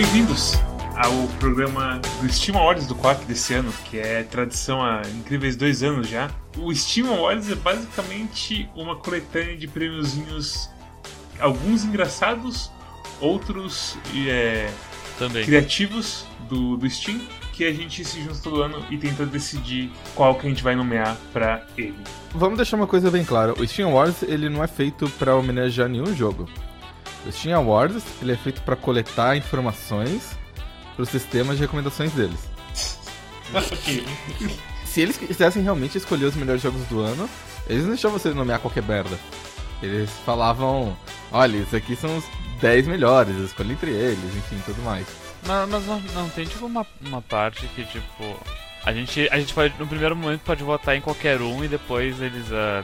Bem-vindos 0.00 0.54
ao 0.96 1.28
programa 1.38 2.00
do 2.22 2.32
Steam 2.32 2.56
Awards 2.56 2.86
do 2.86 2.94
Quack 2.94 3.22
desse 3.26 3.52
ano, 3.52 3.70
que 3.84 3.98
é 3.98 4.22
tradição 4.22 4.82
há 4.82 5.02
incríveis 5.14 5.56
dois 5.56 5.82
anos 5.82 6.08
já. 6.08 6.30
O 6.56 6.74
Steam 6.74 7.12
Awards 7.12 7.50
é 7.50 7.54
basicamente 7.54 8.66
uma 8.74 8.96
coletânea 8.96 9.54
de 9.58 9.68
prêmiozinhos, 9.68 10.70
alguns 11.38 11.84
engraçados, 11.84 12.72
outros 13.20 13.98
é, 14.26 14.70
Também. 15.18 15.44
criativos 15.44 16.24
do, 16.48 16.78
do 16.78 16.88
Steam, 16.88 17.20
que 17.52 17.66
a 17.66 17.72
gente 17.74 18.02
se 18.02 18.22
junta 18.22 18.40
todo 18.42 18.62
ano 18.62 18.82
e 18.90 18.96
tenta 18.96 19.26
decidir 19.26 19.92
qual 20.14 20.34
que 20.34 20.46
a 20.46 20.48
gente 20.48 20.62
vai 20.62 20.74
nomear 20.74 21.14
pra 21.30 21.66
ele. 21.76 21.98
Vamos 22.34 22.56
deixar 22.56 22.78
uma 22.78 22.86
coisa 22.86 23.10
bem 23.10 23.22
clara. 23.22 23.52
O 23.52 23.68
Steam 23.68 23.90
Awards 23.90 24.22
ele 24.22 24.48
não 24.48 24.64
é 24.64 24.66
feito 24.66 25.10
pra 25.18 25.36
homenagear 25.36 25.90
nenhum 25.90 26.16
jogo. 26.16 26.48
O 27.26 27.32
Steam 27.32 27.56
Awards 27.56 28.02
ele 28.22 28.32
é 28.32 28.36
feito 28.36 28.62
pra 28.62 28.76
coletar 28.76 29.36
informações 29.36 30.38
pro 30.96 31.04
sistema 31.04 31.54
de 31.54 31.60
recomendações 31.60 32.12
deles. 32.12 32.40
Se 34.84 35.00
eles 35.00 35.16
quisessem 35.16 35.62
realmente 35.62 35.98
escolher 35.98 36.26
os 36.26 36.34
melhores 36.34 36.62
jogos 36.62 36.84
do 36.86 37.00
ano, 37.00 37.28
eles 37.68 37.82
não 37.82 37.90
deixavam 37.90 38.18
você 38.18 38.30
nomear 38.30 38.60
qualquer 38.60 38.82
merda. 38.82 39.18
Eles 39.82 40.10
falavam, 40.24 40.96
olha, 41.32 41.56
esses 41.56 41.74
aqui 41.74 41.96
são 41.96 42.18
os 42.18 42.24
10 42.60 42.86
melhores, 42.86 43.36
escolhe 43.36 43.72
entre 43.72 43.90
eles, 43.90 44.36
enfim, 44.36 44.60
tudo 44.64 44.82
mais. 44.82 45.06
Mas, 45.46 45.68
mas 45.68 45.86
não, 45.86 46.00
não 46.00 46.28
tem 46.28 46.44
tipo 46.44 46.66
uma, 46.66 46.86
uma 47.00 47.22
parte 47.22 47.66
que 47.68 47.84
tipo. 47.84 48.38
A 48.84 48.92
gente, 48.92 49.28
a 49.30 49.38
gente 49.38 49.52
pode, 49.52 49.74
no 49.78 49.86
primeiro 49.86 50.16
momento, 50.16 50.40
pode 50.40 50.62
votar 50.62 50.96
em 50.96 51.00
qualquer 51.00 51.40
um 51.40 51.64
e 51.64 51.68
depois 51.68 52.20
eles. 52.20 52.50
ah, 52.52 52.82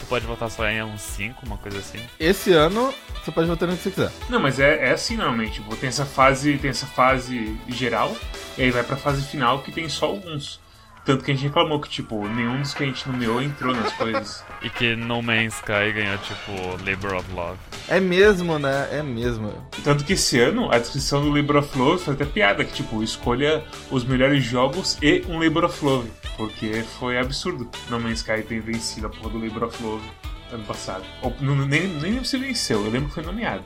tu 0.00 0.06
pode 0.06 0.26
votar 0.26 0.50
só 0.50 0.66
em 0.68 0.82
uns 0.82 1.00
5, 1.00 1.44
uma 1.46 1.58
coisa 1.58 1.78
assim. 1.78 1.98
Esse 2.18 2.52
ano, 2.52 2.92
você 3.22 3.30
pode 3.30 3.48
votar 3.48 3.68
no 3.68 3.76
que 3.76 3.82
você 3.82 3.90
quiser. 3.90 4.12
Não, 4.28 4.40
mas 4.40 4.58
é, 4.58 4.88
é 4.88 4.92
assim 4.92 5.16
normalmente. 5.16 5.54
Tipo, 5.54 5.76
tem 5.76 5.88
essa 5.88 6.06
fase, 6.06 6.56
tem 6.58 6.70
essa 6.70 6.86
fase 6.86 7.56
geral, 7.68 8.16
e 8.56 8.62
aí 8.62 8.70
vai 8.70 8.82
pra 8.82 8.96
fase 8.96 9.26
final 9.26 9.62
que 9.62 9.72
tem 9.72 9.88
só 9.88 10.06
alguns. 10.06 10.60
Tanto 11.04 11.24
que 11.24 11.32
a 11.32 11.34
gente 11.34 11.44
reclamou 11.44 11.80
que, 11.80 11.88
tipo, 11.88 12.28
nenhum 12.28 12.60
dos 12.60 12.74
que 12.74 12.84
a 12.84 12.86
gente 12.86 13.08
nomeou 13.08 13.42
entrou 13.42 13.74
nas 13.74 13.92
coisas. 13.94 14.44
E 14.62 14.70
que 14.70 14.94
No 14.94 15.20
Man's 15.20 15.54
Sky 15.54 15.92
ganhou 15.92 16.16
tipo 16.18 16.52
Labor 16.88 17.16
of 17.16 17.32
Love. 17.32 17.58
É 17.88 17.98
mesmo, 17.98 18.58
né? 18.58 18.88
É 18.92 19.02
mesmo. 19.02 19.52
Tanto 19.82 20.04
que 20.04 20.12
esse 20.12 20.38
ano, 20.38 20.70
a 20.70 20.78
descrição 20.78 21.22
do 21.22 21.30
Labor 21.30 21.56
of 21.56 21.76
Love 21.76 22.04
foi 22.04 22.14
até 22.14 22.24
piada, 22.24 22.64
que, 22.64 22.72
tipo, 22.72 23.02
escolha 23.02 23.64
os 23.90 24.04
melhores 24.04 24.44
jogos 24.44 24.96
e 25.02 25.24
um 25.28 25.42
Labor 25.42 25.64
of 25.64 25.84
Love. 25.84 26.10
Porque 26.36 26.84
foi 26.98 27.18
absurdo 27.18 27.68
No 27.90 27.98
Man's 27.98 28.18
Sky 28.18 28.42
ter 28.42 28.60
vencido 28.60 29.08
a 29.08 29.10
porra 29.10 29.30
do 29.30 29.44
Labor 29.44 29.64
of 29.64 29.82
Love 29.82 30.04
ano 30.52 30.64
passado. 30.64 31.04
Ou, 31.20 31.34
nem, 31.40 31.88
nem 31.88 31.98
lembro 31.98 32.24
se 32.24 32.38
venceu, 32.38 32.84
eu 32.84 32.90
lembro 32.90 33.08
que 33.08 33.14
foi 33.14 33.24
nomeado. 33.24 33.64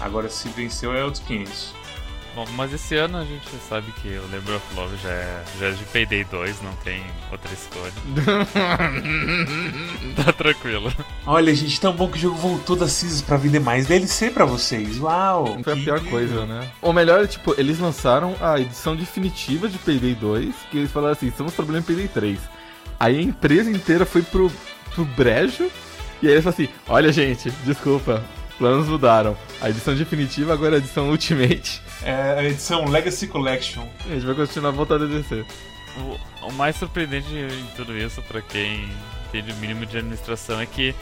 Agora, 0.00 0.28
se 0.28 0.48
venceu, 0.48 0.92
é 0.92 1.04
outros 1.04 1.22
500. 1.24 1.83
Bom, 2.34 2.44
mas 2.56 2.72
esse 2.72 2.96
ano 2.96 3.18
a 3.18 3.24
gente 3.24 3.48
sabe 3.68 3.92
que 4.02 4.08
o 4.08 4.22
Labor 4.32 4.56
of 4.56 4.74
Love 4.74 4.96
já 4.96 5.08
é, 5.08 5.44
já 5.60 5.66
é 5.68 5.70
de 5.70 5.84
Payday 5.84 6.24
2, 6.24 6.62
não 6.62 6.72
tem 6.82 7.00
outra 7.30 7.52
escolha. 7.52 7.92
tá 10.16 10.32
tranquilo. 10.32 10.92
Olha, 11.24 11.54
gente, 11.54 11.80
tão 11.80 11.92
bom 11.92 12.08
que 12.08 12.18
o 12.18 12.20
jogo 12.20 12.36
voltou 12.36 12.74
das 12.74 12.90
cinzas 12.90 13.22
pra 13.22 13.36
vender 13.36 13.60
mais 13.60 13.86
DLC 13.86 14.30
pra 14.30 14.44
vocês. 14.44 14.98
Uau! 14.98 15.58
Foi 15.62 15.72
a 15.74 15.76
pior 15.76 16.00
coisa, 16.06 16.44
né? 16.44 16.68
O 16.82 16.92
melhor 16.92 17.22
é, 17.22 17.26
tipo, 17.28 17.54
eles 17.56 17.78
lançaram 17.78 18.34
a 18.40 18.58
edição 18.58 18.96
definitiva 18.96 19.68
de 19.68 19.78
Payday 19.78 20.16
2, 20.16 20.54
que 20.72 20.78
eles 20.78 20.90
falaram 20.90 21.12
assim, 21.12 21.28
estamos 21.28 21.54
trabalhando 21.54 21.82
em 21.82 21.86
Payday 21.86 22.08
3. 22.08 22.40
Aí 22.98 23.16
a 23.16 23.22
empresa 23.22 23.70
inteira 23.70 24.04
foi 24.04 24.22
pro, 24.22 24.50
pro 24.92 25.04
brejo, 25.04 25.70
e 26.20 26.26
aí 26.26 26.32
eles 26.32 26.42
falaram 26.42 26.64
assim, 26.64 26.74
olha 26.88 27.12
gente, 27.12 27.48
desculpa, 27.64 28.24
planos 28.58 28.88
mudaram. 28.88 29.36
A 29.64 29.70
edição 29.70 29.94
definitiva 29.94 30.52
agora 30.52 30.74
a 30.74 30.78
edição 30.78 31.08
Ultimate. 31.08 31.80
É 32.02 32.12
a 32.12 32.44
edição 32.44 32.84
Legacy 32.84 33.26
Collection. 33.26 33.88
E 34.04 34.10
a 34.10 34.14
gente 34.16 34.26
vai 34.26 34.34
continuar 34.34 34.72
voltando 34.72 35.06
a 35.06 35.08
descer. 35.08 35.46
O, 35.96 36.48
o 36.48 36.52
mais 36.52 36.76
surpreendente 36.76 37.34
em 37.34 37.66
tudo 37.74 37.96
isso, 37.96 38.20
pra 38.20 38.42
quem 38.42 38.86
entende 39.26 39.52
o 39.52 39.56
mínimo 39.56 39.86
de 39.86 39.96
administração, 39.96 40.60
é 40.60 40.66
que 40.66 40.94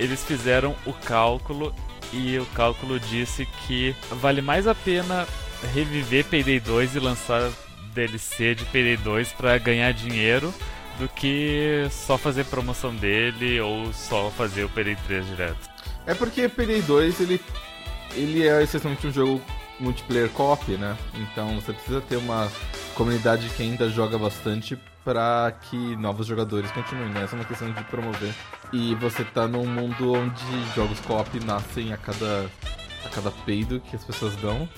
eles 0.00 0.24
fizeram 0.24 0.74
o 0.86 0.94
cálculo 0.94 1.74
e 2.10 2.38
o 2.38 2.46
cálculo 2.54 2.98
disse 2.98 3.46
que 3.66 3.94
vale 4.12 4.40
mais 4.40 4.66
a 4.66 4.74
pena 4.74 5.28
reviver 5.74 6.24
Payday 6.24 6.58
2 6.58 6.96
e 6.96 6.98
lançar 6.98 7.50
DLC 7.92 8.54
de 8.54 8.64
Payday 8.64 8.96
2 8.96 9.34
pra 9.34 9.58
ganhar 9.58 9.92
dinheiro 9.92 10.54
do 10.98 11.06
que 11.06 11.86
só 11.90 12.16
fazer 12.16 12.46
promoção 12.46 12.96
dele 12.96 13.60
ou 13.60 13.92
só 13.92 14.30
fazer 14.30 14.64
o 14.64 14.70
Payday 14.70 14.96
3 15.06 15.26
direto. 15.26 15.76
É 16.06 16.14
porque 16.14 16.48
Payday 16.48 16.80
2, 16.80 17.20
ele, 17.20 17.40
ele 18.14 18.46
é 18.46 18.62
essencialmente 18.62 19.06
um 19.06 19.12
jogo 19.12 19.40
multiplayer 19.78 20.28
co-op, 20.30 20.70
né? 20.72 20.96
Então 21.14 21.54
você 21.60 21.72
precisa 21.72 22.00
ter 22.00 22.16
uma 22.16 22.50
comunidade 22.94 23.48
que 23.50 23.62
ainda 23.62 23.88
joga 23.88 24.18
bastante 24.18 24.78
para 25.04 25.52
que 25.62 25.96
novos 25.96 26.26
jogadores 26.26 26.70
continuem, 26.72 27.10
né? 27.10 27.22
Essa 27.22 27.36
é 27.36 27.38
uma 27.38 27.44
questão 27.44 27.70
de 27.72 27.84
promover. 27.84 28.34
E 28.72 28.94
você 28.96 29.22
tá 29.22 29.46
num 29.46 29.66
mundo 29.66 30.12
onde 30.14 30.74
jogos 30.74 30.98
co-op 31.00 31.38
nascem 31.44 31.92
a 31.92 31.96
cada, 31.96 32.46
a 33.04 33.08
cada 33.08 33.30
peido 33.30 33.80
que 33.80 33.94
as 33.94 34.04
pessoas 34.04 34.34
dão. 34.36 34.68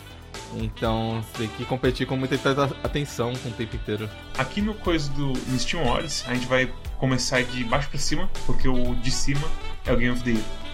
Então 0.57 1.23
você 1.23 1.47
tem 1.47 1.49
que 1.49 1.65
competir 1.65 2.07
com 2.07 2.17
muita 2.17 2.37
atenção 2.85 3.33
com 3.37 3.49
o 3.49 3.53
tempo 3.53 3.77
inteiro. 3.77 4.09
Aqui 4.37 4.61
no 4.61 4.75
coisa 4.75 5.11
do 5.13 5.33
Steam 5.59 5.83
Awards, 5.83 6.25
a 6.27 6.35
gente 6.35 6.47
vai 6.47 6.73
começar 6.99 7.43
de 7.43 7.65
baixo 7.65 7.89
pra 7.89 7.99
cima, 7.99 8.29
porque 8.45 8.69
o 8.69 8.95
de 8.97 9.11
cima 9.11 9.49
é 9.87 9.93
o 9.93 9.97
Game 9.97 10.11
of 10.13 10.23
the 10.23 10.31
Year. 10.31 10.68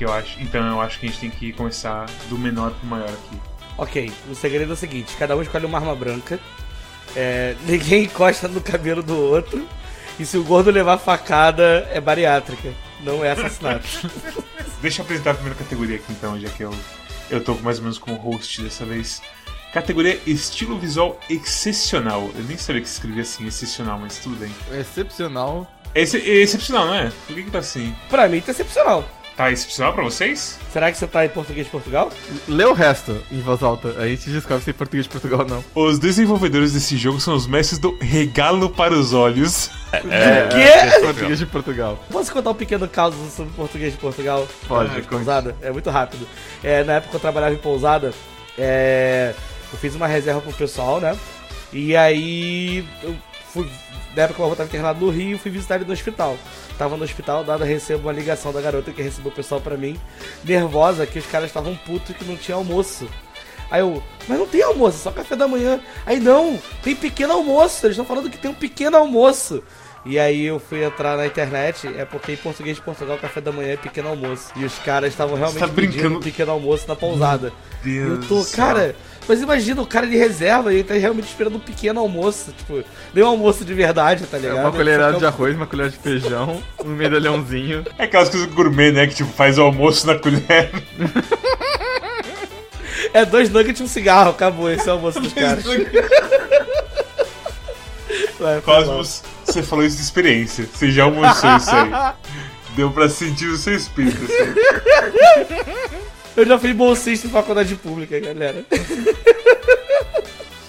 Que 0.00 0.06
eu 0.06 0.14
acho. 0.14 0.40
Então 0.40 0.66
eu 0.66 0.80
acho 0.80 0.98
que 0.98 1.04
a 1.04 1.08
gente 1.10 1.20
tem 1.20 1.28
que 1.28 1.52
começar 1.52 2.06
do 2.30 2.38
menor 2.38 2.70
pro 2.70 2.86
maior 2.88 3.10
aqui. 3.10 3.38
Ok, 3.76 4.10
o 4.30 4.34
segredo 4.34 4.70
é 4.70 4.72
o 4.72 4.76
seguinte: 4.76 5.14
cada 5.18 5.36
um 5.36 5.42
escolhe 5.42 5.66
uma 5.66 5.76
arma 5.76 5.94
branca, 5.94 6.40
é, 7.14 7.54
ninguém 7.68 8.04
encosta 8.04 8.48
no 8.48 8.62
cabelo 8.62 9.02
do 9.02 9.14
outro, 9.14 9.68
e 10.18 10.24
se 10.24 10.38
o 10.38 10.42
gordo 10.42 10.70
levar 10.70 10.96
facada, 10.96 11.86
é 11.92 12.00
bariátrica, 12.00 12.72
não 13.00 13.22
é 13.22 13.32
assassinato. 13.32 14.10
Deixa 14.80 15.02
eu 15.02 15.04
apresentar 15.04 15.32
a 15.32 15.34
primeira 15.34 15.58
categoria 15.58 15.96
aqui 15.96 16.06
então, 16.08 16.40
já 16.40 16.48
que 16.48 16.64
eu, 16.64 16.74
eu 17.28 17.44
tô 17.44 17.54
mais 17.56 17.76
ou 17.76 17.82
menos 17.82 17.98
como 17.98 18.16
host 18.16 18.62
dessa 18.62 18.86
vez. 18.86 19.20
Categoria 19.70 20.18
Estilo 20.26 20.78
Visual 20.78 21.20
Excepcional. 21.28 22.30
Eu 22.34 22.44
nem 22.44 22.56
sabia 22.56 22.80
que 22.80 22.88
se 22.88 22.94
escrevia 22.94 23.20
assim, 23.20 23.46
excepcional, 23.46 23.98
mas 23.98 24.16
tudo 24.16 24.36
bem. 24.36 24.50
Excepcional. 24.72 25.70
Esse, 25.94 26.16
é 26.16 26.36
excepcional, 26.36 26.86
não 26.86 26.94
é? 26.94 27.12
Por 27.26 27.36
que, 27.36 27.42
que 27.42 27.50
tá 27.50 27.58
assim? 27.58 27.94
pra 28.08 28.26
mim 28.30 28.40
tá 28.40 28.52
excepcional. 28.52 29.04
Tá 29.40 29.50
excepcional 29.50 29.94
pra 29.94 30.04
vocês? 30.04 30.58
Será 30.70 30.92
que 30.92 30.98
você 30.98 31.06
tá 31.06 31.24
em 31.24 31.30
português 31.30 31.64
de 31.64 31.70
Portugal? 31.72 32.12
Lê 32.46 32.62
o 32.66 32.74
resto 32.74 33.16
em 33.32 33.40
voz 33.40 33.62
alta. 33.62 33.88
A 33.98 34.06
gente 34.06 34.28
descobre 34.28 34.62
se 34.62 34.68
é 34.68 34.72
português 34.74 35.06
de 35.06 35.10
Portugal 35.10 35.38
ou 35.40 35.46
não. 35.46 35.64
Os 35.74 35.98
desenvolvedores 35.98 36.74
desse 36.74 36.94
jogo 36.98 37.18
são 37.22 37.34
os 37.34 37.46
mestres 37.46 37.78
do 37.78 37.96
regalo 38.02 38.68
para 38.68 38.92
os 38.92 39.14
olhos. 39.14 39.70
É, 39.94 40.46
quê? 40.48 41.00
Português 41.00 41.38
de 41.38 41.46
Portugal. 41.46 41.98
Posso 42.12 42.30
contar 42.30 42.50
um 42.50 42.54
pequeno 42.54 42.86
caso 42.86 43.16
sobre 43.34 43.50
português 43.54 43.94
de 43.94 43.98
Portugal? 43.98 44.46
Pode, 44.68 44.90
Ah, 44.94 45.02
pousada? 45.08 45.56
É 45.62 45.70
muito 45.72 45.88
rápido. 45.88 46.28
É, 46.62 46.84
na 46.84 46.96
época 46.96 47.08
que 47.12 47.16
eu 47.16 47.20
trabalhava 47.20 47.54
em 47.54 47.58
pousada, 47.58 48.12
é, 48.58 49.34
eu 49.72 49.78
fiz 49.78 49.94
uma 49.94 50.06
reserva 50.06 50.42
pro 50.42 50.52
pessoal, 50.52 51.00
né? 51.00 51.16
E 51.72 51.96
aí 51.96 52.84
eu 53.02 53.16
fui. 53.54 53.66
Na 54.14 54.22
época 54.22 54.42
eu 54.42 54.50
estava 54.50 54.68
internado 54.68 55.04
no 55.04 55.10
Rio, 55.10 55.38
fui 55.38 55.50
visitar 55.50 55.76
ele 55.76 55.84
no 55.84 55.92
hospital. 55.92 56.36
Tava 56.76 56.96
no 56.96 57.04
hospital, 57.04 57.44
dada 57.44 57.64
recebo 57.64 58.08
uma 58.08 58.12
ligação 58.12 58.52
da 58.52 58.60
garota 58.60 58.92
que 58.92 59.02
recebeu 59.02 59.30
o 59.30 59.34
pessoal 59.34 59.60
pra 59.60 59.76
mim, 59.76 59.98
nervosa, 60.44 61.06
que 61.06 61.18
os 61.18 61.26
caras 61.26 61.48
estavam 61.48 61.76
putos 61.76 62.16
que 62.16 62.24
não 62.24 62.36
tinha 62.36 62.56
almoço. 62.56 63.08
Aí 63.70 63.80
eu, 63.80 64.02
mas 64.26 64.38
não 64.38 64.48
tem 64.48 64.62
almoço, 64.62 64.96
é 64.96 65.00
só 65.00 65.12
café 65.12 65.36
da 65.36 65.46
manhã. 65.46 65.80
Aí 66.04 66.18
não, 66.18 66.58
tem 66.82 66.96
pequeno 66.96 67.34
almoço, 67.34 67.86
eles 67.86 67.94
estão 67.94 68.04
falando 68.04 68.28
que 68.28 68.38
tem 68.38 68.50
um 68.50 68.54
pequeno 68.54 68.96
almoço. 68.96 69.62
E 70.04 70.18
aí 70.18 70.46
eu 70.46 70.58
fui 70.58 70.82
entrar 70.82 71.16
na 71.16 71.26
internet, 71.26 71.86
é 71.86 72.04
porque 72.06 72.32
em 72.32 72.36
português 72.36 72.76
de 72.76 72.82
Portugal 72.82 73.18
café 73.18 73.40
da 73.40 73.52
manhã 73.52 73.72
é 73.74 73.76
pequeno 73.76 74.08
almoço. 74.08 74.50
E 74.56 74.64
os 74.64 74.78
caras 74.78 75.10
estavam 75.12 75.36
realmente 75.36 75.60
tá 75.60 75.68
pedindo 75.68 75.92
brincando? 75.92 76.16
um 76.16 76.20
pequeno 76.20 76.52
almoço 76.52 76.86
na 76.88 76.96
pousada. 76.96 77.52
E 77.84 77.96
eu 77.96 78.16
Deus 78.16 78.26
tô, 78.26 78.38
do 78.38 78.44
céu. 78.44 78.64
cara, 78.64 78.96
mas 79.28 79.42
imagina 79.42 79.82
o 79.82 79.86
cara 79.86 80.06
de 80.06 80.16
reserva 80.16 80.72
e 80.72 80.76
ele 80.76 80.84
tá 80.84 80.94
realmente 80.94 81.26
esperando 81.26 81.56
um 81.56 81.60
pequeno 81.60 82.00
almoço, 82.00 82.50
tipo, 82.56 82.82
nem 83.12 83.22
um 83.22 83.28
almoço 83.28 83.62
de 83.62 83.74
verdade, 83.74 84.24
tá 84.26 84.38
É 84.38 84.40
ligado? 84.40 84.58
uma 84.60 84.72
colherada 84.72 85.12
Só 85.12 85.18
de 85.18 85.24
é 85.26 85.28
arroz, 85.28 85.54
uma 85.54 85.66
colher 85.66 85.90
de 85.90 85.98
feijão, 85.98 86.62
um 86.82 86.88
medalhãozinho. 86.88 87.84
É 87.98 88.04
aquelas 88.04 88.30
coisas 88.30 88.48
gourmet, 88.54 88.92
né? 88.92 89.06
Que 89.06 89.16
tipo, 89.16 89.30
faz 89.30 89.58
o 89.58 89.62
almoço 89.62 90.06
na 90.06 90.14
colher. 90.18 90.70
É 93.12 93.24
dois 93.24 93.50
nuggets 93.50 93.80
e 93.80 93.82
um 93.82 93.86
cigarro, 93.88 94.30
acabou 94.30 94.70
esse 94.70 94.88
é 94.88 94.92
o 94.92 94.94
almoço 94.96 95.20
dos 95.20 95.32
caras. 95.32 95.64
Mal. 98.40 98.62
Cosmos, 98.62 99.22
você 99.44 99.62
falou 99.62 99.84
isso 99.84 99.96
de 99.96 100.02
experiência. 100.02 100.68
Você 100.72 100.90
já 100.90 101.04
almoçou 101.04 101.56
isso 101.56 101.70
aí. 101.70 101.90
Deu 102.76 102.90
pra 102.90 103.08
sentir 103.08 103.46
o 103.46 103.56
seu 103.56 103.74
espírito. 103.74 104.18
Assim. 104.24 105.90
Eu 106.36 106.46
já 106.46 106.58
fui 106.58 106.72
bolsista 106.72 107.26
em 107.26 107.30
faculdade 107.30 107.74
pública, 107.74 108.18
galera. 108.18 108.64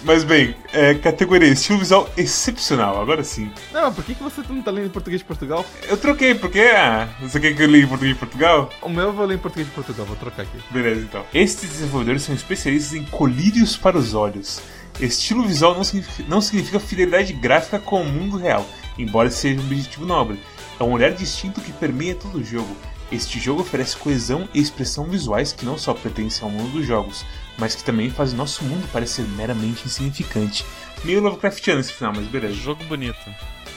Mas 0.04 0.24
bem, 0.24 0.56
é, 0.74 0.96
categoria 0.96 1.48
estilo 1.48 1.78
visual 1.78 2.10
excepcional, 2.18 3.00
agora 3.00 3.24
sim. 3.24 3.52
Não, 3.72 3.84
mas 3.84 3.94
por 3.94 4.04
que, 4.04 4.16
que 4.16 4.24
você 4.24 4.42
não 4.50 4.60
tá 4.60 4.72
lendo 4.72 4.88
em 4.88 4.90
português 4.90 5.22
de 5.22 5.26
Portugal? 5.26 5.64
Eu 5.88 5.96
troquei, 5.96 6.34
porque, 6.34 6.60
ah, 6.60 7.08
você 7.22 7.40
quer 7.40 7.56
que 7.56 7.62
eu 7.62 7.68
leia 7.68 7.84
em 7.84 7.88
português 7.88 8.16
de 8.16 8.20
Portugal? 8.20 8.72
O 8.82 8.90
meu 8.90 9.06
eu 9.06 9.14
vou 9.14 9.28
ler 9.28 9.36
em 9.36 9.38
português 9.38 9.68
de 9.68 9.74
Portugal, 9.76 10.08
vou 10.08 10.16
trocar 10.16 10.42
aqui. 10.42 10.58
Beleza, 10.72 11.02
então. 11.02 11.24
Estes 11.32 11.70
desenvolvedores 11.70 12.24
são 12.24 12.34
especialistas 12.34 12.94
em 12.94 13.04
colírios 13.06 13.78
para 13.78 13.96
os 13.96 14.16
olhos. 14.16 14.60
Estilo 15.00 15.48
visual 15.48 15.74
não 15.76 15.84
significa, 15.84 16.24
não 16.28 16.42
significa 16.42 16.80
fidelidade 16.80 17.34
gráfica 17.34 17.80
com 17.80 18.02
o 18.02 18.06
mundo 18.06 18.38
real, 18.38 18.66
embora 18.98 19.30
seja 19.30 19.60
um 19.60 19.64
objetivo 19.64 20.06
nobre. 20.06 20.40
É 20.80 20.84
um 20.84 20.92
olhar 20.92 21.12
distinto 21.12 21.62
que 21.62 21.72
permeia 21.72 22.16
todo 22.16 22.40
o 22.40 22.44
jogo. 22.44 22.76
Este 23.12 23.40
jogo 23.40 23.62
oferece 23.62 23.98
coesão 23.98 24.48
e 24.54 24.62
expressão 24.62 25.04
visuais 25.04 25.52
que 25.52 25.66
não 25.66 25.78
só 25.78 25.94
pertencem 25.94 26.44
ao 26.44 26.50
mundo 26.50 26.72
dos 26.72 26.86
jogos, 26.88 27.26
mas 27.58 27.76
que 27.76 27.84
também 27.84 28.10
fazem 28.10 28.38
nosso 28.38 28.64
mundo 28.64 28.88
parecer 28.92 29.26
meramente 29.36 29.86
insignificante. 29.86 30.66
Meio 31.04 31.22
Lovecraftiano 31.22 31.82
esse 31.82 31.92
final, 31.92 32.14
mas 32.16 32.26
beleza. 32.28 32.54
Jogo 32.54 32.84
bonito. 32.86 33.20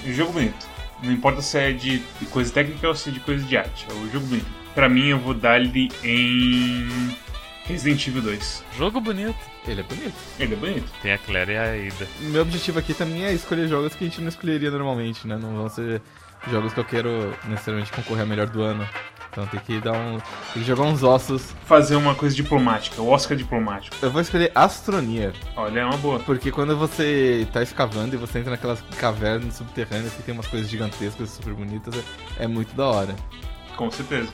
Jogo 0.07 0.33
bonito. 0.33 0.67
Não 1.03 1.13
importa 1.13 1.43
se 1.43 1.59
é 1.59 1.73
de 1.73 2.01
coisa 2.31 2.53
técnica 2.53 2.89
ou 2.89 2.95
se 2.95 3.09
é 3.09 3.13
de 3.13 3.21
coisa 3.21 3.45
de 3.45 3.57
arte. 3.57 3.87
É 3.91 3.93
o 3.93 4.11
jogo 4.11 4.27
bonito. 4.27 4.47
Pra 4.75 4.89
mim, 4.89 5.09
eu 5.09 5.19
vou 5.19 5.35
dar-lhe 5.35 5.91
em. 6.03 6.89
Resident 7.65 8.07
Evil 8.07 8.23
2. 8.23 8.65
Jogo 8.77 9.01
bonito. 9.01 9.39
Ele 9.67 9.81
é 9.81 9.85
bonito. 9.85 10.15
Ele 10.39 10.55
é 10.55 10.57
bonito. 10.57 10.93
Tem 11.03 11.13
a 11.13 11.19
Claire 11.19 11.53
e 11.53 11.57
a 11.57 11.63
Ada. 11.63 12.09
Meu 12.21 12.43
objetivo 12.43 12.79
aqui 12.79 12.93
também 12.93 13.25
é 13.25 13.33
escolher 13.33 13.69
jogos 13.69 13.95
que 13.95 14.05
a 14.05 14.09
gente 14.09 14.21
não 14.21 14.29
escolheria 14.29 14.71
normalmente, 14.71 15.27
né? 15.27 15.37
Não 15.37 15.57
vão 15.57 15.69
ser 15.69 16.03
jogos 16.51 16.75
que 16.75 16.81
eu 16.81 16.85
quero 16.85 17.35
necessariamente 17.49 17.91
concorrer 17.91 18.23
a 18.23 18.27
melhor 18.27 18.49
do 18.49 18.63
ano. 18.63 18.87
Então 19.31 19.47
tem 19.47 19.59
que 19.61 19.81
dar 19.81 19.95
um. 19.95 20.19
Tem 20.53 20.63
que 20.63 20.65
jogar 20.65 20.85
uns 20.85 21.03
ossos. 21.03 21.55
Fazer 21.65 21.97
uma 21.97 22.15
coisa 22.15 22.37
diplomática, 22.37 23.03
o 23.03 23.09
Oscar 23.09 23.37
diplomático. 23.37 23.97
Eu 24.01 24.11
vou 24.11 24.21
escolher 24.21 24.53
Astroneer. 24.55 25.33
Olha, 25.57 25.81
é 25.81 25.85
uma 25.85 25.97
boa. 25.97 26.21
Porque 26.21 26.53
quando 26.53 26.77
você 26.77 27.49
tá 27.53 27.63
escavando 27.63 28.15
e 28.15 28.19
você 28.19 28.39
entra 28.39 28.53
naquelas 28.53 28.81
cavernas 28.99 29.55
subterrâneas 29.55 30.13
que 30.13 30.23
tem 30.23 30.35
umas 30.35 30.47
coisas 30.47 30.71
gigantescas 30.71 31.31
super 31.31 31.53
bonitas, 31.55 31.97
é, 32.39 32.45
é 32.45 32.47
muito 32.47 32.77
da 32.77 32.87
hora. 32.87 33.17
Com 33.77 33.91
certeza. 33.91 34.29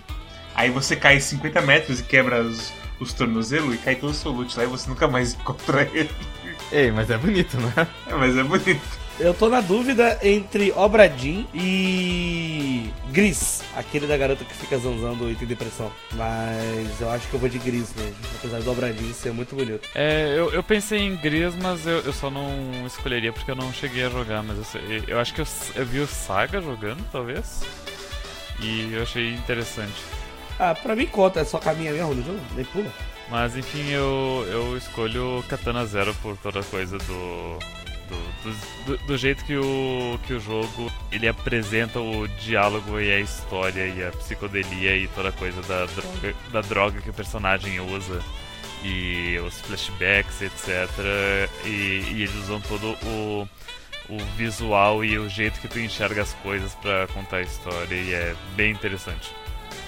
Aí 0.54 0.68
você 0.68 0.96
cai 0.96 1.18
50 1.18 1.62
metros 1.62 2.00
e 2.00 2.02
quebra 2.02 2.42
os, 2.42 2.70
os 3.00 3.12
tornozelos 3.12 3.74
e 3.74 3.78
cai 3.78 3.96
todo 3.96 4.10
o 4.10 4.14
seu 4.14 4.30
loot 4.30 4.56
lá 4.56 4.64
e 4.64 4.66
você 4.66 4.88
nunca 4.88 5.08
mais 5.08 5.34
encontra 5.34 5.88
ele. 5.92 6.10
Ei, 6.70 6.92
mas 6.92 7.10
é 7.10 7.18
bonito, 7.18 7.56
né? 7.56 7.88
É, 8.06 8.14
mas 8.14 8.36
é 8.36 8.42
bonito. 8.44 9.00
Eu 9.18 9.34
tô 9.34 9.50
na 9.50 9.60
dúvida 9.60 10.18
entre 10.22 10.72
Obradim 10.72 11.46
e 11.52 12.88
Gris, 13.10 13.62
aquele 13.76 14.06
da 14.06 14.16
garota 14.16 14.42
que 14.46 14.54
fica 14.54 14.78
zanzando 14.78 15.30
e 15.30 15.34
tem 15.34 15.46
depressão. 15.46 15.92
Mas 16.14 16.98
eu 17.00 17.10
acho 17.10 17.28
que 17.28 17.34
eu 17.34 17.40
vou 17.40 17.48
de 17.48 17.58
Gris 17.58 17.92
mesmo, 17.94 18.16
apesar 18.38 18.62
do 18.62 18.70
Obradim 18.70 19.12
ser 19.12 19.32
muito 19.32 19.54
bonito. 19.54 19.86
É, 19.94 20.32
eu, 20.34 20.50
eu 20.52 20.62
pensei 20.62 21.00
em 21.00 21.16
Gris, 21.16 21.54
mas 21.56 21.86
eu, 21.86 21.98
eu 21.98 22.14
só 22.14 22.30
não 22.30 22.50
escolheria 22.86 23.30
porque 23.30 23.50
eu 23.50 23.56
não 23.56 23.70
cheguei 23.74 24.06
a 24.06 24.08
jogar. 24.08 24.42
Mas 24.42 24.56
eu, 24.74 25.04
eu 25.08 25.20
acho 25.20 25.34
que 25.34 25.42
eu, 25.42 25.46
eu 25.74 25.84
vi 25.84 26.00
o 26.00 26.06
Saga 26.06 26.62
jogando, 26.62 27.04
talvez. 27.12 27.62
E 28.62 28.94
eu 28.94 29.02
achei 29.02 29.34
interessante. 29.34 30.02
Ah, 30.62 30.74
pra 30.74 30.94
mim 30.94 31.06
conta, 31.06 31.40
é 31.40 31.44
só 31.44 31.58
caminha 31.58 31.90
mesmo 31.92 32.14
no 32.14 32.22
jogo, 32.22 32.38
nem 32.54 32.64
pula. 32.66 32.92
Mas 33.30 33.56
enfim, 33.56 33.88
eu, 33.90 34.46
eu 34.50 34.76
escolho 34.76 35.42
Katana 35.48 35.86
Zero 35.86 36.14
por 36.22 36.36
toda 36.36 36.62
coisa 36.64 36.98
do. 36.98 37.58
Do, 38.10 38.86
do, 38.86 38.96
do- 39.06 39.16
jeito 39.16 39.44
que 39.44 39.56
o, 39.56 40.18
que 40.26 40.32
o 40.34 40.40
jogo 40.40 40.90
ele 41.12 41.28
apresenta 41.28 42.00
o 42.00 42.26
diálogo 42.26 42.98
e 42.98 43.12
a 43.12 43.20
história 43.20 43.86
e 43.86 44.04
a 44.04 44.10
psicodelia 44.10 44.96
e 44.96 45.06
toda 45.08 45.30
coisa 45.30 45.62
da 45.62 45.86
droga, 45.86 46.34
da 46.52 46.60
droga 46.60 47.00
que 47.00 47.08
o 47.10 47.12
personagem 47.12 47.78
usa 47.78 48.20
e 48.82 49.38
os 49.46 49.60
flashbacks, 49.60 50.42
etc. 50.42 50.88
E, 51.64 51.68
e 51.68 52.22
eles 52.22 52.34
usam 52.34 52.60
todo 52.62 52.96
o, 53.06 53.48
o 54.08 54.18
visual 54.36 55.04
e 55.04 55.16
o 55.16 55.28
jeito 55.28 55.60
que 55.60 55.68
tu 55.68 55.78
enxerga 55.78 56.22
as 56.22 56.34
coisas 56.42 56.74
pra 56.76 57.06
contar 57.14 57.36
a 57.36 57.42
história 57.42 57.94
e 57.94 58.12
é 58.12 58.34
bem 58.56 58.72
interessante. 58.72 59.30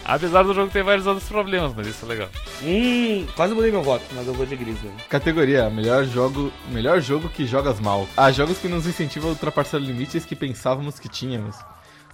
Apesar 0.04 0.43
do 0.43 0.52
jogo 0.52 0.70
ter 0.70 0.82
vários 0.82 1.06
outros 1.06 1.28
problemas, 1.28 1.72
mas 1.76 1.87
isso 1.87 2.04
é 2.04 2.08
legal. 2.08 2.28
Hum, 2.62 3.26
quase 3.37 3.54
mudei 3.54 3.70
meu 3.70 3.82
voto, 3.82 4.04
mas 4.12 4.26
eu 4.26 4.34
vou 4.34 4.44
de 4.44 4.56
Gris 4.56 4.82
mesmo. 4.82 4.99
Categoria: 5.08 5.70
melhor 5.70 6.04
jogo, 6.04 6.52
melhor 6.70 7.00
jogo 7.00 7.28
que 7.28 7.46
jogas 7.46 7.78
mal. 7.81 8.08
Há 8.16 8.31
jogos 8.32 8.58
que 8.58 8.69
nos 8.69 8.87
incentivam 8.87 9.31
a 9.31 9.32
ultrapassar 9.32 9.78
limites 9.78 10.25
que 10.25 10.34
pensávamos 10.34 10.99
que 10.99 11.08
tínhamos. 11.08 11.56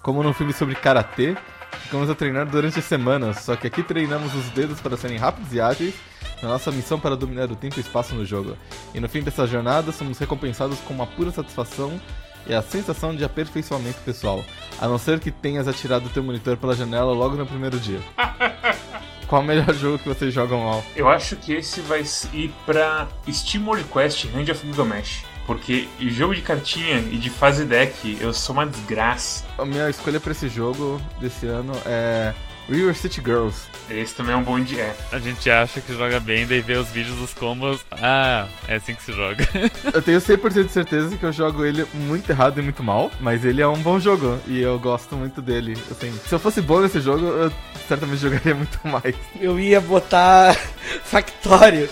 Como 0.02 0.22
num 0.22 0.32
filme 0.32 0.52
sobre 0.52 0.74
karatê, 0.74 1.36
ficamos 1.82 2.08
a 2.08 2.14
treinar 2.14 2.46
durante 2.46 2.80
semanas, 2.80 3.40
só 3.40 3.56
que 3.56 3.66
aqui 3.66 3.82
treinamos 3.82 4.34
os 4.34 4.48
dedos 4.50 4.80
para 4.80 4.96
serem 4.96 5.18
rápidos 5.18 5.52
e 5.52 5.60
ágeis 5.60 5.94
na 6.42 6.48
nossa 6.48 6.70
missão 6.70 7.00
para 7.00 7.16
dominar 7.16 7.50
o 7.50 7.56
tempo 7.56 7.78
e 7.78 7.80
espaço 7.80 8.14
no 8.14 8.24
jogo. 8.24 8.56
E 8.94 9.00
no 9.00 9.08
fim 9.08 9.22
dessa 9.22 9.46
jornada, 9.46 9.90
somos 9.92 10.18
recompensados 10.18 10.78
com 10.80 10.94
uma 10.94 11.06
pura 11.06 11.30
satisfação 11.30 12.00
e 12.48 12.54
a 12.54 12.62
sensação 12.62 13.14
de 13.14 13.24
aperfeiçoamento 13.24 13.98
pessoal, 14.04 14.44
a 14.80 14.88
não 14.88 14.98
ser 14.98 15.20
que 15.20 15.30
tenhas 15.30 15.68
atirado 15.68 16.06
o 16.06 16.08
teu 16.08 16.22
monitor 16.22 16.56
pela 16.56 16.74
janela 16.74 17.12
logo 17.12 17.36
no 17.36 17.46
primeiro 17.46 17.78
dia. 17.78 18.00
Qual 19.28 19.42
o 19.42 19.44
melhor 19.44 19.74
jogo 19.74 19.98
que 19.98 20.08
vocês 20.08 20.32
jogam 20.32 20.64
mal? 20.64 20.82
Eu 20.96 21.06
acho 21.06 21.36
que 21.36 21.52
esse 21.52 21.82
vai 21.82 22.02
ir 22.32 22.50
pra 22.64 23.06
Steam 23.30 23.66
World 23.66 23.84
Quest 23.84 24.24
Hand 24.34 24.50
of 24.50 24.66
Gilgamesh. 24.66 25.22
Porque 25.46 25.88
jogo 25.98 26.34
de 26.34 26.42
cartinha 26.42 26.98
e 26.98 27.16
de 27.16 27.30
fase 27.30 27.64
deck, 27.64 28.18
eu 28.20 28.32
sou 28.32 28.54
uma 28.54 28.66
desgraça. 28.66 29.44
A 29.58 29.64
minha 29.64 29.88
escolha 29.88 30.18
pra 30.18 30.32
esse 30.32 30.48
jogo 30.48 31.00
desse 31.20 31.46
ano 31.46 31.72
é 31.84 32.34
River 32.68 32.94
City 32.94 33.20
Girls. 33.24 33.66
Esse 33.90 34.14
também 34.14 34.34
é 34.34 34.36
um 34.36 34.42
bom 34.42 34.60
dia. 34.60 34.94
A 35.10 35.18
gente 35.18 35.50
acha 35.50 35.80
que 35.80 35.94
joga 35.94 36.20
bem, 36.20 36.46
daí 36.46 36.60
vê 36.60 36.74
os 36.74 36.88
vídeos 36.88 37.16
dos 37.16 37.32
combos. 37.32 37.84
Ah, 37.90 38.46
é 38.66 38.76
assim 38.76 38.94
que 38.94 39.02
se 39.02 39.12
joga. 39.12 39.48
Eu 39.92 40.02
tenho 40.02 40.20
100% 40.20 40.64
de 40.64 40.72
certeza 40.72 41.16
que 41.16 41.24
eu 41.24 41.32
jogo 41.32 41.64
ele 41.64 41.86
muito 41.94 42.30
errado 42.30 42.58
e 42.58 42.62
muito 42.62 42.82
mal, 42.82 43.10
mas 43.20 43.44
ele 43.44 43.62
é 43.62 43.66
um 43.66 43.78
bom 43.78 43.98
jogo 43.98 44.38
e 44.46 44.60
eu 44.60 44.78
gosto 44.78 45.16
muito 45.16 45.40
dele. 45.40 45.76
Assim, 45.90 46.12
se 46.26 46.34
eu 46.34 46.38
fosse 46.38 46.60
bom 46.60 46.80
nesse 46.80 47.00
jogo, 47.00 47.24
eu 47.24 47.52
certamente 47.86 48.20
jogaria 48.20 48.54
muito 48.54 48.78
mais. 48.86 49.14
Eu 49.40 49.58
ia 49.58 49.80
botar 49.80 50.54
Factório, 51.04 51.88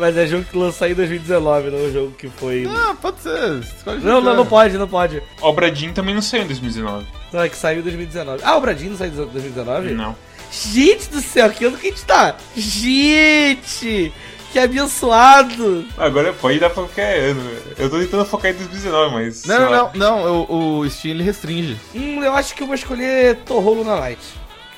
mas 0.00 0.16
é 0.16 0.26
jogo 0.26 0.44
que 0.44 0.56
lançou 0.56 0.88
em 0.88 0.94
2019, 0.94 1.70
não 1.70 1.78
é 1.78 1.82
um 1.82 1.92
jogo 1.92 2.12
que 2.12 2.28
foi. 2.28 2.66
Ah, 2.68 2.96
pode 3.00 3.20
ser. 3.20 3.60
Escolhe 3.60 4.00
Não, 4.00 4.20
não, 4.20 4.34
não 4.34 4.46
pode, 4.46 4.76
não 4.76 4.88
pode. 4.88 5.22
Obra 5.40 5.70
Dinn 5.70 5.92
também 5.92 6.14
não 6.14 6.22
saiu 6.22 6.42
em 6.42 6.46
2019. 6.46 7.06
Não, 7.32 7.42
é 7.42 7.48
que 7.48 7.56
saiu 7.56 7.80
em 7.80 7.82
2019. 7.82 8.42
Ah, 8.42 8.56
o 8.56 8.60
Bradinho 8.60 8.90
não 8.90 8.98
saiu 8.98 9.12
em 9.12 9.14
2019? 9.14 9.90
Não. 9.90 10.16
Gente 10.50 11.08
do 11.10 11.20
céu, 11.20 11.48
que 11.50 11.64
ano 11.64 11.76
que 11.76 11.86
a 11.86 11.90
gente 11.90 12.04
tá? 12.04 12.34
Gente! 12.56 14.12
Que 14.52 14.58
abençoado! 14.58 15.86
Agora 15.96 16.32
pode 16.32 16.58
dar 16.58 16.70
pra 16.70 16.82
qualquer 16.82 17.30
ano. 17.30 17.40
Eu 17.78 17.88
tô 17.88 18.00
tentando 18.00 18.24
focar 18.24 18.50
em 18.50 18.54
2019, 18.54 19.14
mas. 19.14 19.44
Não, 19.44 19.60
não, 19.60 19.70
não, 19.70 19.90
não. 19.94 20.42
O, 20.42 20.78
o 20.80 20.90
Steam 20.90 21.14
ele 21.14 21.22
restringe. 21.22 21.76
Hum, 21.94 22.20
eu 22.24 22.34
acho 22.34 22.54
que 22.56 22.62
eu 22.64 22.66
vou 22.66 22.74
escolher 22.74 23.36
Torro 23.46 23.74
Luna 23.74 23.94
Light. 23.94 24.18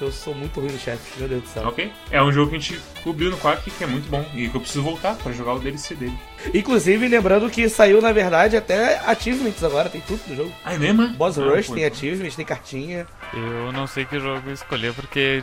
Que 0.03 0.07
eu 0.09 0.11
sou 0.11 0.35
muito 0.35 0.59
ruim 0.59 0.73
no 0.73 0.79
chat, 0.81 0.99
meu 1.17 1.29
Deus 1.29 1.43
do 1.43 1.49
céu. 1.49 1.69
Ok. 1.69 1.93
É 2.11 2.21
um 2.21 2.33
jogo 2.33 2.51
que 2.51 2.57
a 2.57 2.59
gente 2.59 2.81
cobriu 3.05 3.31
no 3.31 3.37
Quack 3.37 3.71
que 3.71 3.85
é 3.85 3.87
muito 3.87 4.09
bom. 4.11 4.29
E 4.35 4.49
que 4.49 4.57
eu 4.57 4.61
preciso 4.61 4.83
voltar 4.83 5.15
pra 5.15 5.31
jogar 5.31 5.53
o 5.53 5.61
DLC 5.61 5.95
dele. 5.95 6.19
Inclusive, 6.53 7.07
lembrando 7.07 7.49
que 7.49 7.69
saiu, 7.69 8.03
na 8.03 8.11
verdade, 8.11 8.57
até 8.57 8.99
achievements 8.99 9.63
agora, 9.63 9.89
tem 9.89 10.01
tudo 10.01 10.21
no 10.27 10.35
jogo. 10.35 10.53
Ah, 10.65 10.75
é 10.75 10.79
mesmo? 10.79 11.07
Boss 11.11 11.39
Ah, 11.39 11.45
Rush 11.45 11.69
tem 11.69 11.85
então. 11.85 11.97
achievements, 11.97 12.35
tem 12.35 12.45
cartinha. 12.45 13.07
Eu 13.33 13.71
não 13.71 13.87
sei 13.87 14.05
que 14.05 14.19
jogo 14.19 14.51
escolher 14.51 14.93
porque 14.93 15.41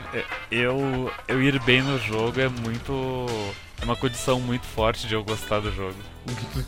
eu, 0.52 1.10
eu 1.30 1.42
ir 1.42 1.58
bem 1.64 1.82
no 1.82 1.98
jogo 2.00 2.38
é 2.42 2.50
muito. 2.50 3.26
É 3.82 3.86
uma 3.86 3.96
condição 3.96 4.42
muito 4.42 4.66
forte 4.66 5.08
de 5.08 5.14
eu 5.14 5.24
gostar 5.24 5.62
do 5.62 5.72
jogo. 5.72 5.96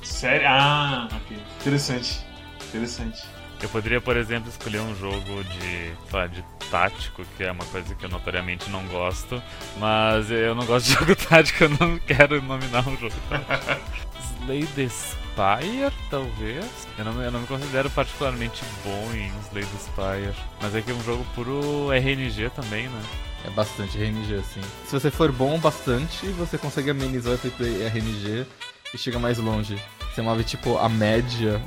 Sério? 0.01 0.47
Ah, 0.47 1.09
ok. 1.11 1.37
Interessante. 1.59 2.21
Interessante. 2.69 3.23
Eu 3.61 3.69
poderia, 3.69 4.01
por 4.01 4.17
exemplo, 4.17 4.49
escolher 4.49 4.79
um 4.79 4.95
jogo 4.95 5.43
de, 5.43 5.93
lá, 6.11 6.25
de 6.25 6.43
tático, 6.71 7.23
que 7.37 7.43
é 7.43 7.51
uma 7.51 7.65
coisa 7.65 7.93
que 7.93 8.03
eu 8.03 8.09
notoriamente 8.09 8.69
não 8.69 8.83
gosto, 8.87 9.41
mas 9.77 10.31
eu 10.31 10.55
não 10.55 10.65
gosto 10.65 10.87
de 10.87 10.93
jogo 10.99 11.15
tático, 11.15 11.65
eu 11.65 11.69
não 11.69 11.99
quero 11.99 12.41
nominar 12.41 12.87
um 12.87 12.97
jogo. 12.97 13.13
Slay 14.41 14.65
the 14.75 14.87
Spire, 14.89 15.93
talvez? 16.09 16.65
Eu 16.97 17.05
não, 17.05 17.21
eu 17.21 17.31
não 17.31 17.41
me 17.41 17.47
considero 17.47 17.89
particularmente 17.91 18.63
bom 18.83 19.11
em 19.13 19.31
Slay 19.47 19.63
the 19.63 19.77
Spire, 19.77 20.33
mas 20.59 20.73
é 20.73 20.81
que 20.81 20.89
é 20.89 20.93
um 20.93 21.03
jogo 21.03 21.23
puro 21.35 21.91
RNG 21.91 22.49
também, 22.55 22.87
né? 22.87 23.03
É 23.45 23.49
bastante 23.51 23.97
RNG, 23.97 24.35
assim. 24.35 24.61
Se 24.85 24.93
você 24.93 25.11
for 25.11 25.31
bom 25.31 25.59
bastante, 25.59 26.27
você 26.29 26.57
consegue 26.57 26.89
amenizar 26.89 27.33
o 27.33 27.35
efeito 27.35 27.63
RNG 27.63 28.45
e 28.93 28.97
chega 28.97 29.19
mais 29.19 29.37
longe. 29.37 29.81
Você 30.13 30.21
move, 30.21 30.43
tipo, 30.43 30.77
a 30.77 30.89
média 30.89 31.61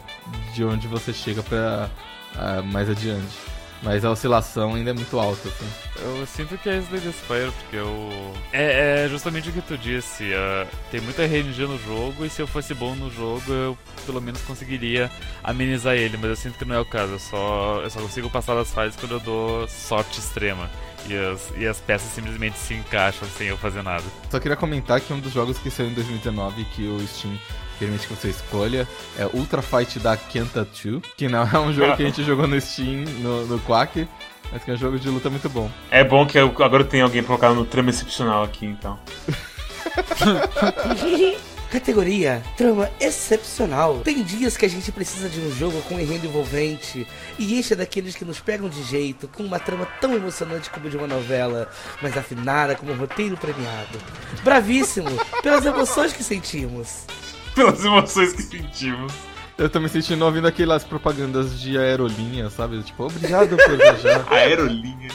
de 0.53 0.65
onde 0.65 0.87
você 0.87 1.13
chega 1.13 1.43
pra 1.43 1.89
ah, 2.37 2.63
mais 2.63 2.91
adiante. 2.91 3.55
Mas 3.85 4.03
a 4.03 4.11
oscilação 4.11 4.75
ainda 4.75 4.91
é 4.91 4.93
muito 4.95 5.19
alta, 5.19 5.47
assim. 5.47 5.69
Eu 6.03 6.27
sinto 6.27 6.57
que 6.57 6.71
é 6.71 6.79
Slay 6.79 7.01
Spire, 7.13 7.53
porque 7.53 7.77
eu. 7.77 8.33
É, 8.51 9.05
é 9.05 9.09
justamente 9.11 9.51
o 9.51 9.53
que 9.53 9.61
tu 9.61 9.77
disse. 9.77 10.33
ah, 10.35 10.67
tem 10.91 11.03
muita 11.03 11.23
RNG 11.23 11.67
no 11.67 11.79
jogo, 11.79 12.25
e 12.25 12.31
se 12.31 12.41
eu 12.41 12.47
fosse 12.47 12.73
bom 12.73 12.95
no 12.95 13.11
jogo, 13.11 13.53
eu 13.53 13.79
pelo 14.07 14.23
menos 14.23 14.41
conseguiria 14.43 15.11
amenizar 15.43 15.95
ele, 15.95 16.17
mas 16.17 16.31
eu 16.31 16.37
sinto 16.37 16.59
que 16.59 16.65
não 16.65 16.77
é 16.77 16.81
o 16.81 16.85
caso. 16.87 17.13
Eu 17.13 17.19
só, 17.19 17.81
eu 17.83 17.91
só 17.91 18.01
consigo 18.01 18.31
passar 18.31 18.55
das 18.55 18.73
fases 18.73 18.97
quando 18.97 19.13
eu 19.13 19.21
dou 19.21 19.69
sorte 19.69 20.19
extrema. 20.19 20.71
E 21.07 21.15
as, 21.15 21.53
e 21.59 21.67
as 21.67 21.79
peças 21.79 22.11
simplesmente 22.11 22.57
se 22.57 22.73
encaixam 22.73 23.29
sem 23.37 23.49
eu 23.49 23.59
fazer 23.59 23.83
nada. 23.83 24.05
Só 24.31 24.41
queria 24.41 24.57
comentar 24.57 24.99
que 24.99 25.13
um 25.13 25.21
dos 25.21 25.35
jogos 25.35 25.59
que 25.59 25.71
saiu 25.71 25.91
em 25.91 25.95
2019 25.95 26.65
que 26.65 26.87
o 26.87 27.07
Steam 27.07 27.39
permite 27.85 28.09
que 28.09 28.15
você 28.15 28.29
escolha 28.29 28.89
é 29.19 29.27
Ultra 29.27 29.61
Fight 29.61 29.99
da 29.99 30.17
Kenta 30.17 30.65
2, 30.65 31.03
que 31.17 31.29
não 31.29 31.43
é 31.43 31.59
um 31.59 31.73
jogo 31.73 31.97
que 31.97 32.03
a 32.03 32.07
gente 32.07 32.25
jogou 32.25 32.47
no 32.47 32.59
Steam, 32.59 33.05
no, 33.21 33.47
no 33.47 33.61
Quack, 33.61 34.09
mas 34.51 34.65
que 34.65 34.71
é 34.71 34.75
um 34.75 34.77
jogo 34.77 34.99
de 34.99 35.09
luta 35.09 35.29
muito 35.29 35.49
bom. 35.51 35.71
É 35.91 36.03
bom 36.03 36.27
que 36.27 36.39
eu, 36.39 36.47
agora 36.63 36.83
tem 36.83 37.03
alguém 37.03 37.23
colocado 37.23 37.55
no 37.55 37.67
trama 37.67 37.91
excepcional 37.91 38.43
aqui, 38.43 38.65
então. 38.65 38.99
Categoria 41.71 42.41
Trama 42.57 42.89
Excepcional. 43.01 43.99
Tem 43.99 44.23
dias 44.23 44.57
que 44.57 44.65
a 44.65 44.71
gente 44.71 44.93
precisa 44.93 45.29
de 45.29 45.41
um 45.41 45.51
jogo 45.51 45.83
com 45.83 45.99
enredo 45.99 46.25
envolvente. 46.25 47.05
E 47.37 47.59
este 47.59 47.73
é 47.73 47.77
daqueles 47.77 48.15
que 48.15 48.25
nos 48.25 48.39
pegam 48.39 48.69
de 48.69 48.81
jeito, 48.85 49.27
com 49.27 49.43
uma 49.43 49.59
trama 49.59 49.85
tão 50.01 50.15
emocionante 50.15 50.71
como 50.71 50.89
de 50.89 50.97
uma 50.97 51.09
novela, 51.09 51.69
mas 52.01 52.17
afinada 52.17 52.77
como 52.77 52.93
um 52.93 52.97
roteiro 52.97 53.37
premiado. 53.37 53.99
Bravíssimo 54.45 55.11
pelas 55.43 55.67
emoções 55.67 56.13
que 56.13 56.23
sentimos. 56.23 57.07
Pelas 57.57 57.85
emoções 57.85 58.33
que 58.33 58.43
sentimos. 58.43 59.13
Eu 59.57 59.71
tô 59.71 59.79
me 59.79 59.89
sentindo 59.89 60.25
ouvindo 60.25 60.49
aquelas 60.49 60.83
propagandas 60.83 61.61
de 61.61 61.79
aerolinha, 61.79 62.51
sabe? 62.51 62.83
Tipo, 62.83 63.05
obrigado 63.05 63.57
por 63.57 63.77
viajar. 63.77 64.27
Aerolinha. 64.33 65.09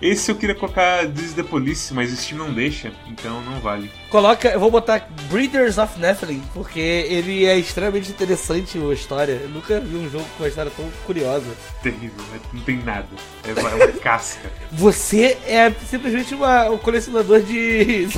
Esse 0.00 0.32
eu 0.32 0.34
queria 0.34 0.56
colocar 0.56 1.06
This 1.06 1.26
is 1.26 1.34
the 1.34 1.44
Police, 1.44 1.94
mas 1.94 2.12
o 2.12 2.16
Steam 2.16 2.36
não 2.36 2.52
deixa, 2.52 2.90
então 3.06 3.40
não 3.42 3.60
vale. 3.60 3.88
Coloca, 4.10 4.48
eu 4.48 4.58
vou 4.58 4.68
botar 4.68 5.08
Breeders 5.30 5.78
of 5.78 5.96
Nephilim, 5.96 6.42
porque 6.52 6.80
ele 6.80 7.46
é 7.46 7.56
extremamente 7.56 8.10
interessante 8.10 8.76
a 8.78 8.92
história. 8.92 9.40
Eu 9.40 9.48
nunca 9.50 9.78
vi 9.78 9.94
um 9.94 10.10
jogo 10.10 10.24
com 10.36 10.42
uma 10.42 10.48
história 10.48 10.72
tão 10.76 10.90
curiosa. 11.06 11.46
Terrível, 11.84 12.20
né? 12.32 12.40
não 12.52 12.62
tem 12.62 12.78
nada. 12.78 13.06
É 13.44 13.60
uma, 13.60 13.70
é 13.70 13.74
uma 13.76 13.88
casca. 14.02 14.50
Você 14.72 15.38
é 15.46 15.70
simplesmente 15.88 16.34
uma, 16.34 16.68
um 16.68 16.78
colecionador 16.78 17.40
de. 17.40 18.08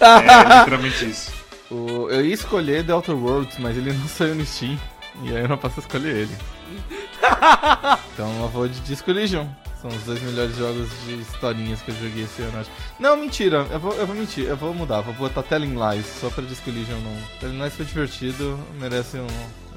É 0.00 0.58
literalmente 0.58 1.04
isso. 1.04 1.41
O- 1.72 2.08
eu 2.10 2.24
ia 2.24 2.34
escolher 2.34 2.84
The 2.84 2.92
Outer 2.94 3.16
Worlds, 3.16 3.58
mas 3.58 3.76
ele 3.76 3.92
não 3.92 4.06
saiu 4.08 4.34
no 4.34 4.44
Steam. 4.44 4.78
E 5.22 5.28
aí 5.34 5.42
eu 5.42 5.48
não 5.48 5.58
posso 5.58 5.80
escolher 5.80 6.14
ele. 6.16 6.36
Então 8.14 8.42
eu 8.42 8.48
vou 8.48 8.68
de 8.68 8.78
Disco 8.80 9.10
Legion. 9.10 9.46
São 9.80 9.90
os 9.90 10.02
dois 10.04 10.22
melhores 10.22 10.56
jogos 10.56 10.88
de 11.04 11.14
historinhas 11.14 11.80
que 11.82 11.90
eu 11.90 11.94
joguei 11.96 12.22
esse 12.24 12.40
ano, 12.42 12.60
acho. 12.60 12.70
Não, 13.00 13.16
mentira. 13.16 13.66
Eu 13.70 13.80
vou, 13.80 13.92
eu 13.94 14.06
vou 14.06 14.14
mentir. 14.14 14.44
Eu 14.46 14.56
vou 14.56 14.72
mudar. 14.72 15.00
Vou 15.00 15.12
botar 15.14 15.42
Telling 15.42 15.74
Lies 15.74 16.06
só 16.20 16.30
pra 16.30 16.44
Disco 16.44 16.70
Legion 16.70 16.98
não. 17.00 17.16
Telling 17.40 17.60
Lies 17.60 17.74
foi 17.74 17.84
divertido. 17.84 18.58
Merece 18.78 19.16
um, 19.16 19.26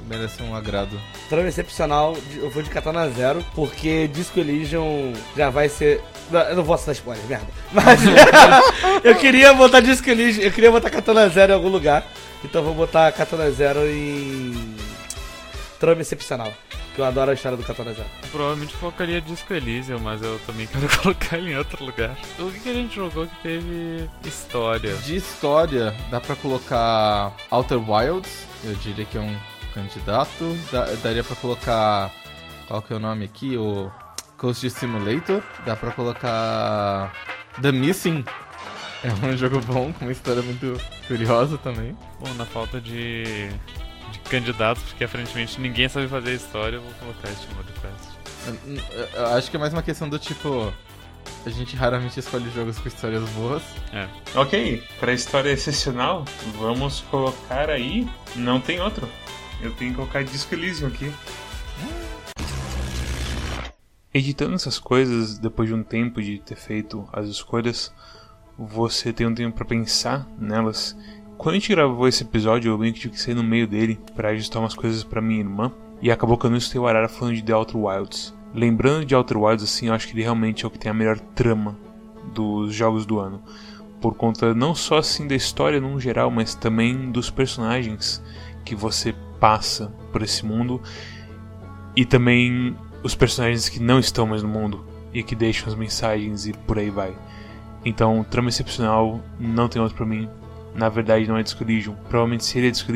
merece 0.07 0.41
um 0.41 0.55
agrado. 0.55 0.99
Trama 1.29 1.47
excepcional, 1.47 2.15
eu 2.35 2.49
vou 2.49 2.63
de 2.63 2.69
Katana 2.69 3.09
Zero, 3.09 3.43
porque 3.53 4.07
Disco 4.07 4.39
Elysium 4.39 5.13
já 5.35 5.49
vai 5.49 5.69
ser. 5.69 6.01
Não, 6.31 6.41
eu 6.41 6.55
não 6.55 6.63
vou 6.63 6.77
dar 6.77 6.91
spoiler, 6.91 7.25
merda. 7.25 7.47
Mas 7.71 7.99
eu 9.03 9.15
queria 9.15 9.53
botar 9.53 9.79
Disco 9.79 10.09
Elysium, 10.09 10.43
eu 10.43 10.51
queria 10.51 10.71
botar 10.71 10.89
Katana 10.89 11.27
Zero 11.29 11.51
em 11.51 11.55
algum 11.55 11.69
lugar. 11.69 12.05
Então 12.43 12.61
eu 12.61 12.65
vou 12.65 12.75
botar 12.75 13.11
Katana 13.11 13.49
Zero 13.51 13.79
em. 13.87 14.75
Trama 15.79 16.01
excepcional. 16.01 16.53
Que 16.93 17.01
eu 17.01 17.05
adoro 17.05 17.31
a 17.31 17.33
história 17.33 17.57
do 17.57 17.63
Katana 17.63 17.91
Zero. 17.91 18.07
Provavelmente 18.31 18.73
colocaria 18.77 19.19
Disco 19.19 19.53
Elysium, 19.53 19.99
mas 19.99 20.21
eu 20.21 20.39
também 20.45 20.65
quero 20.71 20.87
colocar 21.01 21.37
ele 21.37 21.51
em 21.51 21.57
outro 21.57 21.83
lugar. 21.83 22.15
O 22.39 22.49
que, 22.49 22.59
que 22.61 22.69
a 22.69 22.73
gente 22.73 22.95
jogou 22.95 23.27
que 23.27 23.35
teve 23.43 24.09
história? 24.23 24.95
De 24.97 25.17
história, 25.17 25.93
dá 26.09 26.21
pra 26.21 26.37
colocar 26.37 27.35
Outer 27.51 27.79
Wilds. 27.89 28.45
Eu 28.63 28.73
diria 28.75 29.03
que 29.03 29.17
é 29.17 29.21
um 29.21 29.35
candidato. 29.75 30.57
Dá- 30.71 30.87
daria 31.03 31.23
pra 31.23 31.35
colocar. 31.35 32.11
Qual 32.67 32.81
que 32.81 32.93
é 32.93 32.95
o 32.95 32.99
nome 32.99 33.25
aqui? 33.25 33.55
O 33.57 33.91
Coast 34.37 34.67
Simulator. 34.71 35.43
Dá 35.65 35.75
pra 35.75 35.91
colocar. 35.91 37.13
The 37.61 37.71
Missing. 37.71 38.23
É 39.03 39.25
um 39.25 39.35
jogo 39.37 39.59
bom, 39.61 39.93
com 39.93 40.05
uma 40.05 40.11
história 40.11 40.41
muito 40.41 40.79
curiosa 41.07 41.57
também. 41.59 41.95
Bom, 42.19 42.33
na 42.35 42.45
falta 42.45 42.81
de, 42.81 43.49
de 44.11 44.19
candidatos, 44.29 44.81
porque 44.83 45.03
aparentemente 45.03 45.61
ninguém 45.61 45.87
sabe 45.87 46.07
fazer 46.07 46.33
história, 46.33 46.77
eu 46.77 46.81
vou 46.81 46.91
colocar 46.99 47.29
este 47.29 47.45
modo 47.53 47.67
quest. 47.81 48.15
Eu- 48.67 49.21
eu 49.21 49.27
acho 49.35 49.49
que 49.51 49.57
é 49.57 49.59
mais 49.59 49.73
uma 49.73 49.83
questão 49.83 50.09
do 50.09 50.17
tipo. 50.17 50.73
A 51.45 51.49
gente 51.49 51.75
raramente 51.75 52.19
escolhe 52.19 52.49
jogos 52.51 52.77
com 52.79 52.87
histórias 52.87 53.23
boas. 53.31 53.61
É. 53.93 54.07
Ok, 54.35 54.83
pra 54.99 55.11
história 55.13 55.49
excepcional, 55.51 56.25
vamos 56.59 57.01
colocar 57.11 57.69
aí. 57.69 58.07
Não 58.35 58.59
tem 58.59 58.79
outro. 58.81 59.07
Eu 59.65 59.71
tenho 59.73 59.89
que 59.89 59.97
colocar 59.97 60.23
Disco 60.23 60.53
Elysium 60.53 60.89
aqui. 60.89 61.11
Editando 64.13 64.53
essas 64.53 64.77
coisas, 64.77 65.39
depois 65.39 65.67
de 65.67 65.73
um 65.73 65.81
tempo 65.81 66.21
de 66.21 66.39
ter 66.39 66.55
feito 66.55 67.09
as 67.11 67.27
escolhas, 67.27 67.91
você 68.57 69.11
tem 69.11 69.25
um 69.25 69.33
tempo 69.33 69.55
pra 69.55 69.65
pensar 69.65 70.27
nelas. 70.39 70.95
Quando 71.35 71.55
a 71.55 71.59
gente 71.59 71.73
gravou 71.73 72.07
esse 72.07 72.23
episódio, 72.23 72.71
eu 72.71 72.77
meio 72.77 72.93
que 72.93 72.99
tive 72.99 73.15
que 73.15 73.21
sair 73.21 73.33
no 73.33 73.43
meio 73.43 73.67
dele 73.67 73.99
pra 74.15 74.29
ajustar 74.29 74.61
umas 74.61 74.75
coisas 74.75 75.03
pra 75.03 75.19
minha 75.19 75.39
irmã. 75.39 75.71
E 75.99 76.11
acabou 76.11 76.37
que 76.37 76.45
eu 76.45 76.51
não 76.51 76.57
escutei 76.57 76.79
o 76.79 76.87
Arara 76.87 77.09
falando 77.09 77.35
de 77.35 77.43
The 77.43 77.55
Outer 77.55 77.77
Wilds. 77.77 78.35
Lembrando 78.53 79.03
de 79.03 79.15
Outer 79.15 79.37
Wilds, 79.37 79.63
assim, 79.63 79.87
eu 79.87 79.93
acho 79.95 80.07
que 80.07 80.13
ele 80.13 80.21
realmente 80.21 80.63
é 80.63 80.67
o 80.67 80.71
que 80.71 80.77
tem 80.77 80.91
a 80.91 80.93
melhor 80.93 81.19
trama 81.19 81.75
dos 82.33 82.71
jogos 82.71 83.03
do 83.03 83.19
ano. 83.19 83.41
Por 83.99 84.13
conta 84.13 84.53
não 84.53 84.75
só 84.75 84.99
assim 84.99 85.27
da 85.27 85.33
história 85.33 85.81
num 85.81 85.99
geral, 85.99 86.29
mas 86.29 86.53
também 86.53 87.11
dos 87.11 87.31
personagens 87.31 88.21
que 88.63 88.75
você 88.75 89.15
passa 89.39 89.91
por 90.11 90.21
esse 90.21 90.45
mundo. 90.45 90.81
E 91.95 92.05
também 92.05 92.75
os 93.03 93.15
personagens 93.15 93.69
que 93.69 93.79
não 93.79 93.99
estão 93.99 94.25
mais 94.25 94.43
no 94.43 94.49
mundo 94.49 94.85
e 95.13 95.23
que 95.23 95.35
deixam 95.35 95.67
as 95.67 95.75
mensagens 95.75 96.45
e 96.45 96.53
por 96.53 96.77
aí 96.77 96.89
vai. 96.89 97.15
Então, 97.85 98.23
trama 98.23 98.49
excepcional 98.49 99.21
não 99.39 99.69
tem 99.69 99.81
outro 99.81 99.95
pra 99.95 100.05
mim. 100.05 100.27
Na 100.73 100.89
verdade, 100.89 101.27
não 101.27 101.37
é 101.37 101.43
Disco. 101.43 101.95
Provavelmente 102.09 102.43
seria 102.43 102.69
Disco 102.69 102.91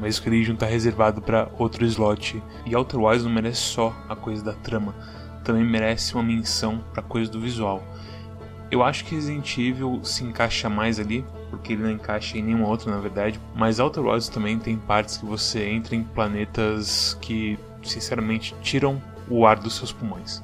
mas 0.00 0.20
Disco 0.20 0.54
tá 0.56 0.66
reservado 0.66 1.22
pra 1.22 1.48
outro 1.58 1.84
slot. 1.86 2.42
E 2.66 2.76
Outer 2.76 3.00
Wilds 3.00 3.24
não 3.24 3.32
merece 3.32 3.60
só 3.60 3.94
a 4.08 4.14
coisa 4.14 4.44
da 4.44 4.52
trama, 4.52 4.94
também 5.42 5.64
merece 5.64 6.14
uma 6.14 6.22
menção 6.22 6.84
pra 6.92 7.02
coisa 7.02 7.30
do 7.30 7.40
visual. 7.40 7.82
Eu 8.70 8.82
acho 8.82 9.04
que 9.04 9.14
Resident 9.14 9.56
Evil 9.58 10.00
se 10.02 10.24
encaixa 10.24 10.68
mais 10.68 10.98
ali, 10.98 11.24
porque 11.52 11.74
ele 11.74 11.82
não 11.82 11.90
encaixa 11.90 12.38
em 12.38 12.42
nenhum 12.42 12.64
outro, 12.64 12.90
na 12.90 12.98
verdade. 12.98 13.38
Mas 13.54 13.78
Outer 13.78 14.02
Wilds 14.02 14.30
também 14.30 14.58
tem 14.58 14.74
partes 14.74 15.18
que 15.18 15.26
você 15.26 15.68
entra 15.68 15.94
em 15.94 16.02
planetas 16.02 17.16
que, 17.20 17.58
sinceramente, 17.82 18.54
tiram 18.62 19.00
o 19.28 19.46
ar 19.46 19.58
dos 19.58 19.76
seus 19.76 19.92
pulmões. 19.92 20.42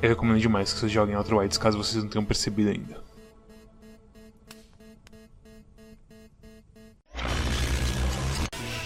Eu 0.00 0.10
recomendo 0.10 0.38
demais 0.38 0.72
que 0.72 0.78
vocês 0.78 0.92
joguem 0.92 1.16
Outer 1.16 1.38
Wilds, 1.38 1.58
caso 1.58 1.76
vocês 1.76 2.00
não 2.00 2.08
tenham 2.08 2.24
percebido 2.24 2.70
ainda. 2.70 3.08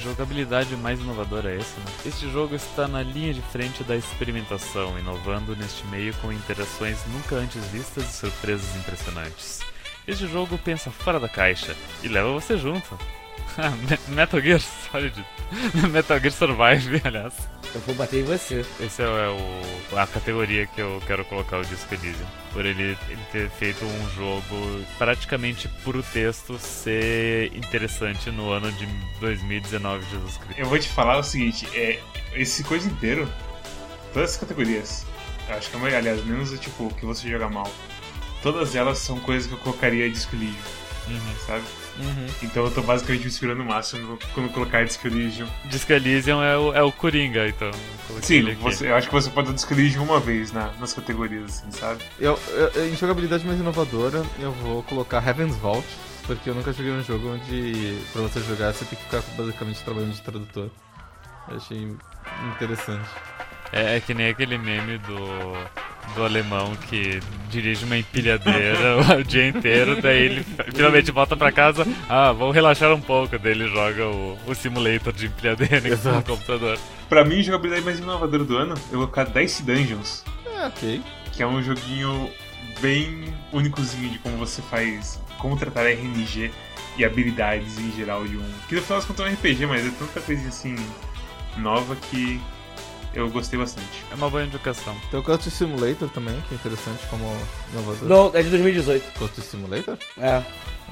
Jogabilidade 0.02 0.74
mais 0.76 0.98
inovadora 0.98 1.52
é 1.52 1.58
essa, 1.58 1.78
né? 1.78 1.86
Este 2.06 2.28
jogo 2.30 2.54
está 2.54 2.88
na 2.88 3.02
linha 3.02 3.34
de 3.34 3.42
frente 3.42 3.84
da 3.84 3.94
experimentação, 3.94 4.98
inovando 4.98 5.54
neste 5.54 5.86
meio 5.88 6.14
com 6.14 6.32
interações 6.32 6.98
nunca 7.12 7.36
antes 7.36 7.62
vistas 7.66 8.04
e 8.04 8.12
surpresas 8.12 8.74
impressionantes. 8.76 9.60
Este 10.06 10.26
jogo 10.26 10.58
pensa 10.58 10.90
fora 10.90 11.20
da 11.20 11.28
caixa 11.28 11.76
e 12.02 12.08
leva 12.08 12.30
você 12.32 12.56
junto. 12.56 12.98
Me- 13.88 14.14
Metal 14.14 14.40
Gear 14.40 14.60
Solid. 14.60 15.24
Metal 15.92 16.18
Gear 16.18 16.32
Survive, 16.32 17.00
aliás. 17.06 17.34
Eu 17.74 17.80
vou 17.82 17.94
bater 17.94 18.20
em 18.20 18.24
você. 18.24 18.64
Esse 18.80 19.02
é 19.02 19.06
o, 19.06 19.96
a 19.98 20.06
categoria 20.06 20.66
que 20.66 20.80
eu 20.80 21.02
quero 21.06 21.24
colocar 21.24 21.58
o 21.58 21.64
Disco 21.64 21.94
Elysium. 21.94 22.26
Por 22.52 22.66
ele, 22.66 22.96
ele 23.08 23.20
ter 23.30 23.48
feito 23.50 23.84
um 23.84 24.10
jogo 24.10 24.84
praticamente 24.98 25.68
puro 25.82 26.02
texto 26.02 26.58
ser 26.58 27.54
interessante 27.56 28.30
no 28.30 28.50
ano 28.50 28.70
de 28.72 28.86
2019, 29.20 30.04
Jesus 30.10 30.36
Cristo. 30.36 30.60
Eu 30.60 30.66
vou 30.66 30.78
te 30.78 30.88
falar 30.88 31.16
o 31.18 31.22
seguinte, 31.22 31.66
é, 31.74 31.98
esse 32.34 32.62
coisa 32.64 32.86
inteiro, 32.88 33.26
todas 34.12 34.32
as 34.32 34.36
categorias, 34.36 35.06
eu 35.48 35.54
acho 35.56 35.70
que 35.70 35.76
a 35.76 35.78
maioria, 35.78 35.98
aliás, 35.98 36.24
menos 36.26 36.52
o 36.52 36.58
tipo, 36.58 36.84
o 36.88 36.94
que 36.94 37.06
você 37.06 37.26
joga 37.30 37.48
mal, 37.48 37.70
todas 38.42 38.74
elas 38.74 38.98
são 38.98 39.18
coisas 39.20 39.46
que 39.46 39.54
eu 39.54 39.58
colocaria 39.58 40.08
Disco 40.10 40.34
Elysium, 40.36 40.56
Uhum. 41.08 41.34
sabe? 41.46 41.64
Então 42.42 42.64
eu 42.64 42.70
tô 42.70 42.80
basicamente 42.80 43.24
me 43.24 43.30
segurando 43.30 43.60
o 43.62 43.66
máximo 43.66 44.18
quando 44.34 44.50
colocar 44.50 44.82
Disco 44.84 45.06
Elysium. 45.08 45.46
Disco 45.66 45.92
Elysium 45.92 46.42
é 46.42 46.56
o, 46.56 46.74
é 46.74 46.82
o 46.82 46.90
Coringa, 46.90 47.46
então. 47.48 47.70
Sim, 48.22 48.54
você, 48.54 48.88
eu 48.88 48.96
acho 48.96 49.08
que 49.08 49.12
você 49.14 49.28
pode 49.30 49.48
dar 49.48 49.54
Disco 49.54 49.74
Elysium 49.74 50.04
uma 50.04 50.18
vez 50.18 50.52
na, 50.52 50.70
nas 50.80 50.94
categorias, 50.94 51.44
assim, 51.62 51.70
sabe? 51.72 52.02
Eu, 52.18 52.38
eu- 52.74 52.88
em 52.88 52.96
jogabilidade 52.96 53.44
mais 53.46 53.58
inovadora, 53.60 54.24
eu 54.38 54.52
vou 54.52 54.82
colocar 54.84 55.26
Heaven's 55.26 55.56
Vault, 55.56 55.86
porque 56.26 56.48
eu 56.48 56.54
nunca 56.54 56.72
joguei 56.72 56.92
um 56.92 57.02
jogo 57.02 57.34
onde 57.34 57.98
pra 58.12 58.22
você 58.22 58.40
jogar 58.40 58.72
você 58.72 58.84
tem 58.86 58.98
que 58.98 59.04
ficar 59.04 59.22
basicamente 59.36 59.82
trabalhando 59.82 60.12
de 60.14 60.22
tradutor. 60.22 60.70
Eu 61.48 61.56
achei 61.56 61.94
interessante. 62.56 63.08
É, 63.72 63.96
é 63.96 64.00
que 64.00 64.14
nem 64.14 64.28
aquele 64.28 64.56
meme 64.56 64.98
do, 64.98 65.18
do 66.14 66.24
alemão 66.24 66.74
que 66.88 67.20
dirige 67.48 67.84
uma 67.84 67.96
empilhadeira 67.96 68.96
o 69.18 69.24
dia 69.24 69.48
inteiro, 69.48 70.00
daí 70.00 70.24
ele 70.24 70.46
finalmente 70.74 71.10
volta 71.10 71.36
pra 71.36 71.50
casa, 71.52 71.86
ah, 72.08 72.32
vou 72.32 72.50
relaxar 72.50 72.92
um 72.92 73.00
pouco, 73.00 73.38
daí 73.38 73.52
ele 73.52 73.68
joga 73.68 74.06
o, 74.08 74.38
o 74.46 74.54
simulator 74.54 75.12
de 75.12 75.26
empilhadeira 75.26 75.80
no 75.88 75.88
Exato. 75.88 76.32
computador. 76.32 76.78
Pra 77.08 77.24
mim, 77.24 77.40
a 77.40 77.42
jogabilidade 77.42 77.84
mais 77.84 77.98
inovadora 77.98 78.44
do 78.44 78.56
ano, 78.56 78.74
eu 78.90 78.98
vou 78.98 79.08
colocar 79.08 79.24
Dice 79.24 79.62
Dungeons. 79.62 80.24
É, 80.46 80.66
ok. 80.66 81.02
que 81.32 81.42
é 81.42 81.46
um 81.46 81.62
joguinho 81.62 82.30
bem 82.80 83.24
únicozinho 83.52 84.10
de 84.10 84.18
como 84.18 84.36
você 84.36 84.62
faz, 84.62 85.20
como 85.38 85.56
tratar 85.56 85.86
RNG 85.86 86.50
e 86.96 87.04
habilidades 87.04 87.78
em 87.78 87.90
geral 87.92 88.24
de 88.26 88.36
um. 88.36 88.44
Que 88.68 88.74
no 88.74 88.82
final 88.82 88.98
das 88.98 89.06
contas 89.06 89.26
é 89.26 89.30
um 89.30 89.32
RPG, 89.34 89.66
mas 89.66 89.86
é 89.86 89.90
tanta 89.90 90.20
coisa 90.20 90.48
assim 90.48 90.76
nova 91.56 91.96
que 91.96 92.40
eu 93.14 93.28
gostei 93.30 93.58
bastante. 93.58 94.04
É 94.10 94.14
uma 94.14 94.28
boa 94.30 94.44
indicação. 94.44 94.94
Tem 95.10 95.18
o 95.20 95.22
Culture 95.22 95.50
Simulator 95.50 96.08
também, 96.10 96.34
que 96.48 96.54
é 96.54 96.56
interessante 96.56 97.06
como 97.08 97.24
inovador. 97.72 98.08
Não, 98.08 98.30
é 98.38 98.42
de 98.42 98.50
2018. 98.50 99.18
Culture 99.18 99.46
Simulator? 99.46 99.98
É, 100.18 100.42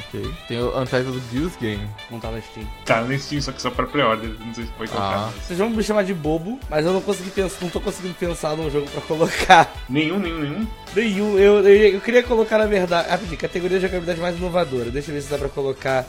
Ok. 0.08 0.32
Tem 0.48 0.58
o 0.58 0.78
Untitled 0.80 1.20
Goose 1.32 1.58
Game. 1.60 1.86
não 2.10 2.18
tá 2.20 2.30
na 2.30 2.40
Steam. 2.40 2.66
Tá 2.86 3.02
no 3.02 3.18
Steam, 3.18 3.42
só 3.42 3.52
que 3.52 3.60
só 3.60 3.70
pra 3.70 3.86
pre-order, 3.86 4.30
não 4.40 4.54
sei 4.54 4.64
se 4.64 4.70
pode 4.72 4.90
colocar. 4.90 5.28
Ah. 5.28 5.32
Vocês 5.46 5.58
vão 5.58 5.68
me 5.68 5.82
chamar 5.82 6.04
de 6.04 6.14
bobo, 6.14 6.58
mas 6.70 6.86
eu 6.86 6.92
não 6.92 7.02
consegui 7.02 7.30
pensar, 7.30 7.58
não 7.60 7.68
tô 7.70 7.80
conseguindo 7.80 8.14
pensar 8.14 8.56
num 8.56 8.70
jogo 8.70 8.88
pra 8.90 9.00
colocar. 9.02 9.70
Nenhum, 9.90 10.18
nenhum, 10.18 10.38
nenhum. 10.40 10.66
Nenhum. 10.94 11.38
Eu, 11.38 11.66
eu, 11.68 11.94
eu 11.94 12.00
queria 12.00 12.22
colocar, 12.22 12.56
na 12.58 12.66
verdade. 12.66 13.10
Rapidinho, 13.10 13.38
categoria 13.38 13.78
de 13.78 13.82
jogabilidade 13.86 14.20
mais 14.20 14.36
inovadora. 14.38 14.90
Deixa 14.90 15.10
eu 15.10 15.14
ver 15.14 15.20
se 15.22 15.30
dá 15.30 15.36
pra 15.36 15.48
colocar. 15.48 16.06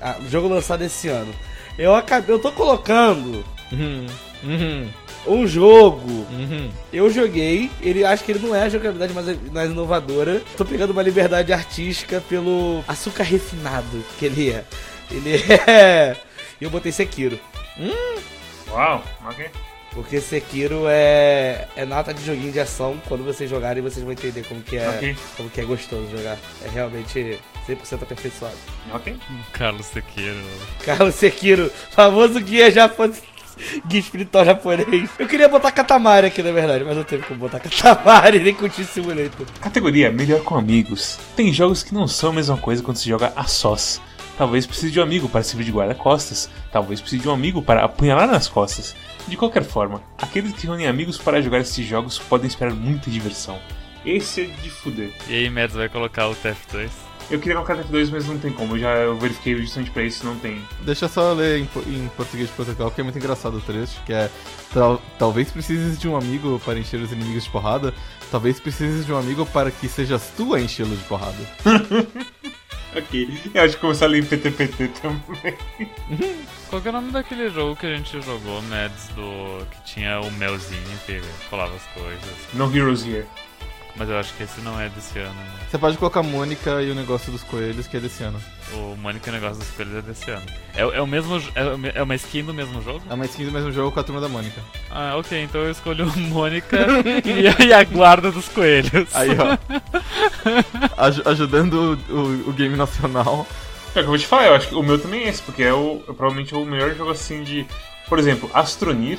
Ah, 0.00 0.16
jogo 0.28 0.48
lançado 0.48 0.82
esse 0.82 1.08
ano. 1.08 1.32
Eu 1.76 1.94
acabei. 1.94 2.34
Eu 2.34 2.38
tô 2.38 2.50
colocando 2.52 3.44
Uhum. 3.72 4.06
Uhum. 4.42 4.88
Um 5.26 5.46
jogo. 5.46 6.08
Uhum. 6.30 6.70
Eu 6.92 7.10
joguei, 7.10 7.70
ele 7.80 8.04
acho 8.04 8.24
que 8.24 8.32
ele 8.32 8.46
não 8.46 8.54
é 8.54 8.62
a 8.62 8.68
jogabilidade 8.68 9.12
mais, 9.12 9.52
mais 9.52 9.70
inovadora. 9.70 10.42
Tô 10.56 10.64
pegando 10.64 10.90
uma 10.90 11.02
liberdade 11.02 11.52
artística 11.52 12.22
pelo 12.28 12.82
açúcar 12.88 13.22
refinado 13.24 14.04
que 14.18 14.26
ele 14.26 14.50
é. 14.50 14.64
Ele 15.10 15.36
é. 15.68 16.16
E 16.60 16.64
eu 16.64 16.70
botei 16.70 16.92
Sekiro. 16.92 17.38
Uau, 18.70 19.02
ok. 19.26 19.46
Porque 19.92 20.20
Sekiro 20.20 20.84
é, 20.86 21.66
é 21.74 21.84
nota 21.84 22.14
de 22.14 22.24
joguinho 22.24 22.52
de 22.52 22.60
ação. 22.60 23.00
Quando 23.08 23.24
vocês 23.24 23.50
jogarem, 23.50 23.82
vocês 23.82 24.04
vão 24.04 24.12
entender 24.12 24.44
como 24.44 24.62
que 24.62 24.76
é, 24.76 24.88
Ok. 24.88 25.16
como 25.36 25.50
que 25.50 25.60
é 25.60 25.64
gostoso 25.64 26.08
jogar. 26.16 26.38
É 26.64 26.68
realmente 26.68 27.38
100% 27.68 28.02
aperfeiçoado. 28.02 28.54
Ok. 28.92 29.16
Carlos 29.52 29.86
Sequeiro. 29.86 30.38
Carlos 30.84 31.14
Sekiro, 31.16 31.72
famoso 31.90 32.38
guia 32.40 32.70
japonês. 32.70 33.20
Guia 33.86 34.00
espiritual 34.00 34.44
japonês. 34.44 35.10
Eu 35.18 35.26
queria 35.26 35.48
botar 35.48 35.70
Katamari 35.72 36.26
aqui, 36.26 36.42
na 36.42 36.52
verdade, 36.52 36.84
mas 36.84 36.96
não 36.96 37.04
teve 37.04 37.22
como 37.24 37.40
botar 37.40 37.60
Katamari, 37.60 38.38
nem 38.42 38.54
Cutie 38.54 38.84
Simulator. 38.84 39.46
Categoria 39.60 40.10
Melhor 40.10 40.42
com 40.42 40.56
Amigos. 40.56 41.18
Tem 41.36 41.52
jogos 41.52 41.82
que 41.82 41.94
não 41.94 42.06
são 42.06 42.30
a 42.30 42.34
mesma 42.34 42.56
coisa 42.56 42.82
quando 42.82 42.96
se 42.96 43.08
joga 43.08 43.32
a 43.36 43.44
sós. 43.44 44.00
Talvez 44.36 44.66
precise 44.66 44.90
de 44.90 44.98
um 44.98 45.02
amigo 45.02 45.28
para 45.28 45.42
servir 45.42 45.64
de 45.64 45.72
guarda-costas. 45.72 46.48
Talvez 46.72 47.00
precise 47.00 47.22
de 47.22 47.28
um 47.28 47.32
amigo 47.32 47.60
para 47.60 47.84
apunhalar 47.84 48.26
nas 48.26 48.48
costas. 48.48 48.96
De 49.28 49.36
qualquer 49.36 49.64
forma, 49.64 50.02
aqueles 50.16 50.52
que 50.52 50.66
reúnem 50.66 50.86
amigos 50.86 51.18
para 51.18 51.42
jogar 51.42 51.58
esses 51.58 51.86
jogos 51.86 52.18
podem 52.18 52.46
esperar 52.46 52.74
muita 52.74 53.10
diversão. 53.10 53.58
Esse 54.04 54.42
é 54.42 54.44
de 54.44 54.70
fuder. 54.70 55.12
E 55.28 55.34
aí, 55.34 55.50
Mads 55.50 55.76
vai 55.76 55.88
colocar 55.90 56.28
o 56.28 56.34
TF2? 56.34 57.09
Eu 57.30 57.38
queria 57.38 57.54
colocar 57.54 57.76
TF2, 57.76 58.08
mas 58.10 58.26
não 58.26 58.38
tem 58.38 58.52
como. 58.52 58.74
Eu 58.74 58.80
já 58.80 58.88
eu 58.96 59.16
verifiquei 59.16 59.56
justamente 59.56 59.90
pra 59.92 60.02
isso, 60.02 60.24
não 60.26 60.36
tem. 60.36 60.60
Deixa 60.80 61.04
eu 61.04 61.08
só 61.08 61.32
ler 61.32 61.60
em, 61.60 61.68
em 61.86 62.08
português 62.16 62.48
de 62.48 62.54
Portugal, 62.54 62.90
que 62.90 63.00
é 63.00 63.04
muito 63.04 63.16
engraçado 63.18 63.56
o 63.56 63.60
trecho, 63.60 64.02
que 64.04 64.12
é 64.12 64.28
tal- 64.74 65.00
Talvez 65.18 65.50
precises 65.50 65.98
de 65.98 66.08
um 66.08 66.16
amigo 66.16 66.60
para 66.64 66.78
encher 66.78 67.00
os 67.00 67.12
inimigos 67.12 67.44
de 67.44 67.50
porrada, 67.50 67.94
talvez 68.32 68.58
precises 68.58 69.06
de 69.06 69.12
um 69.12 69.16
amigo 69.18 69.46
para 69.46 69.70
que 69.70 69.88
sejas 69.88 70.32
tu 70.36 70.54
a 70.54 70.60
enchê-lo 70.60 70.96
de 70.96 71.04
porrada. 71.04 71.38
Ok. 72.96 73.28
Eu 73.54 73.62
acho 73.62 73.74
que 73.76 73.80
começar 73.80 74.06
a 74.06 74.08
ler 74.08 74.18
em 74.24 74.26
PTPT 74.26 74.88
também. 75.00 75.56
Qual 76.68 76.82
que 76.82 76.88
é 76.88 76.90
o 76.90 76.94
nome 76.94 77.12
daquele 77.12 77.48
jogo 77.48 77.76
que 77.76 77.86
a 77.86 77.96
gente 77.96 78.20
jogou, 78.20 78.60
Mads, 78.62 79.06
do... 79.14 79.64
que 79.66 79.92
tinha 79.94 80.20
o 80.20 80.28
melzinho 80.32 80.82
que 81.06 81.20
colava 81.48 81.72
as 81.76 81.84
coisas? 81.94 82.20
No 82.52 82.64
Heroes 82.76 83.06
Here. 83.06 83.26
Mas 84.00 84.08
eu 84.08 84.18
acho 84.18 84.32
que 84.32 84.42
esse 84.44 84.62
não 84.62 84.80
é 84.80 84.88
desse 84.88 85.18
ano, 85.18 85.34
né? 85.34 85.46
Você 85.70 85.76
pode 85.76 85.98
colocar 85.98 86.22
Mônica 86.22 86.80
e 86.80 86.90
o 86.90 86.94
negócio 86.94 87.30
dos 87.30 87.42
coelhos, 87.42 87.86
que 87.86 87.98
é 87.98 88.00
desse 88.00 88.22
ano. 88.22 88.40
O 88.72 88.96
Mônica 88.96 89.30
Negócio 89.30 89.58
dos 89.58 89.68
Coelhos 89.72 89.96
é 89.96 90.00
desse 90.00 90.30
ano. 90.30 90.46
É, 90.74 90.80
é 90.80 91.02
o 91.02 91.06
mesmo... 91.06 91.36
É, 91.54 91.62
o 91.64 91.78
é 91.96 92.02
uma 92.02 92.14
skin 92.14 92.44
do 92.44 92.54
mesmo 92.54 92.80
jogo? 92.82 93.02
É 93.10 93.12
uma 93.12 93.26
skin 93.26 93.44
do 93.44 93.52
mesmo 93.52 93.70
jogo 93.70 93.92
com 93.92 94.00
a 94.00 94.02
turma 94.02 94.18
da 94.22 94.28
Mônica. 94.28 94.58
Ah, 94.90 95.16
ok, 95.18 95.42
então 95.42 95.60
eu 95.60 95.70
escolhi 95.70 96.00
o 96.02 96.16
Mônica 96.18 96.78
e, 97.26 97.46
a- 97.46 97.66
e 97.66 97.72
a 97.74 97.84
guarda 97.84 98.32
dos 98.32 98.48
coelhos. 98.48 99.14
Aí, 99.14 99.28
ó. 99.38 99.58
Aj- 100.96 101.22
ajudando 101.26 101.98
o, 102.08 102.12
o- 102.14 102.48
o 102.48 102.52
game 102.54 102.76
nacional. 102.76 103.46
É 103.88 103.90
o 103.90 103.92
que 103.92 103.98
eu 104.00 104.06
vou 104.06 104.18
te 104.18 104.26
falar, 104.26 104.46
eu 104.46 104.54
acho 104.54 104.68
que 104.68 104.74
o 104.74 104.82
meu 104.82 104.98
também 104.98 105.24
é 105.24 105.28
esse, 105.28 105.42
porque 105.42 105.62
é, 105.62 105.74
o, 105.74 106.00
é 106.08 106.12
provavelmente 106.12 106.54
o 106.54 106.64
melhor 106.64 106.94
jogo 106.94 107.10
assim 107.10 107.42
de. 107.42 107.66
Por 108.08 108.18
exemplo, 108.18 108.50
Astronir, 108.54 109.18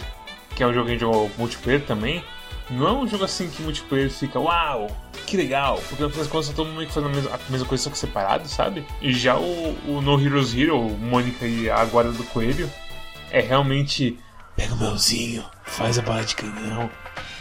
que 0.55 0.63
é 0.63 0.67
um 0.67 0.73
jogo 0.73 0.85
que 0.85 0.91
a 0.91 0.93
gente 0.93 1.01
jogou 1.01 1.29
multiplayer 1.37 1.81
também, 1.81 2.23
não 2.71 2.87
é 2.87 2.91
um 2.93 3.07
jogo 3.07 3.25
assim 3.25 3.49
que 3.49 3.61
multiplayer 3.61 4.09
fica, 4.09 4.39
uau, 4.39 4.89
que 5.27 5.35
legal, 5.35 5.75
porque 5.89 6.01
no 6.01 6.09
final 6.09 6.23
das 6.23 6.27
contas 6.27 6.49
todo 6.49 6.67
mundo 6.67 6.85
que 6.85 6.93
fazendo 6.93 7.11
a 7.29 7.51
mesma, 7.51 7.67
coisa, 7.67 7.83
só 7.83 7.89
que 7.89 7.97
separado, 7.97 8.47
sabe? 8.47 8.85
E 9.01 9.13
já 9.13 9.37
o, 9.37 9.77
o 9.87 10.01
No 10.01 10.19
Heroes 10.19 10.55
Hero, 10.55 10.79
Mônica 10.81 11.45
e 11.45 11.69
a 11.69 11.83
Guarda 11.85 12.11
do 12.11 12.23
Coelho, 12.25 12.71
é 13.29 13.41
realmente. 13.41 14.17
Pega 14.55 14.73
o 14.73 14.77
melzinho, 14.77 15.45
faz 15.63 15.97
a 15.97 16.01
bala 16.01 16.23
de 16.23 16.35
canhão. 16.35 16.89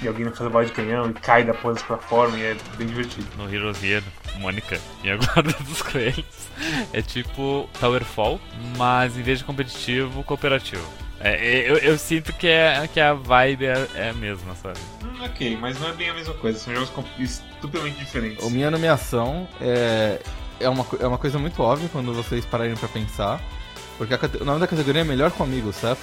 E 0.00 0.08
alguém 0.08 0.24
faz 0.26 0.42
a 0.42 0.48
bala 0.48 0.64
de 0.64 0.72
canhão 0.72 1.10
e 1.10 1.12
cai 1.12 1.44
da 1.44 1.52
porra 1.52 1.74
das 1.74 1.82
plataformas 1.82 2.38
e 2.38 2.44
é 2.44 2.56
bem 2.78 2.86
divertido. 2.86 3.26
No 3.36 3.52
Heroes 3.52 3.82
Here, 3.82 4.04
Mônica 4.38 4.80
e 5.02 5.10
a 5.10 5.16
guarda 5.18 5.52
dos 5.64 5.82
coelhos. 5.82 6.24
É 6.92 7.02
tipo 7.02 7.68
Towerfall, 7.78 8.40
mas 8.78 9.16
em 9.18 9.22
vez 9.22 9.40
de 9.40 9.44
competitivo, 9.44 10.22
cooperativo. 10.22 10.86
É, 11.22 11.34
é, 11.34 11.70
eu, 11.70 11.76
eu 11.76 11.98
sinto 11.98 12.32
que, 12.32 12.46
é, 12.46 12.88
que 12.88 12.98
a 12.98 13.12
vibe 13.12 13.66
é, 13.66 13.88
é 13.94 14.10
a 14.10 14.14
mesma, 14.14 14.54
sabe? 14.54 14.78
Ok, 15.22 15.56
mas 15.60 15.78
não 15.78 15.88
é 15.88 15.92
bem 15.92 16.10
a 16.10 16.14
mesma 16.14 16.34
coisa, 16.34 16.58
são 16.58 16.74
jogos 16.74 16.90
estupidamente 17.18 17.98
diferentes. 17.98 18.44
A 18.44 18.50
minha 18.50 18.70
nomeação 18.70 19.46
é, 19.60 20.20
é, 20.58 20.68
uma, 20.68 20.86
é 20.98 21.06
uma 21.06 21.18
coisa 21.18 21.38
muito 21.38 21.62
óbvia 21.62 21.88
quando 21.92 22.12
vocês 22.12 22.44
pararem 22.44 22.74
pra 22.74 22.88
pensar. 22.88 23.40
Porque 23.98 24.14
a 24.14 24.18
o 24.40 24.44
nome 24.46 24.60
da 24.60 24.66
categoria 24.66 25.02
é 25.02 25.04
Melhor 25.04 25.30
com 25.30 25.42
Amigos, 25.42 25.76
certo? 25.76 26.00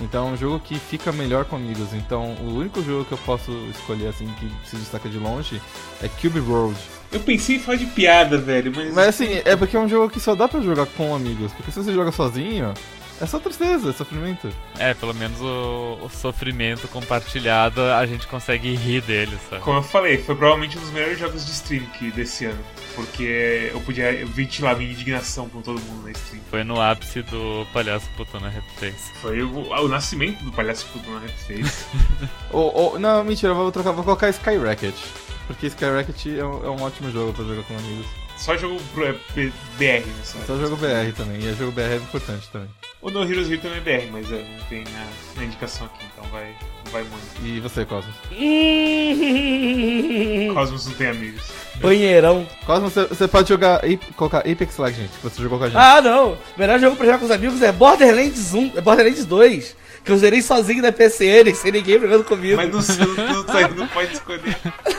Então 0.00 0.28
é 0.28 0.32
um 0.32 0.36
jogo 0.36 0.60
que 0.60 0.76
fica 0.78 1.12
melhor 1.12 1.44
com 1.44 1.56
amigos. 1.56 1.92
Então 1.92 2.34
o 2.40 2.56
único 2.56 2.82
jogo 2.82 3.04
que 3.04 3.12
eu 3.12 3.18
posso 3.18 3.52
escolher 3.70 4.08
assim 4.08 4.26
que 4.38 4.50
se 4.68 4.76
destaca 4.76 5.08
de 5.08 5.18
longe 5.18 5.60
é 6.02 6.08
Cube 6.08 6.40
World. 6.40 6.78
Eu 7.10 7.20
pensei 7.20 7.56
em 7.56 7.58
falar 7.58 7.78
de 7.78 7.86
piada, 7.86 8.38
velho, 8.38 8.72
mas. 8.74 8.94
Mas 8.94 9.08
assim, 9.08 9.40
é 9.44 9.56
porque 9.56 9.76
é 9.76 9.80
um 9.80 9.88
jogo 9.88 10.10
que 10.10 10.20
só 10.20 10.34
dá 10.34 10.46
pra 10.46 10.60
jogar 10.60 10.86
com 10.86 11.14
amigos. 11.14 11.52
Porque 11.52 11.70
se 11.70 11.82
você 11.82 11.92
joga 11.92 12.12
sozinho, 12.12 12.74
é 13.20 13.26
só 13.26 13.38
tristeza, 13.38 13.90
é 13.90 13.92
sofrimento. 13.92 14.48
É, 14.78 14.94
pelo 14.94 15.14
menos 15.14 15.40
o, 15.40 15.98
o 16.04 16.08
sofrimento 16.10 16.86
compartilhado 16.88 17.80
a 17.82 18.04
gente 18.06 18.26
consegue 18.26 18.74
rir 18.74 19.00
dele, 19.02 19.36
sabe? 19.50 19.62
Como 19.62 19.78
eu 19.78 19.82
falei, 19.82 20.18
foi 20.18 20.34
provavelmente 20.34 20.76
um 20.78 20.80
dos 20.80 20.90
melhores 20.90 21.18
jogos 21.18 21.44
de 21.44 21.52
stream 21.52 21.84
que 21.98 22.10
desse 22.10 22.44
ano. 22.46 22.62
Porque 22.94 23.70
eu 23.72 23.80
podia 23.82 24.26
ventilar 24.26 24.76
minha 24.76 24.90
indignação 24.90 25.48
com 25.48 25.60
todo 25.62 25.80
mundo 25.80 26.04
na 26.04 26.10
stream. 26.10 26.42
Foi 26.50 26.64
no 26.64 26.80
ápice 26.80 27.22
do 27.22 27.64
palhaço 27.72 28.08
putana 28.16 28.52
Face. 28.78 29.12
Foi 29.20 29.40
o, 29.42 29.70
o 29.72 29.88
nascimento 29.88 30.42
do 30.44 30.50
palhaço 30.50 30.86
puto 30.92 31.08
na 31.10 31.20
Face. 31.20 31.84
Ou, 32.50 32.74
ou- 32.74 32.98
não, 32.98 33.22
mentira, 33.22 33.52
eu 33.52 33.56
vou 33.56 33.70
trocar, 33.70 33.92
vou 33.92 34.02
colocar 34.02 34.28
Skyrocket. 34.30 34.94
Porque 35.46 35.68
Skyrocket 35.68 36.26
é 36.26 36.44
um, 36.44 36.66
é 36.66 36.70
um 36.70 36.82
ótimo 36.82 37.10
jogo 37.12 37.32
pra 37.32 37.44
jogar 37.44 37.62
com 37.62 37.74
amigos. 37.76 38.06
Só 38.38 38.56
jogo 38.56 38.80
BR, 38.94 39.18
né? 39.80 40.02
Só. 40.22 40.38
Só 40.46 40.56
jogo 40.56 40.76
BR 40.76 41.12
também, 41.16 41.40
e 41.40 41.48
é 41.48 41.54
jogo 41.54 41.72
BR 41.72 41.82
é 41.82 41.96
importante 41.96 42.48
também. 42.50 42.68
O 43.02 43.10
No 43.10 43.22
Heroes 43.22 43.50
Hero 43.50 43.60
também 43.60 43.78
é 43.78 43.80
BR, 43.80 44.12
mas 44.12 44.32
é, 44.32 44.36
não 44.36 44.64
tem 44.68 44.84
a, 44.96 45.40
a 45.40 45.44
indicação 45.44 45.86
aqui, 45.86 46.04
então 46.12 46.24
vai, 46.30 46.54
vai 46.90 47.02
muito. 47.02 47.44
E 47.44 47.60
você, 47.60 47.84
Cosmos? 47.84 48.14
Cosmos 50.54 50.86
não 50.86 50.94
tem 50.94 51.08
amigos. 51.08 51.42
Banheirão. 51.76 52.46
Cosmos, 52.64 52.92
você, 52.92 53.06
você 53.06 53.28
pode 53.28 53.48
jogar, 53.48 53.80
colocar 54.16 54.38
Apex 54.38 54.78
Legends, 54.78 55.10
que 55.16 55.22
você 55.22 55.42
jogou 55.42 55.58
com 55.58 55.64
a 55.64 55.68
gente. 55.68 55.78
Ah, 55.78 56.00
não. 56.00 56.32
O 56.32 56.38
melhor 56.56 56.78
jogo 56.78 56.96
pra 56.96 57.06
jogar 57.06 57.18
com 57.18 57.24
os 57.24 57.30
amigos 57.30 57.60
é 57.62 57.72
Borderlands 57.72 58.54
1, 58.54 58.72
é 58.76 58.80
Borderlands 58.80 59.24
2. 59.24 59.76
Que 60.08 60.12
eu 60.12 60.16
zerei 60.16 60.40
sozinho 60.40 60.80
na 60.80 60.90
PCN, 60.90 61.54
sem 61.54 61.70
ninguém 61.70 62.00
jogando 62.00 62.24
comigo. 62.24 62.56
Mas 62.56 62.70
não, 62.70 63.14
não, 63.14 63.42
não, 63.42 63.74
não 63.76 63.88
pode 63.88 64.14
escolher. 64.14 64.56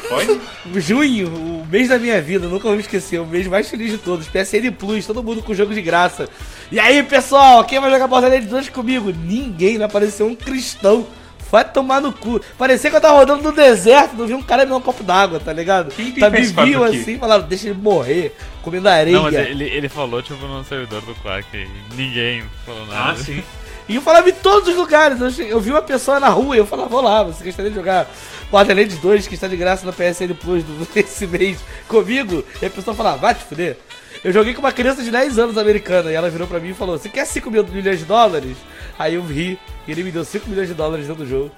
Pode? 0.07 0.39
Junho, 0.79 1.29
o 1.29 1.67
mês 1.67 1.89
da 1.89 1.97
minha 1.97 2.21
vida, 2.21 2.47
nunca 2.47 2.67
vou 2.67 2.75
me 2.75 2.81
esquecer, 2.81 3.19
o 3.19 3.25
mês 3.25 3.47
mais 3.47 3.67
feliz 3.67 3.89
de 3.89 3.97
todos. 3.97 4.27
PSN 4.27 4.71
Plus, 4.77 5.07
todo 5.07 5.23
mundo 5.23 5.41
com 5.41 5.51
jogo 5.51 5.73
de 5.73 5.81
graça. 5.81 6.29
E 6.71 6.79
aí, 6.79 7.01
pessoal, 7.01 7.63
quem 7.63 7.79
vai 7.79 7.89
jogar 7.89 8.05
Borderlands 8.05 8.47
2 8.47 8.69
comigo? 8.69 9.11
Ninguém, 9.11 9.79
não 9.79 9.87
apareceu 9.87 10.27
um 10.27 10.35
cristão. 10.35 11.07
Vai 11.51 11.67
tomar 11.67 11.99
no 11.99 12.13
cu. 12.13 12.39
Parecia 12.55 12.91
que 12.91 12.95
eu 12.95 13.01
tava 13.01 13.17
rodando 13.17 13.41
no 13.41 13.51
deserto, 13.51 14.15
não 14.15 14.27
vi 14.27 14.35
um 14.35 14.43
cara 14.43 14.63
me 14.63 14.69
dar 14.69 14.77
um 14.77 14.81
copo 14.81 15.03
d'água, 15.03 15.39
tá 15.39 15.51
ligado? 15.51 15.89
Quem 15.89 16.11
tem 16.11 16.19
tá, 16.21 16.29
me 16.29 16.37
PS4 16.37 16.65
viam 16.65 16.83
aqui? 16.83 17.01
assim, 17.01 17.17
falaram, 17.17 17.47
deixa 17.47 17.67
ele 17.69 17.79
morrer, 17.81 18.35
comendo 18.61 18.87
areia. 18.87 19.17
Não, 19.17 19.23
mas 19.23 19.33
ele, 19.33 19.63
ele 19.63 19.89
falou, 19.89 20.21
tipo, 20.21 20.45
no 20.45 20.63
servidor 20.63 21.01
do 21.01 21.15
Quack 21.15 21.47
e 21.57 21.67
ninguém 21.95 22.43
falou 22.63 22.85
nada. 22.85 23.13
Ah, 23.13 23.15
sim. 23.15 23.41
E 23.89 23.95
eu 23.95 24.01
falava 24.01 24.29
em 24.29 24.33
todos 24.33 24.69
os 24.69 24.75
lugares. 24.75 25.19
Eu, 25.39 25.45
eu 25.47 25.59
vi 25.59 25.71
uma 25.71 25.81
pessoa 25.81 26.19
na 26.19 26.29
rua 26.29 26.55
e 26.55 26.59
eu 26.59 26.65
falava, 26.65 26.87
vou 26.87 27.01
lá, 27.01 27.23
você 27.23 27.43
gostaria 27.43 27.71
de 27.71 27.75
jogar 27.75 28.07
Borderlands 28.51 28.97
2, 28.99 29.27
que 29.27 29.33
está 29.33 29.47
de 29.47 29.57
graça 29.57 29.85
na 29.85 29.91
PSN 29.91 30.33
Plus 30.39 30.63
do- 30.63 30.87
esse 30.95 31.25
mês 31.25 31.59
comigo? 31.87 32.43
E 32.61 32.65
a 32.67 32.69
pessoa 32.69 32.95
falava, 32.95 33.17
vai 33.17 33.33
te 33.33 33.43
fuder. 33.43 33.77
Eu 34.23 34.31
joguei 34.31 34.53
com 34.53 34.59
uma 34.59 34.71
criança 34.71 35.01
de 35.01 35.09
10 35.09 35.39
anos 35.39 35.57
americana 35.57 36.11
e 36.11 36.13
ela 36.13 36.29
virou 36.29 36.47
pra 36.47 36.59
mim 36.59 36.69
e 36.69 36.73
falou, 36.73 36.97
você 36.97 37.09
quer 37.09 37.25
5 37.25 37.49
mil 37.49 37.65
milhões 37.67 37.99
de 37.99 38.05
dólares? 38.05 38.57
Aí 38.97 39.15
eu 39.15 39.23
ri 39.25 39.57
e 39.87 39.91
ele 39.91 40.03
me 40.03 40.11
deu 40.11 40.23
5 40.23 40.47
milhões 40.49 40.67
de 40.67 40.73
dólares 40.75 41.07
dentro 41.07 41.23
do 41.23 41.29
jogo. 41.29 41.51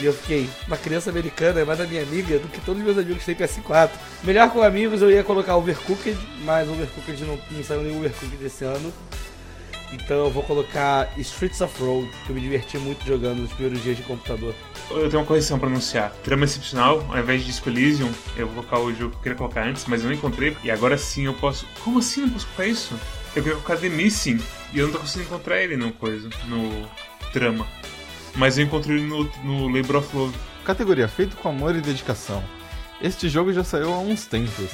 E 0.00 0.06
eu 0.06 0.14
fiquei, 0.14 0.48
uma 0.66 0.78
criança 0.78 1.10
americana 1.10 1.60
é 1.60 1.64
mais 1.64 1.78
a 1.78 1.84
minha 1.84 2.02
amiga 2.02 2.38
do 2.38 2.48
que 2.48 2.58
todos 2.62 2.80
os 2.80 2.86
meus 2.86 2.96
amigos 2.98 3.22
têm 3.22 3.34
PS4. 3.34 3.90
Melhor 4.24 4.48
com 4.50 4.62
amigos 4.62 5.02
eu 5.02 5.10
ia 5.10 5.22
colocar 5.22 5.56
Overcooked, 5.56 6.16
mas 6.42 6.66
Overcooked 6.68 7.22
não, 7.24 7.38
não 7.50 7.62
saiu 7.62 7.82
nenhum 7.82 7.98
Overcooked 7.98 8.36
desse 8.38 8.64
ano. 8.64 8.90
Então 9.92 10.24
eu 10.24 10.30
vou 10.30 10.42
colocar 10.42 11.12
Streets 11.18 11.60
of 11.60 11.82
Road, 11.82 12.08
que 12.24 12.30
eu 12.30 12.34
me 12.34 12.40
diverti 12.40 12.78
muito 12.78 13.04
jogando 13.04 13.40
nos 13.40 13.52
primeiros 13.52 13.82
dias 13.82 13.96
de 13.96 14.02
computador. 14.02 14.54
Eu 14.90 15.08
tenho 15.08 15.20
uma 15.20 15.26
correção 15.26 15.58
pra 15.58 15.68
anunciar. 15.68 16.12
Trama 16.24 16.44
excepcional, 16.44 17.04
ao 17.08 17.18
invés 17.18 17.40
de 17.40 17.46
Disco 17.46 17.68
Elysium, 17.68 18.12
eu 18.36 18.46
vou 18.46 18.62
colocar 18.64 18.78
o 18.78 18.94
jogo 18.94 19.10
que 19.10 19.16
eu 19.16 19.22
queria 19.22 19.38
colocar 19.38 19.66
antes, 19.66 19.84
mas 19.86 20.02
eu 20.02 20.08
não 20.08 20.14
encontrei. 20.14 20.56
E 20.62 20.70
agora 20.70 20.96
sim 20.96 21.26
eu 21.26 21.34
posso. 21.34 21.66
Como 21.82 21.98
assim 21.98 22.20
eu 22.20 22.26
não 22.26 22.34
posso 22.34 22.46
colocar 22.46 22.66
isso? 22.66 22.94
Eu 23.34 23.42
queria 23.42 23.58
colocar 23.58 23.76
The 23.76 23.88
Missing 23.88 24.40
e 24.72 24.78
eu 24.78 24.86
não 24.86 24.92
tô 24.92 25.00
conseguindo 25.00 25.32
encontrar 25.32 25.62
ele 25.62 25.76
no 25.76 25.92
coisa, 25.92 26.28
no 26.46 26.88
trama. 27.32 27.66
Mas 28.34 28.58
eu 28.58 28.64
encontrei 28.64 28.96
ele 28.96 29.06
no, 29.06 29.24
no 29.44 29.68
Labor 29.68 29.96
of 29.96 30.16
Love. 30.16 30.36
Categoria 30.64 31.08
feito 31.08 31.36
com 31.36 31.48
amor 31.48 31.74
e 31.74 31.80
dedicação. 31.80 32.42
Este 33.00 33.28
jogo 33.28 33.52
já 33.52 33.64
saiu 33.64 33.92
há 33.92 33.98
uns 33.98 34.26
tempos. 34.26 34.70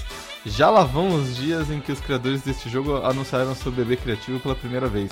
Já 0.46 0.70
lá 0.70 0.84
vão 0.84 1.08
os 1.08 1.36
dias 1.36 1.70
em 1.70 1.80
que 1.80 1.90
os 1.90 2.00
criadores 2.00 2.42
deste 2.42 2.68
jogo 2.68 2.96
anunciaram 3.04 3.52
seu 3.54 3.72
bebê 3.72 3.96
criativo 3.96 4.38
pela 4.38 4.54
primeira 4.54 4.86
vez. 4.86 5.10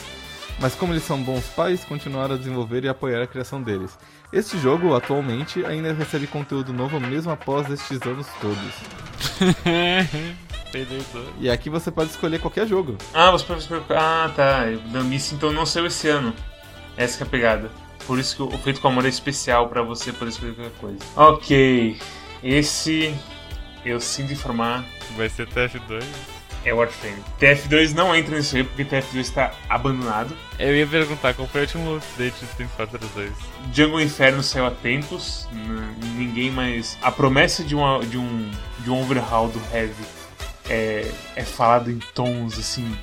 Mas 0.60 0.76
como 0.76 0.92
eles 0.92 1.02
são 1.02 1.20
bons 1.20 1.44
pais, 1.48 1.84
continuaram 1.84 2.36
a 2.36 2.38
desenvolver 2.38 2.84
e 2.84 2.88
apoiar 2.88 3.20
a 3.20 3.26
criação 3.26 3.60
deles. 3.60 3.98
Este 4.32 4.56
jogo, 4.58 4.94
atualmente, 4.94 5.64
ainda 5.66 5.92
recebe 5.92 6.28
conteúdo 6.28 6.72
novo 6.72 7.00
mesmo 7.00 7.32
após 7.32 7.68
estes 7.68 8.00
anos 8.02 8.28
todos. 8.40 8.72
PD2. 10.72 11.24
E 11.40 11.50
aqui 11.50 11.68
você 11.68 11.90
pode 11.90 12.10
escolher 12.10 12.40
qualquer 12.40 12.68
jogo. 12.68 12.96
Ah, 13.12 13.32
você 13.32 13.44
pode 13.44 13.60
escolher. 13.60 13.82
Ah, 13.90 14.30
tá. 14.34 14.66
The 14.92 15.02
Missing 15.02 15.34
então 15.34 15.52
não 15.52 15.66
saiu 15.66 15.86
esse 15.86 16.08
ano. 16.08 16.32
Essa 16.96 17.24
é 17.24 17.26
a 17.26 17.30
pegada. 17.30 17.70
Por 18.06 18.20
isso 18.20 18.36
que 18.36 18.42
o 18.42 18.58
feito 18.58 18.80
com 18.80 18.88
amor 18.88 19.04
é 19.04 19.08
especial 19.08 19.68
pra 19.68 19.82
você 19.82 20.12
poder 20.12 20.30
escolher 20.30 20.54
qualquer 20.54 20.78
coisa. 20.78 20.98
Ok. 21.16 21.98
Esse. 22.42 23.14
Eu 23.84 24.00
sinto 24.00 24.32
informar. 24.32 24.84
Vai 25.16 25.28
ser 25.28 25.46
TF2. 25.48 26.04
É 26.64 26.72
Warframe. 26.72 27.22
TF2 27.38 27.92
não 27.92 28.14
entra 28.16 28.36
nisso 28.36 28.56
aí 28.56 28.64
porque 28.64 28.84
TF2 28.84 29.20
está 29.20 29.52
abandonado. 29.68 30.34
Eu 30.58 30.74
ia 30.74 30.86
perguntar 30.86 31.34
qual 31.34 31.46
foi 31.46 31.60
o 31.60 31.64
último 31.64 31.96
update 31.96 32.38
do 32.40 32.46
Street 32.46 32.70
Fighter 32.74 33.00
2. 33.14 33.32
Jungle 33.72 34.00
Inferno 34.00 34.42
saiu 34.42 34.66
há 34.66 34.70
tempos. 34.70 35.46
Ninguém 36.16 36.50
mais. 36.50 36.96
A 37.02 37.12
promessa 37.12 37.62
de, 37.62 37.74
uma, 37.74 38.00
de 38.00 38.16
um 38.16 38.50
de 38.78 38.90
um 38.90 39.02
overhaul 39.02 39.48
do 39.48 39.60
Heavy 39.74 40.04
é, 40.68 41.10
é 41.36 41.42
falado 41.42 41.90
em 41.90 41.98
tons 42.14 42.58
assim 42.58 42.96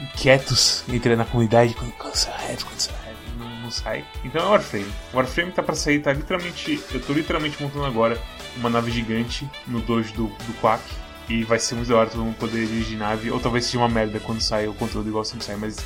inquietos 0.00 0.82
entre 0.88 1.14
na 1.14 1.24
comunidade 1.24 1.74
quando, 1.74 1.90
o 1.90 2.06
Heavy, 2.06 2.64
o 2.64 3.06
Heavy, 3.06 3.72
sai. 3.72 4.04
Então 4.24 4.42
é 4.42 4.48
Warframe. 4.48 4.92
Warframe 5.14 5.52
tá 5.52 5.62
pra 5.62 5.74
sair, 5.74 6.00
tá 6.00 6.12
literalmente. 6.12 6.82
Eu 6.92 7.00
tô 7.00 7.12
literalmente 7.12 7.62
montando 7.62 7.84
agora 7.84 8.20
uma 8.56 8.70
nave 8.70 8.90
gigante 8.90 9.48
no 9.66 9.80
dojo 9.80 10.12
do, 10.14 10.26
do 10.26 10.60
Quack. 10.60 10.82
E 11.28 11.44
vai 11.44 11.58
ser 11.60 11.76
muito 11.76 11.88
da 11.88 11.96
hora 11.96 12.10
todo 12.10 12.24
mundo 12.24 12.36
poder 12.36 12.66
dirigir 12.66 12.98
nave. 12.98 13.30
Ou 13.30 13.38
talvez 13.38 13.64
seja 13.64 13.78
uma 13.78 13.88
merda 13.88 14.18
quando 14.18 14.40
sai 14.40 14.66
o 14.66 14.74
conteúdo 14.74 15.08
igual 15.08 15.24
sempre 15.24 15.44
sai, 15.44 15.56
mas 15.56 15.76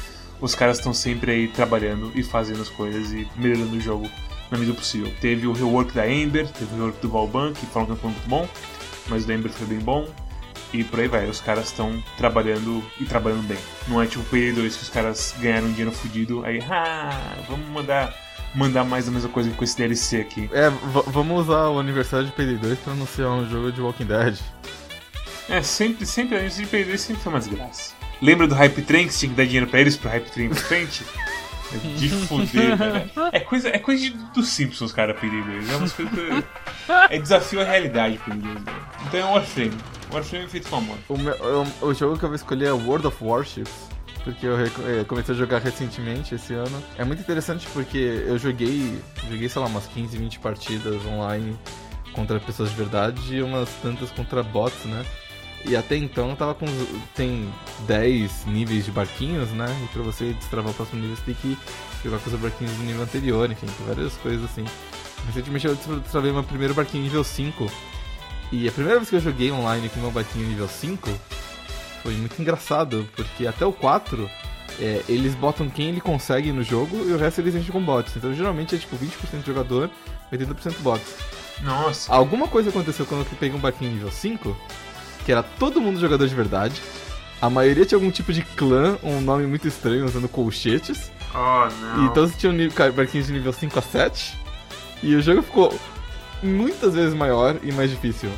os 0.40 0.54
caras 0.54 0.78
estão 0.78 0.94
sempre 0.94 1.32
aí 1.32 1.48
trabalhando 1.48 2.10
e 2.14 2.22
fazendo 2.22 2.62
as 2.62 2.68
coisas 2.68 3.12
e 3.12 3.28
melhorando 3.36 3.76
o 3.76 3.80
jogo 3.80 4.08
na 4.50 4.58
medida 4.58 4.76
possível. 4.76 5.12
Teve 5.20 5.46
o 5.46 5.52
rework 5.52 5.92
da 5.92 6.08
Ember, 6.08 6.46
teve 6.48 6.72
o 6.74 6.76
rework 6.76 7.00
do 7.00 7.08
Valban, 7.08 7.52
que 7.52 7.66
falam 7.66 7.86
que 7.86 7.92
não 7.92 7.98
foi 7.98 8.10
muito 8.10 8.28
bom, 8.28 8.48
mas 9.08 9.24
o 9.24 9.26
da 9.26 9.34
Ember 9.34 9.50
foi 9.50 9.66
bem 9.66 9.78
bom. 9.78 10.08
E 10.72 10.82
por 10.82 10.98
aí 10.98 11.06
vai, 11.06 11.28
os 11.28 11.40
caras 11.40 11.66
estão 11.66 12.02
trabalhando 12.16 12.82
e 12.98 13.04
trabalhando 13.04 13.46
bem. 13.46 13.58
Não 13.86 14.02
é 14.02 14.06
tipo 14.06 14.24
o 14.24 14.26
PD2 14.26 14.76
que 14.76 14.82
os 14.82 14.88
caras 14.88 15.34
ganharam 15.38 15.68
dinheiro 15.68 15.92
fudido, 15.92 16.44
aí, 16.44 16.60
ah, 16.68 17.36
vamos 17.48 17.68
mandar, 17.68 18.12
mandar 18.54 18.84
mais 18.84 19.08
a 19.08 19.10
mesma 19.10 19.28
coisa 19.28 19.50
com 19.50 19.64
esse 19.64 19.76
DLC 19.76 20.20
aqui. 20.20 20.48
É, 20.52 20.70
v- 20.70 21.04
vamos 21.06 21.42
usar 21.48 21.68
o 21.68 21.78
aniversário 21.78 22.26
de 22.26 22.32
PD2 22.32 22.76
pra 22.76 22.92
anunciar 22.92 23.28
um 23.30 23.48
jogo 23.48 23.72
de 23.72 23.80
Walking 23.80 24.06
Dead. 24.06 24.38
É, 25.48 25.60
sempre, 25.62 26.06
sempre, 26.06 26.36
a 26.36 26.40
gente 26.48 26.56
de 26.56 26.66
PD2 26.66 26.96
sempre 26.98 27.22
foi 27.22 27.32
uma 27.32 27.38
desgraça. 27.40 27.92
Lembra 28.22 28.46
do 28.46 28.54
Hype 28.54 28.82
Train 28.82 29.06
que 29.06 29.12
você 29.12 29.20
tinha 29.20 29.30
que 29.30 29.36
dar 29.36 29.44
dinheiro 29.44 29.66
pra 29.66 29.80
eles 29.80 29.96
pro 29.96 30.08
Hype 30.08 30.30
Train 30.30 30.48
pra 30.48 30.56
frente? 30.58 31.04
É 31.72 31.76
de 31.98 32.08
fuder, 32.08 32.76
velho. 32.78 33.10
É 33.32 33.40
coisa, 33.40 33.68
é 33.68 33.78
coisa 33.78 34.02
de, 34.04 34.10
dos 34.32 34.48
Simpsons, 34.48 34.92
cara, 34.92 35.14
PD2. 35.14 35.70
É 35.72 35.76
umas 35.76 35.92
coisas. 35.92 36.44
É 37.10 37.18
desafio 37.18 37.60
à 37.60 37.64
realidade, 37.64 38.18
PD2. 38.18 38.40
velho. 38.42 38.76
Então 39.06 39.20
é 39.20 39.24
um 39.24 39.32
Warframe. 39.32 39.72
Warframe 40.12 40.44
é 40.44 40.48
feito 40.48 40.68
com 40.70 40.76
amor. 40.76 40.96
O, 41.08 41.18
meu- 41.18 41.34
o- 41.82 41.86
o 41.88 41.94
jogo 41.94 42.16
que 42.16 42.24
eu 42.24 42.28
vou 42.28 42.36
escolher 42.36 42.66
é 42.68 42.72
World 42.72 43.06
of 43.08 43.16
Warships. 43.20 43.72
Porque 44.24 44.46
eu 44.46 44.58
eh, 44.58 45.04
comecei 45.06 45.34
a 45.34 45.38
jogar 45.38 45.58
recentemente 45.58 46.34
esse 46.34 46.54
ano. 46.54 46.82
É 46.96 47.04
muito 47.04 47.20
interessante 47.20 47.68
porque 47.74 48.24
eu 48.26 48.38
joguei, 48.38 48.98
joguei, 49.30 49.48
sei 49.48 49.60
lá, 49.60 49.68
umas 49.68 49.86
15, 49.86 50.16
20 50.16 50.40
partidas 50.40 51.04
online 51.04 51.56
contra 52.14 52.40
pessoas 52.40 52.70
de 52.70 52.76
verdade 52.76 53.36
e 53.36 53.42
umas 53.42 53.68
tantas 53.82 54.10
contra 54.10 54.42
bots, 54.42 54.86
né? 54.86 55.04
E 55.66 55.76
até 55.76 55.96
então 55.96 56.30
eu 56.30 56.36
tava 56.36 56.54
com. 56.54 56.66
Tem 57.14 57.52
10 57.86 58.46
níveis 58.46 58.84
de 58.84 58.90
barquinhos, 58.90 59.50
né? 59.50 59.66
E 59.84 59.88
pra 59.88 60.02
você 60.02 60.32
destravar 60.32 60.72
o 60.72 60.74
próximo 60.74 61.00
nível 61.00 61.16
você 61.16 61.22
tem 61.22 61.34
que 61.34 61.58
jogar 62.02 62.18
com 62.18 62.30
os 62.30 62.36
barquinhos 62.38 62.72
do 62.74 62.82
nível 62.82 63.02
anterior, 63.02 63.50
enfim, 63.50 63.66
várias 63.86 64.14
coisas 64.18 64.44
assim. 64.44 64.64
Recentemente 65.26 65.66
eu 65.66 65.74
destravei 65.74 66.32
meu 66.32 66.44
primeiro 66.44 66.74
barquinho 66.74 67.04
nível 67.04 67.24
5. 67.24 67.70
E 68.52 68.68
a 68.68 68.72
primeira 68.72 68.98
vez 68.98 69.08
que 69.08 69.16
eu 69.16 69.20
joguei 69.20 69.50
online 69.50 69.88
com 69.88 70.00
meu 70.00 70.10
barquinho 70.10 70.46
nível 70.46 70.68
5 70.68 71.10
foi 72.04 72.12
muito 72.12 72.40
engraçado, 72.40 73.08
porque 73.16 73.46
até 73.46 73.64
o 73.64 73.72
4 73.72 74.30
é, 74.78 75.02
eles 75.08 75.34
botam 75.34 75.70
quem 75.70 75.88
ele 75.88 76.00
consegue 76.02 76.52
no 76.52 76.62
jogo 76.62 76.96
e 77.08 77.12
o 77.12 77.16
resto 77.16 77.40
eles 77.40 77.54
enchem 77.54 77.72
com 77.72 77.82
bots. 77.82 78.14
Então 78.14 78.34
geralmente 78.34 78.74
é 78.74 78.78
tipo 78.78 78.94
20% 78.96 79.44
jogador, 79.44 79.90
80% 80.30 80.74
bots. 80.80 81.14
Nossa. 81.62 82.12
Alguma 82.12 82.46
coisa 82.46 82.68
aconteceu 82.68 83.06
quando 83.06 83.22
eu 83.22 83.26
peguei 83.40 83.56
um 83.56 83.60
barquinho 83.60 83.90
nível 83.90 84.10
5, 84.10 84.54
que 85.24 85.32
era 85.32 85.42
todo 85.42 85.80
mundo 85.80 85.98
jogador 85.98 86.28
de 86.28 86.34
verdade. 86.34 86.82
A 87.40 87.48
maioria 87.48 87.86
tinha 87.86 87.96
algum 87.96 88.10
tipo 88.10 88.34
de 88.34 88.42
clã, 88.42 88.98
um 89.02 89.20
nome 89.20 89.46
muito 89.46 89.66
estranho, 89.66 90.04
usando 90.04 90.28
colchetes. 90.28 91.10
Oh, 91.34 91.68
não. 91.80 92.06
E 92.06 92.14
todos 92.14 92.36
tinham 92.36 92.54
barquinhos 92.94 93.28
de 93.28 93.32
nível 93.32 93.52
5 93.52 93.78
a 93.78 93.82
7. 93.82 94.38
E 95.02 95.14
o 95.14 95.22
jogo 95.22 95.42
ficou 95.42 95.74
muitas 96.42 96.94
vezes 96.94 97.14
maior 97.14 97.56
e 97.62 97.72
mais 97.72 97.90
difícil. 97.90 98.30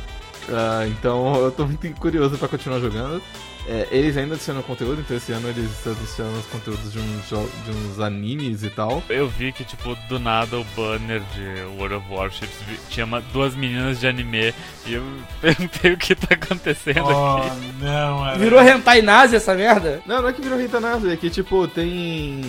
Ah, 0.49 0.87
então 0.87 1.35
eu 1.35 1.51
tô 1.51 1.65
muito 1.65 1.89
curioso 1.99 2.37
pra 2.37 2.47
continuar 2.47 2.79
jogando. 2.79 3.21
É, 3.69 3.85
eles 3.91 4.15
ainda 4.15 4.35
adicionam 4.35 4.63
conteúdo, 4.63 5.01
então 5.01 5.17
esse 5.17 5.33
ano 5.33 5.49
eles 5.49 5.69
adicionam 5.85 6.39
os 6.39 6.45
conteúdos 6.45 6.89
de 6.93 6.99
uns, 6.99 7.27
de 7.27 7.71
uns 7.71 7.99
animes 7.99 8.63
e 8.63 8.69
tal. 8.69 9.03
Eu 9.09 9.27
vi 9.27 9.51
que, 9.51 9.65
tipo, 9.65 9.93
do 10.07 10.17
nada 10.19 10.57
o 10.57 10.63
banner 10.75 11.21
de 11.35 11.63
World 11.77 11.95
of 11.95 12.05
Warships 12.09 12.55
tinha 12.89 13.05
uma- 13.05 13.19
duas 13.19 13.53
meninas 13.55 13.99
de 13.99 14.07
anime 14.07 14.53
e 14.85 14.93
eu 14.93 15.03
perguntei 15.41 15.91
o 15.91 15.97
que 15.97 16.15
tá 16.15 16.33
acontecendo 16.35 17.03
Oh, 17.07 17.37
aqui. 17.41 17.73
não, 17.81 18.25
era... 18.25 18.37
Virou 18.37 18.61
hentai 18.61 19.01
nazi 19.01 19.35
essa 19.35 19.53
merda? 19.53 20.01
Não, 20.05 20.21
não 20.21 20.29
é 20.29 20.33
que 20.33 20.41
virou 20.41 20.57
Rita 20.57 20.79
nada, 20.79 21.11
é 21.11 21.17
que 21.17 21.29
tipo, 21.29 21.67
tem. 21.67 22.41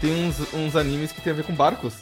Tem 0.00 0.26
uns, 0.26 0.52
uns 0.52 0.74
animes 0.74 1.12
que 1.12 1.20
tem 1.20 1.32
a 1.32 1.36
ver 1.36 1.44
com 1.44 1.54
barcos, 1.54 1.94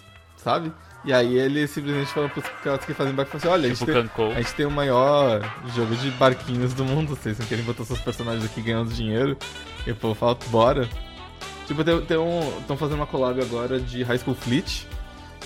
sabe? 0.43 0.73
E 1.05 1.13
aí 1.13 1.39
eles 1.39 1.71
simplesmente 1.71 2.11
falam 2.13 2.31
pros 2.31 2.45
caras 2.63 2.85
que 2.85 2.95
fazem 2.95 3.13
barco 3.13 3.37
assim, 3.37 3.47
olha, 3.47 3.67
a 3.67 3.69
gente, 3.69 3.79
Tipo 3.79 3.93
tem, 3.93 4.33
a 4.33 4.41
gente 4.41 4.55
tem 4.55 4.65
o 4.65 4.71
maior 4.71 5.43
jogo 5.75 5.95
de 5.97 6.11
barquinhos 6.13 6.73
do 6.73 6.85
mundo, 6.85 7.15
vocês 7.15 7.39
não 7.39 7.47
querem 7.47 7.63
botar 7.63 7.85
seus 7.85 8.01
personagens 8.01 8.45
aqui 8.45 8.63
ganhando 8.63 8.93
dinheiro? 8.93 9.37
E 9.87 9.91
o 9.91 9.97
povo 9.97 10.15
fala, 10.15 10.37
bora. 10.49 10.89
Tipo, 11.67 11.85
tem, 11.85 12.01
tem 12.03 12.17
um. 12.17 12.59
Estão 12.59 12.77
fazendo 12.77 12.97
uma 12.97 13.07
collab 13.07 13.41
agora 13.41 13.79
de 13.79 14.03
High 14.03 14.19
School 14.19 14.35
Fleet, 14.35 14.87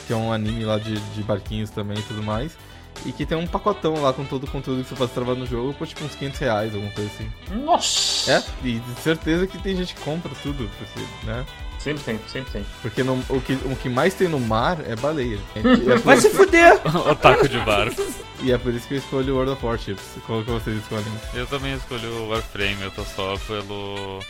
que 0.06 0.12
é 0.12 0.16
um 0.16 0.32
anime 0.32 0.64
lá 0.64 0.78
de, 0.78 0.94
de 0.94 1.22
barquinhos 1.22 1.70
também 1.70 1.98
e 1.98 2.02
tudo 2.02 2.22
mais. 2.22 2.56
E 3.04 3.12
que 3.12 3.26
tem 3.26 3.38
um 3.38 3.46
pacotão 3.46 4.00
lá 4.02 4.12
com 4.12 4.24
todo 4.24 4.44
o 4.44 4.50
conteúdo 4.50 4.82
que 4.82 4.88
você 4.88 4.96
pode 4.96 5.12
trabalhar 5.12 5.38
no 5.38 5.46
jogo 5.46 5.72
por 5.74 5.86
tipo 5.86 6.04
uns 6.04 6.14
500 6.14 6.40
reais, 6.40 6.74
alguma 6.74 6.92
coisa 6.92 7.10
assim. 7.14 7.30
Nossa! 7.64 8.32
É, 8.32 8.44
e 8.64 8.78
de 8.78 9.00
certeza 9.00 9.46
que 9.46 9.58
tem 9.58 9.76
gente 9.76 9.94
que 9.94 10.00
compra 10.00 10.32
tudo, 10.42 10.68
porque, 10.78 11.06
né? 11.24 11.44
Sempre 11.78 12.02
tem, 12.02 12.20
sempre 12.26 12.50
tem. 12.52 12.66
Porque 12.82 13.02
no- 13.02 13.24
o, 13.28 13.40
que, 13.40 13.52
o 13.52 13.76
que 13.76 13.88
mais 13.88 14.14
tem 14.14 14.28
no 14.28 14.40
mar 14.40 14.78
é 14.86 14.96
baleia. 14.96 15.38
É, 15.54 15.60
por, 15.62 15.98
Vai 16.00 16.16
se 16.16 16.30
fuder! 16.30 16.80
Otaku 17.10 17.48
de 17.48 17.58
barco. 17.60 18.02
e 18.42 18.50
é 18.52 18.58
por 18.58 18.74
isso 18.74 18.86
que 18.88 18.94
eu 18.94 18.98
escolho 18.98 19.34
World 19.36 19.52
of 19.52 19.64
Warships. 19.64 20.02
Qual 20.26 20.42
que 20.42 20.50
vocês 20.50 20.76
escolhem? 20.76 21.04
Eu 21.34 21.46
também 21.46 21.74
escolhi 21.74 22.06
o 22.06 22.28
Warframe, 22.30 22.82
eu 22.82 22.90
tô 22.90 23.04
só 23.04 23.36
pelo. 23.46 24.20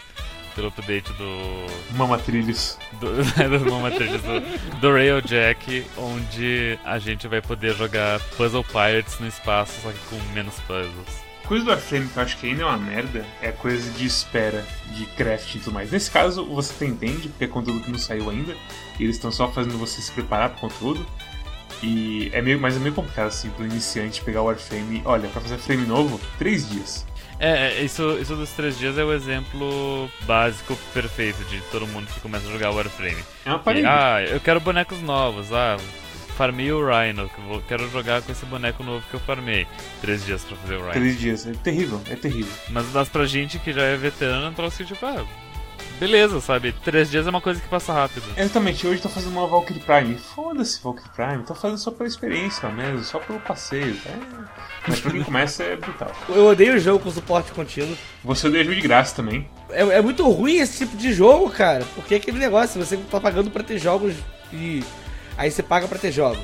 pelo 0.54 0.68
update 0.68 1.10
do. 1.14 1.96
Mama 1.96 2.18
Trilhos. 2.18 2.76
do, 3.00 3.16
das 3.16 3.62
mamatrilhas 3.62 4.20
do, 4.22 4.78
do 4.80 4.92
Railjack, 4.92 5.86
onde 5.96 6.78
a 6.84 6.98
gente 6.98 7.26
vai 7.28 7.40
poder 7.40 7.74
jogar 7.74 8.20
Puzzle 8.36 8.64
Pirates 8.64 9.18
no 9.20 9.26
espaço, 9.26 9.72
só 9.82 9.90
que 9.90 9.98
com 10.10 10.16
menos 10.34 10.54
puzzles. 10.66 11.27
Coisa 11.48 11.64
do 11.64 11.70
Warframe 11.70 12.08
que 12.08 12.16
eu 12.18 12.22
acho 12.22 12.36
que 12.36 12.46
ainda 12.46 12.62
é 12.62 12.66
uma 12.66 12.76
merda 12.76 13.24
é 13.40 13.48
a 13.48 13.52
coisa 13.52 13.90
de 13.92 14.04
espera, 14.04 14.66
de 14.92 15.06
craft 15.06 15.54
e 15.54 15.58
tudo 15.58 15.72
mais. 15.72 15.90
Nesse 15.90 16.10
caso, 16.10 16.44
você 16.44 16.74
até 16.74 16.84
entende, 16.84 17.30
porque 17.30 17.44
é 17.44 17.48
conteúdo 17.48 17.80
que 17.80 17.90
não 17.90 17.98
saiu 17.98 18.28
ainda, 18.28 18.54
e 19.00 19.04
eles 19.04 19.16
estão 19.16 19.32
só 19.32 19.50
fazendo 19.50 19.78
você 19.78 20.02
se 20.02 20.12
preparar 20.12 20.50
pro 20.50 20.60
conteúdo. 20.60 21.06
E 21.82 22.28
é 22.34 22.42
meio, 22.42 22.60
mas 22.60 22.76
é 22.76 22.78
meio 22.78 22.94
complicado 22.94 23.28
assim 23.28 23.48
pro 23.48 23.64
iniciante 23.64 24.20
pegar 24.20 24.42
o 24.42 24.44
Warframe. 24.44 25.00
Olha, 25.06 25.26
pra 25.30 25.40
fazer 25.40 25.56
frame 25.56 25.86
novo, 25.86 26.20
três 26.38 26.68
dias. 26.68 27.06
É, 27.40 27.78
é, 27.78 27.82
isso, 27.82 28.18
isso 28.20 28.36
dos 28.36 28.50
três 28.50 28.76
dias 28.78 28.98
é 28.98 29.04
o 29.04 29.12
exemplo 29.12 30.10
básico 30.26 30.76
perfeito 30.92 31.42
de 31.44 31.62
todo 31.70 31.86
mundo 31.86 32.08
que 32.12 32.20
começa 32.20 32.46
a 32.46 32.52
jogar 32.52 32.72
Warframe. 32.72 33.22
É 33.46 33.54
uma 33.54 33.74
E, 33.74 33.86
ah, 33.86 34.22
eu 34.22 34.40
quero 34.40 34.60
bonecos 34.60 35.00
novos, 35.00 35.50
ah, 35.50 35.78
farmei 36.38 36.70
o 36.70 36.80
Rhino, 36.86 37.28
que 37.28 37.38
eu 37.40 37.44
vou- 37.44 37.60
quero 37.68 37.90
jogar 37.90 38.22
com 38.22 38.30
esse 38.30 38.46
boneco 38.46 38.82
novo 38.84 39.04
que 39.10 39.14
eu 39.14 39.20
farmei. 39.20 39.66
Três 40.00 40.24
dias 40.24 40.44
pra 40.44 40.56
fazer 40.56 40.76
o 40.76 40.80
Rhino. 40.80 40.92
Três 40.92 41.18
dias. 41.18 41.46
É 41.46 41.52
terrível, 41.52 42.00
é 42.08 42.14
terrível. 42.14 42.52
Mas, 42.70 42.86
mas 42.94 43.08
pra 43.08 43.26
gente 43.26 43.58
que 43.58 43.72
já 43.72 43.82
é 43.82 43.96
veterano, 43.96 44.46
é 44.46 44.48
um 44.48 44.54
troço 44.54 44.76
que, 44.78 44.84
tipo, 44.84 45.04
ah, 45.04 45.24
beleza, 45.98 46.40
sabe? 46.40 46.72
Três 46.84 47.10
dias 47.10 47.26
é 47.26 47.30
uma 47.30 47.40
coisa 47.40 47.60
que 47.60 47.66
passa 47.68 47.92
rápido. 47.92 48.24
Exatamente, 48.36 48.86
hoje 48.86 49.02
tô 49.02 49.08
fazendo 49.08 49.32
uma 49.32 49.46
Valkyrie 49.48 49.80
Prime. 49.82 50.14
Foda-se 50.14 50.80
Valkyrie 50.80 51.10
Prime, 51.14 51.42
tô 51.42 51.54
fazendo 51.56 51.78
só 51.78 51.90
pela 51.90 52.08
experiência 52.08 52.68
mesmo, 52.68 53.02
só 53.02 53.18
pelo 53.18 53.40
passeio. 53.40 53.96
É... 54.06 54.18
Mas 54.86 55.00
pra 55.00 55.10
quem 55.10 55.22
começa 55.24 55.64
é 55.64 55.74
brutal. 55.76 56.12
Eu 56.30 56.46
odeio 56.46 56.76
o 56.76 56.78
jogo 56.78 57.00
com 57.02 57.10
suporte 57.10 57.50
contínuo. 57.52 57.96
Você 58.24 58.46
odeia 58.46 58.62
jogo 58.64 58.76
de 58.76 58.82
graça 58.82 59.16
também. 59.16 59.48
É, 59.70 59.80
é 59.82 60.00
muito 60.00 60.26
ruim 60.30 60.58
esse 60.58 60.78
tipo 60.86 60.96
de 60.96 61.12
jogo, 61.12 61.50
cara. 61.50 61.84
Porque 61.96 62.14
é 62.14 62.16
aquele 62.16 62.38
negócio, 62.38 62.82
você 62.82 62.96
tá 62.96 63.20
pagando 63.20 63.50
pra 63.50 63.62
ter 63.64 63.78
jogos 63.78 64.14
e. 64.52 64.84
Aí 65.38 65.50
você 65.50 65.62
paga 65.62 65.88
pra 65.88 65.98
ter 65.98 66.12
jogos. 66.12 66.40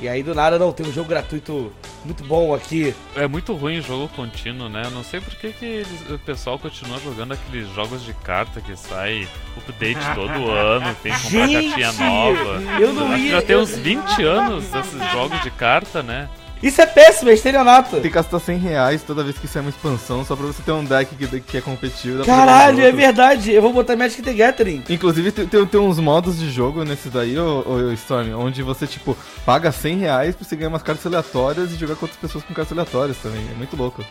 E 0.00 0.08
aí 0.08 0.22
do 0.22 0.34
nada 0.34 0.58
não, 0.58 0.72
tem 0.72 0.86
um 0.86 0.92
jogo 0.92 1.10
gratuito 1.10 1.70
muito 2.06 2.24
bom 2.24 2.54
aqui. 2.54 2.94
É 3.14 3.26
muito 3.28 3.52
ruim 3.52 3.80
o 3.80 3.82
jogo 3.82 4.08
contínuo, 4.16 4.66
né? 4.66 4.80
Eu 4.86 4.90
não 4.92 5.04
sei 5.04 5.20
por 5.20 5.34
que, 5.34 5.52
que 5.52 5.64
eles- 5.66 6.08
o 6.10 6.18
pessoal 6.18 6.58
continua 6.58 6.98
jogando 7.00 7.32
aqueles 7.32 7.68
jogos 7.74 8.02
de 8.02 8.14
carta 8.14 8.62
que 8.62 8.74
sai 8.74 9.28
update 9.58 10.00
todo 10.14 10.50
ano, 10.50 10.96
tem 11.02 11.12
que 11.12 11.22
comprar 11.24 11.46
Gente, 11.48 11.68
cartinha 11.68 11.92
nova. 11.92 12.62
eu 12.80 12.92
não 12.94 13.08
Acho 13.12 13.16
que 13.16 13.22
ia- 13.28 13.30
já 13.32 13.42
tem 13.42 13.56
eu- 13.56 13.60
uns 13.62 13.76
20 13.76 14.22
anos 14.24 14.64
desses 14.68 15.12
jogos 15.12 15.38
de 15.42 15.50
carta, 15.50 16.02
né? 16.02 16.30
Isso 16.62 16.80
é 16.80 16.86
péssimo, 16.86 17.30
é 17.30 17.34
estelionato. 17.34 17.92
Tem 17.92 18.02
que 18.02 18.10
gastar 18.10 18.38
100 18.38 18.58
reais 18.58 19.02
toda 19.02 19.24
vez 19.24 19.38
que 19.38 19.48
sair 19.48 19.62
uma 19.62 19.70
expansão, 19.70 20.24
só 20.24 20.36
pra 20.36 20.46
você 20.46 20.62
ter 20.62 20.72
um 20.72 20.84
deck 20.84 21.14
que, 21.14 21.40
que 21.40 21.56
é 21.56 21.60
competitivo. 21.60 22.24
Caralho, 22.24 22.82
é 22.82 22.92
verdade. 22.92 23.52
Eu 23.52 23.62
vou 23.62 23.72
botar 23.72 23.96
Magic 23.96 24.22
the 24.22 24.32
Gathering. 24.32 24.84
Inclusive, 24.88 25.32
tem, 25.32 25.46
tem, 25.46 25.66
tem 25.66 25.80
uns 25.80 25.98
modos 25.98 26.38
de 26.38 26.50
jogo 26.50 26.84
nesse 26.84 27.08
daí, 27.08 27.38
ô, 27.38 27.64
ô, 27.66 27.92
Storm, 27.92 28.34
onde 28.34 28.62
você, 28.62 28.86
tipo, 28.86 29.16
paga 29.44 29.72
100 29.72 29.98
reais 29.98 30.34
pra 30.34 30.44
você 30.44 30.56
ganhar 30.56 30.68
umas 30.68 30.82
cartas 30.82 31.06
aleatórias 31.06 31.72
e 31.72 31.76
jogar 31.76 31.96
com 31.96 32.04
outras 32.04 32.20
pessoas 32.20 32.44
com 32.44 32.52
cartas 32.52 32.72
aleatórias 32.72 33.16
também. 33.18 33.42
É 33.50 33.54
muito 33.54 33.76
louco. 33.76 34.04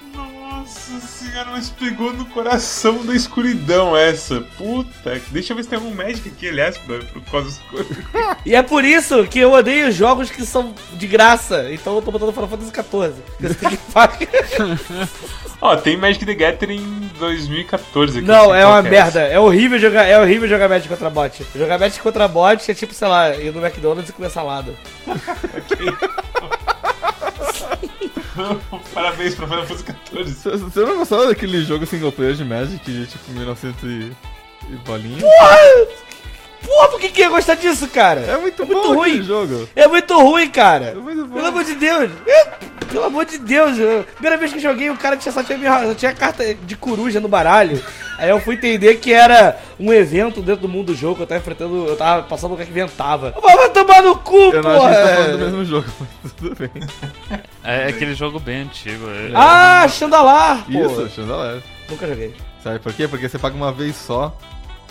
Nossa 0.50 1.00
senhora, 1.00 1.52
mas 1.52 1.70
pegou 1.70 2.12
no 2.12 2.26
coração 2.26 3.06
da 3.06 3.14
escuridão 3.14 3.96
essa. 3.96 4.42
Puta, 4.58 5.22
deixa 5.30 5.54
eu 5.54 5.58
ver 5.58 5.64
se 5.64 5.70
tem 5.70 5.78
algum 5.78 5.94
Magic 5.94 6.28
aqui, 6.28 6.50
aliás, 6.50 6.76
pro 6.78 7.22
causa 7.30 7.50
escuro. 7.50 7.86
E 8.46 8.56
é 8.56 8.64
por 8.64 8.84
isso 8.84 9.26
que 9.28 9.40
eu 9.40 9.52
odeio 9.52 9.92
jogos 9.92 10.32
que 10.32 10.44
são 10.46 10.74
de 10.94 11.06
graça. 11.06 11.72
Então 11.72 11.96
eu 11.96 12.02
tô 12.02 12.12
botando 12.12 12.34
Final 12.34 12.48
Fantasy 12.48 12.72
XIV. 12.72 13.14
Você 13.40 13.54
tem 13.54 13.70
que 13.70 13.78
pagar. 13.92 14.18
Ó, 15.62 15.76
tem 15.76 15.98
Magic 15.98 16.26
the 16.26 16.34
Gathering 16.34 17.12
2014 17.20 18.20
aqui. 18.20 18.28
Não, 18.28 18.56
é 18.56 18.66
uma 18.66 18.80
é 18.80 18.82
merda. 18.82 19.20
É 19.22 19.40
horrível 19.40 19.78
jogar, 19.78 20.06
é 20.06 20.20
horrível 20.20 20.48
jogar 20.48 20.70
Magic 20.70 20.88
contra 20.88 21.10
bot. 21.10 21.46
Jogar 21.54 21.78
Magic 21.78 22.02
contra 22.02 22.28
bot 22.28 22.72
é 22.72 22.74
tipo, 22.74 22.94
sei 22.94 23.08
lá, 23.08 23.36
ir 23.36 23.54
no 23.54 23.64
McDonald's 23.64 24.10
e 24.10 24.14
comer 24.14 24.30
salada. 24.30 24.74
essa. 25.68 26.59
Parabéns 28.94 29.36
pra 29.36 29.48
Final 29.48 29.66
Fantasy 29.66 29.84
14. 29.84 30.34
Você 30.34 30.80
não 30.82 30.98
gostava 30.98 31.28
daquele 31.28 31.64
jogo 31.64 31.86
single 31.86 32.12
player 32.12 32.36
de 32.36 32.44
Magic 32.44 32.84
de, 32.84 33.08
tipo, 33.08 33.32
1900 33.32 33.84
e, 33.84 34.12
e 34.70 34.76
bolinha? 34.86 35.24
Porra, 36.66 36.88
por 36.90 37.00
que 37.00 37.10
que 37.10 37.22
ia 37.22 37.30
gostar 37.30 37.56
disso, 37.56 37.88
cara? 37.88 38.22
É 38.22 38.38
muito 38.38 38.62
É 38.62 38.66
muito 38.66 38.82
bom 38.88 38.94
ruim. 38.96 39.24
jogo. 39.24 39.68
É 39.76 39.88
muito 39.88 40.20
ruim, 40.20 40.50
cara. 40.50 40.86
É 40.86 40.94
muito 40.96 41.26
bom. 41.26 41.36
Pelo 41.36 41.48
amor 41.48 41.64
de 41.64 41.76
Deus. 41.76 42.12
É, 42.28 42.46
Pelo 42.92 43.06
amor 43.06 43.26
de 43.26 43.38
Deus. 43.38 43.78
eu- 43.78 44.04
Primeira 44.14 44.36
vez 44.38 44.52
que 44.52 44.60
joguei, 44.60 44.90
o 44.90 44.98
cara 44.98 45.16
tinha, 45.16 45.32
só 45.32 45.44
tinha, 45.44 45.58
só 45.88 45.94
tinha 45.94 46.14
carta 46.14 46.56
de 46.56 46.76
coruja 46.76 47.20
no 47.20 47.28
baralho. 47.28 47.82
Aí 48.18 48.30
eu 48.30 48.40
fui 48.42 48.56
entender 48.56 48.96
que 48.96 49.14
era 49.14 49.58
um 49.80 49.94
evento 49.94 50.42
dentro 50.42 50.64
do 50.64 50.68
mundo 50.68 50.88
do 50.88 50.96
jogo. 50.96 51.22
Eu 51.24 51.28
tava 51.28 51.40
enfrentando, 51.40 51.86
eu 51.88 51.96
tava 51.96 52.24
passando 52.24 52.52
lugar 52.52 52.66
que 52.66 52.74
ventava. 52.74 53.34
Vai 53.42 53.56
vai 53.56 53.70
tomar 53.70 54.02
no 54.02 54.16
cu, 54.18 54.36
Eu 54.54 54.62
não 54.64 54.72
acho 54.72 54.80
que 54.82 54.86
a 54.88 54.90
gente 54.92 54.96
tá 54.96 55.02
porra. 55.04 55.16
falando 55.24 55.32
do 55.38 55.46
mesmo 55.46 55.66
jogo, 55.66 55.88
mas 56.24 56.34
tudo 56.34 56.56
bem. 56.56 56.70
É 57.64 57.88
aquele 57.88 58.14
jogo 58.16 58.40
bem 58.40 58.62
antigo. 58.64 59.06
é- 59.10 59.32
Ah, 59.36 59.88
Chandalar, 59.88 60.66
pô. 60.66 60.72
Isso, 60.72 61.10
chandalar. 61.16 61.58
Nunca 61.90 62.08
joguei. 62.08 62.34
Sabe 62.64 62.80
por 62.80 62.92
quê? 62.94 63.08
Porque 63.08 63.30
você 63.30 63.38
paga 63.40 63.56
uma 63.56 63.72
vez 63.72 63.96
só 63.96 64.36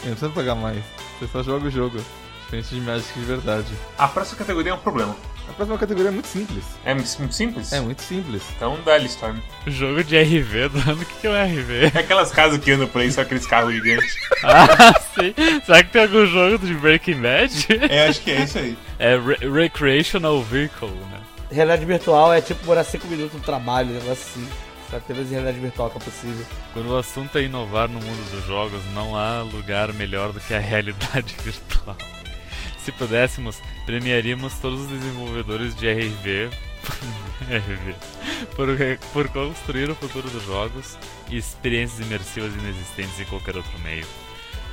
e 0.02 0.07
não 0.07 0.14
precisa 0.14 0.31
pagar 0.33 0.54
mais. 0.54 0.78
Você 1.18 1.26
só 1.28 1.42
joga 1.42 1.66
o 1.66 1.70
jogo. 1.70 1.98
Diferente 2.44 2.74
de 2.74 2.81
Magic 2.81 3.12
de 3.18 3.24
verdade. 3.26 3.66
A 3.98 4.09
próxima 4.09 4.38
categoria 4.38 4.72
é 4.72 4.74
um 4.74 4.78
problema. 4.78 5.14
A 5.48 5.52
próxima 5.52 5.76
categoria 5.78 6.09
é 6.09 6.12
muito 6.12 6.28
simples. 6.28 6.64
É 6.85 6.94
muito 6.94 7.09
simples? 7.35 7.72
É 7.72 7.81
muito 7.81 8.00
simples. 8.02 8.42
Então 8.57 8.78
dá-lhe, 8.85 9.07
Storm. 9.07 9.38
Jogo 9.66 10.02
de 10.04 10.16
RV 10.18 10.68
do 10.70 10.78
ano, 10.90 11.02
o 11.02 11.04
que, 11.04 11.14
que 11.20 11.26
é 11.26 11.31
o 11.31 11.35
RV? 11.35 11.92
É 11.94 11.98
aquelas 12.00 12.31
casas 12.31 12.59
que 12.59 12.70
andam 12.70 12.87
por 12.87 13.00
aí, 13.02 13.11
só 13.12 13.20
aqueles 13.22 13.46
carros 13.46 13.74
gigantes. 13.74 14.14
Ah, 14.44 14.94
sim. 15.14 15.35
Será 15.66 15.83
que 15.83 15.90
tem 15.90 16.02
algum 16.02 16.24
jogo 16.24 16.64
de 16.64 16.72
Breaking 16.74 17.20
Bad? 17.20 17.66
É, 17.90 18.07
acho 18.09 18.20
que 18.20 18.31
é 18.31 18.44
isso 18.44 18.57
aí. 18.59 18.78
É 18.98 19.16
Re- 19.18 19.48
Recreational 19.50 20.40
Vehicle, 20.42 20.88
né? 20.88 21.20
Realidade 21.50 21.85
virtual 21.85 22.33
é 22.33 22.40
tipo 22.40 22.64
morar 22.64 22.85
5 22.85 23.07
minutos 23.09 23.35
no 23.35 23.40
trabalho, 23.40 23.90
um 23.90 23.94
negócio 23.94 24.12
assim. 24.12 24.48
Só 24.90 24.98
que 25.01 25.12
em 25.12 25.24
realidade 25.24 25.61
virtual 25.61 25.90
que 25.90 25.98
é 25.98 26.01
possível. 26.01 26.46
Quando 26.72 26.90
o 26.90 26.96
assunto 26.96 27.37
é 27.37 27.42
inovar 27.42 27.88
no 27.88 28.01
mundo 28.01 28.31
dos 28.31 28.44
jogos, 28.46 28.83
não 28.94 29.16
há 29.16 29.42
lugar 29.42 29.92
melhor 29.92 30.33
do 30.33 30.40
que 30.40 30.55
a 30.55 30.59
realidade 30.61 31.35
virtual. 31.42 31.96
Se 32.79 32.92
pudéssemos, 32.92 33.61
premiaríamos 33.85 34.55
todos 34.61 34.83
os 34.83 34.88
desenvolvedores 34.88 35.74
de 35.74 35.92
RV 35.92 36.51
por, 38.57 38.68
por 39.12 39.29
construir 39.29 39.90
o 39.90 39.94
futuro 39.94 40.31
dos 40.31 40.44
jogos 40.44 40.96
e 41.29 41.37
experiências 41.37 42.01
imersivas 42.01 42.55
inexistentes 42.55 43.20
em 43.20 43.24
qualquer 43.27 43.57
outro 43.57 43.79
meio. 43.81 44.07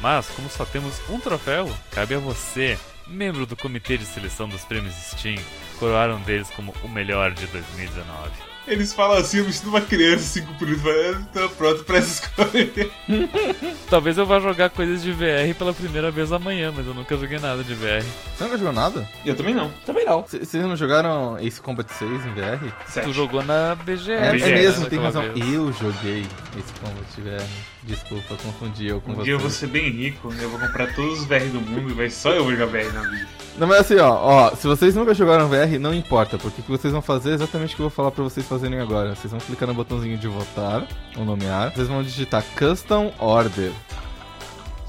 Mas, 0.02 0.28
como 0.28 0.50
só 0.50 0.66
temos 0.66 1.02
um 1.10 1.20
troféu, 1.20 1.70
cabe 1.92 2.16
a 2.16 2.20
você, 2.20 2.78
membro 3.08 3.46
do 3.46 3.56
comitê 3.58 3.98
de 3.98 4.06
seleção 4.06 4.48
dos 4.48 4.64
prêmios 4.64 4.94
Steam, 4.94 5.38
coroar 5.78 6.10
um 6.10 6.22
deles 6.22 6.50
como 6.52 6.74
o 6.84 6.88
melhor 6.88 7.32
de 7.32 7.48
2019. 7.48 8.55
Eles 8.68 8.94
falam 8.94 9.18
assim, 9.18 9.38
eu 9.38 9.52
sinto 9.52 9.70
uma 9.70 9.82
criança, 9.82 10.24
cinco 10.24 10.52
minutos, 10.60 10.82
falando, 10.84 11.28
tô 11.32 11.50
pronto 11.50 11.84
pra 11.84 11.98
essa 11.98 12.24
escolha. 12.26 12.90
Talvez 13.90 14.18
eu 14.18 14.26
vá 14.26 14.40
jogar 14.40 14.70
coisas 14.72 15.04
de 15.04 15.12
VR 15.12 15.54
pela 15.58 15.74
primeira 15.74 16.10
vez 16.10 16.32
amanhã, 16.32 16.74
mas 16.76 16.86
eu 16.88 16.94
nunca 16.94 17.16
joguei 17.16 17.38
nada 17.40 17.64
de 17.64 17.74
VR. 17.76 18.04
Você 18.36 18.44
nunca 18.44 18.58
jogou 18.58 18.74
nada? 18.74 19.08
Eu 19.26 19.36
também 19.36 19.54
não. 19.54 19.70
Também 19.86 20.04
não. 20.06 20.26
C- 20.28 20.40
Vocês 20.40 20.64
não 20.66 20.76
jogaram 20.76 21.38
Ace 21.40 21.62
Combat 21.62 21.88
6 21.94 22.12
em 22.26 22.34
VR? 22.34 22.74
Sete. 22.88 23.06
Tu 23.06 23.14
jogou 23.14 23.44
na 23.44 23.76
BGS. 23.76 24.12
É, 24.12 24.28
é 24.28 24.32
BGS, 24.32 24.52
mesmo, 24.52 24.84
né, 24.84 24.90
tem 24.90 25.00
razão. 25.00 25.22
vez. 25.22 25.54
Eu 25.54 25.72
joguei 25.74 26.22
Ace 26.58 26.74
Combat 26.82 27.22
VR. 27.22 27.48
Desculpa, 27.84 28.36
confundi 28.42 28.88
eu 28.88 29.00
com 29.00 29.12
Um 29.12 29.16
você. 29.16 29.24
dia 29.26 29.34
eu 29.34 29.40
vou 29.40 29.50
ser 29.52 29.68
bem 29.68 29.92
rico, 29.92 30.34
eu 30.42 30.50
vou 30.50 30.60
comprar 30.60 30.92
todos 30.96 31.20
os 31.20 31.26
VR 31.28 31.46
do 31.52 31.62
mundo 31.62 31.92
e 31.92 31.94
vai 31.94 32.10
só 32.10 32.32
eu 32.32 32.50
jogar 32.50 32.66
VR 32.66 32.92
na 32.94 33.02
vida. 33.02 33.28
Não, 33.58 33.68
mas 33.68 33.80
assim, 33.80 33.96
ó, 33.98 34.10
ó, 34.14 34.56
se 34.56 34.68
vocês 34.68 34.94
nunca 34.96 35.14
jogaram 35.14 35.48
VR, 35.48 35.80
não 35.80 35.94
importa, 35.94 36.38
porque 36.38 36.60
o 36.60 36.64
que 36.64 36.72
vocês 36.72 36.92
vão 36.92 37.02
fazer 37.02 37.32
é 37.32 37.34
exatamente 37.36 37.74
o 37.74 37.76
que 37.78 37.82
eu 37.82 37.86
vou 37.86 37.96
falar 37.96 38.12
pra 38.12 38.24
vocês 38.24 38.46
fazerem 38.46 38.80
agora. 38.80 39.16
Vocês 39.16 39.32
vão 39.32 39.40
clicar 39.40 39.68
no 39.68 39.74
botãozinho 39.74 40.18
de 40.18 40.28
votar, 40.28 40.86
ou 41.18 41.24
nomear, 41.24 41.72
vocês 41.74 41.88
vão 41.88 42.04
digitar 42.04 42.44
Custom 42.58 43.14
Order. 43.18 43.72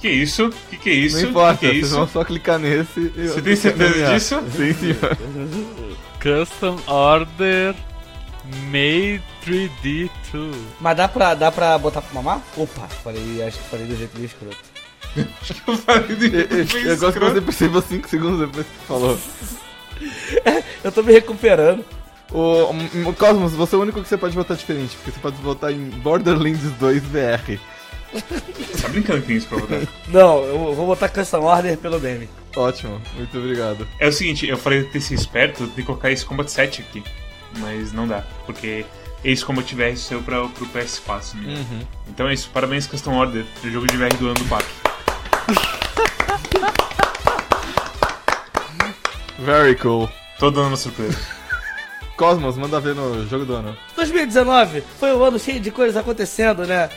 Que 0.01 0.09
isso? 0.09 0.51
Que 0.69 0.77
que 0.77 0.91
é 0.91 0.93
isso? 0.95 1.21
não 1.23 1.31
importa, 1.31 1.59
que 1.59 1.61
que 1.61 1.67
é 1.67 1.81
vocês 1.81 1.91
vão 1.93 2.05
isso? 2.05 2.13
só 2.13 2.25
clicar 2.25 2.59
nesse 2.59 3.01
e 3.17 3.29
Você 3.29 3.41
tem 3.43 3.57
certeza 3.57 3.91
nomear. 3.91 4.15
disso? 4.15 4.43
Sim, 4.57 4.73
senhor. 4.75 5.17
Custom 6.21 6.77
Order 6.87 7.75
May 8.71 9.21
3D2. 9.45 10.53
Mas 10.81 10.97
dá 10.97 11.09
pra, 11.09 11.35
dá 11.35 11.51
pra 11.53 11.79
botar 11.79 12.03
pra 12.03 12.15
mamar? 12.15 12.41
Opa, 12.57 12.83
falei, 13.03 13.43
acho 13.43 13.59
que 13.59 13.69
falei 13.69 13.87
do 13.87 13.97
jeito 13.97 14.15
meio 14.17 14.27
escroto. 14.27 14.57
Eu 15.67 15.77
falei 15.79 16.15
de 16.17 16.27
Eu, 16.27 16.41
eu- 16.43 16.91
eu 16.91 16.97
gosto 16.99 17.19
que 17.19 17.25
você 17.25 17.41
perceba 17.41 17.81
5 17.83 18.09
segundos 18.09 18.41
depois 18.41 18.67
que 18.67 18.73
você 18.73 18.87
falou. 18.87 19.19
Eu 20.85 20.93
tô 20.93 21.03
me 21.03 21.13
recuperando. 21.13 21.85
O, 22.31 23.09
o 23.09 23.15
Cosmos, 23.15 23.53
você 23.53 23.77
é 23.77 23.79
o 23.79 23.83
único 23.83 24.03
que 24.03 24.09
você 24.09 24.17
pode 24.17 24.35
votar 24.35 24.57
diferente, 24.57 24.97
porque 24.97 25.13
você 25.13 25.21
pode 25.21 25.37
votar 25.37 25.73
em 25.73 25.89
Borderlands 25.91 26.61
2 26.73 27.03
VR. 27.05 27.59
Tá 28.83 28.89
brincando 28.89 29.23
com 29.23 29.33
isso 29.33 29.47
pra 29.47 29.59
votar. 29.59 29.81
Não, 30.09 30.43
eu 30.45 30.75
vou 30.75 30.87
botar 30.87 31.09
Custom 31.09 31.43
Order 31.45 31.79
pelo 31.79 32.01
meme. 32.01 32.29
Ótimo, 32.57 33.01
muito 33.17 33.39
obrigado. 33.39 33.87
É 34.01 34.09
o 34.09 34.13
seguinte, 34.13 34.47
eu 34.47 34.57
falei 34.59 34.83
de 34.85 34.91
ter 34.91 35.01
sido 35.01 35.19
esperto 35.19 35.67
de 35.69 35.83
colocar 35.83 36.11
esse 36.11 36.25
Combat 36.25 36.51
7 36.51 36.83
aqui. 36.83 37.03
Mas 37.59 37.93
não 37.93 38.07
dá, 38.09 38.25
porque 38.45 38.85
esse 39.25 39.45
Combat 39.45 39.73
VR 39.75 39.97
saiu 39.97 40.21
pra, 40.23 40.47
pro 40.49 40.67
PS4 40.67 41.35
mesmo. 41.37 41.51
Uhum. 41.65 41.81
Então 42.09 42.29
é 42.29 42.35
isso, 42.35 42.51
parabéns 42.53 42.87
Custom 42.87 43.15
Order, 43.17 43.45
o 43.65 43.71
jogo 43.71 43.87
de 43.87 43.97
VR 43.97 44.15
do 44.19 44.27
ano 44.27 44.35
do 44.35 44.45
PAC. 44.47 44.65
Very 49.39 49.77
cool. 49.77 50.11
Tô 50.39 50.51
dando 50.51 50.69
uma 50.69 50.77
surpresa. 50.77 51.17
Cosmos, 52.17 52.57
manda 52.57 52.81
ver 52.81 52.95
no 52.95 53.27
jogo 53.29 53.45
do 53.45 53.55
ano. 53.55 53.77
2019 53.95 54.83
foi 54.99 55.15
um 55.15 55.23
ano 55.23 55.39
cheio 55.39 55.61
de 55.61 55.71
coisas 55.71 55.97
acontecendo, 55.97 56.67
né? 56.67 56.91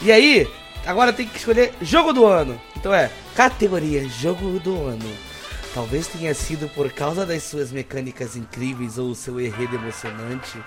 E 0.00 0.12
aí, 0.12 0.48
agora 0.86 1.12
tem 1.12 1.26
que 1.26 1.38
escolher 1.38 1.72
jogo 1.80 2.12
do 2.12 2.26
ano. 2.26 2.60
Então 2.76 2.92
é, 2.92 3.10
categoria 3.34 4.08
jogo 4.08 4.58
do 4.60 4.86
ano. 4.86 5.31
Talvez 5.74 6.06
tenha 6.06 6.34
sido 6.34 6.68
por 6.68 6.92
causa 6.92 7.24
das 7.24 7.42
suas 7.44 7.72
mecânicas 7.72 8.36
incríveis 8.36 8.98
ou 8.98 9.08
o 9.08 9.14
seu 9.14 9.40
enredo 9.40 9.74
emocionante, 9.76 10.58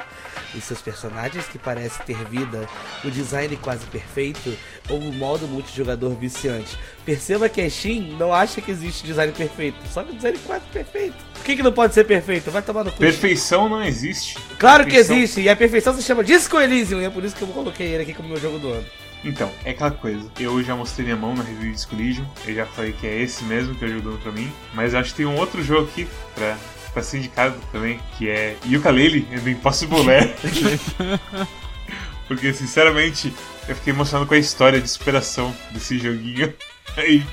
os 0.56 0.64
seus 0.64 0.82
personagens 0.82 1.46
que 1.46 1.60
parecem 1.60 2.04
ter 2.08 2.18
vida, 2.26 2.68
o 3.04 3.12
design 3.12 3.56
quase 3.58 3.86
perfeito 3.86 4.58
ou 4.90 4.98
o 4.98 5.14
modo 5.14 5.48
multijogador 5.48 6.10
viciante. 6.16 6.76
Perceba 7.06 7.48
que 7.48 7.62
a 7.62 7.70
Steam 7.70 8.18
não 8.18 8.34
acha 8.34 8.60
que 8.62 8.72
existe 8.72 9.06
design 9.06 9.32
perfeito, 9.32 9.78
só 9.94 10.02
que 10.02 10.12
o 10.12 10.16
design 10.16 10.40
quase 10.44 10.66
perfeito. 10.74 11.16
Por 11.36 11.44
que, 11.44 11.56
que 11.58 11.62
não 11.64 11.72
pode 11.72 11.94
ser 11.94 12.06
perfeito? 12.06 12.50
Vai 12.50 12.64
tomar 12.64 12.84
no 12.84 12.92
cu. 12.92 12.98
Perfeição 12.98 13.70
não 13.70 13.84
existe. 13.84 14.40
Claro 14.58 14.86
que 14.86 14.90
Perfeição- 14.90 15.18
existe, 15.18 15.42
e 15.42 15.50
a 15.50 15.56
perfeição 15.56 15.94
se 15.96 16.02
chama 16.02 16.24
Disco 16.24 16.60
Elysium, 16.60 17.00
e 17.02 17.06
é 17.06 17.10
por 17.12 17.24
isso 17.24 17.36
que 17.36 17.44
eu 17.44 17.48
coloquei 17.50 17.86
ele 17.94 18.02
aqui 18.02 18.14
como 18.16 18.30
meu 18.30 18.40
jogo 18.40 18.58
do 18.58 18.70
ano. 18.72 18.86
Então, 19.26 19.52
é 19.66 19.72
aquela 19.72 19.92
coisa. 19.92 20.30
Eu 20.40 20.64
já 20.64 20.76
mostrei 20.76 21.04
minha 21.06 21.18
mão 21.18 21.34
na 21.36 21.44
review 21.44 21.74
de 21.74 21.88
Collision. 21.88 22.26
Eu 22.46 22.54
já 22.56 22.66
falei 22.68 22.94
que 22.94 23.08
é 23.08 23.22
esse 23.22 23.44
mesmo 23.44 23.74
que 23.76 23.84
ajudou 23.84 24.18
pra 24.20 24.32
mim. 24.32 24.52
Mas 24.74 24.94
acho 24.94 25.10
que 25.10 25.18
tem 25.18 25.26
um 25.26 25.36
outro 25.36 25.64
jogo 25.64 25.88
aqui 25.90 26.08
pra, 26.36 26.56
pra 26.94 27.02
ser 27.04 27.18
indicado 27.18 27.56
também, 27.72 28.00
que 28.18 28.30
é 28.30 28.56
Yooka-Laylee 28.66 29.24
the 29.44 29.50
Impossible 29.50 30.04
Lair. 30.04 30.36
Porque, 32.28 32.52
sinceramente, 32.54 33.34
eu 33.68 33.76
fiquei 33.76 33.94
emocionado 33.94 34.28
com 34.28 34.34
a 34.34 34.38
história 34.38 34.82
de 34.82 34.90
superação 34.90 35.56
desse 35.72 35.98
joguinho. 36.00 36.54
Aí, 36.98 37.24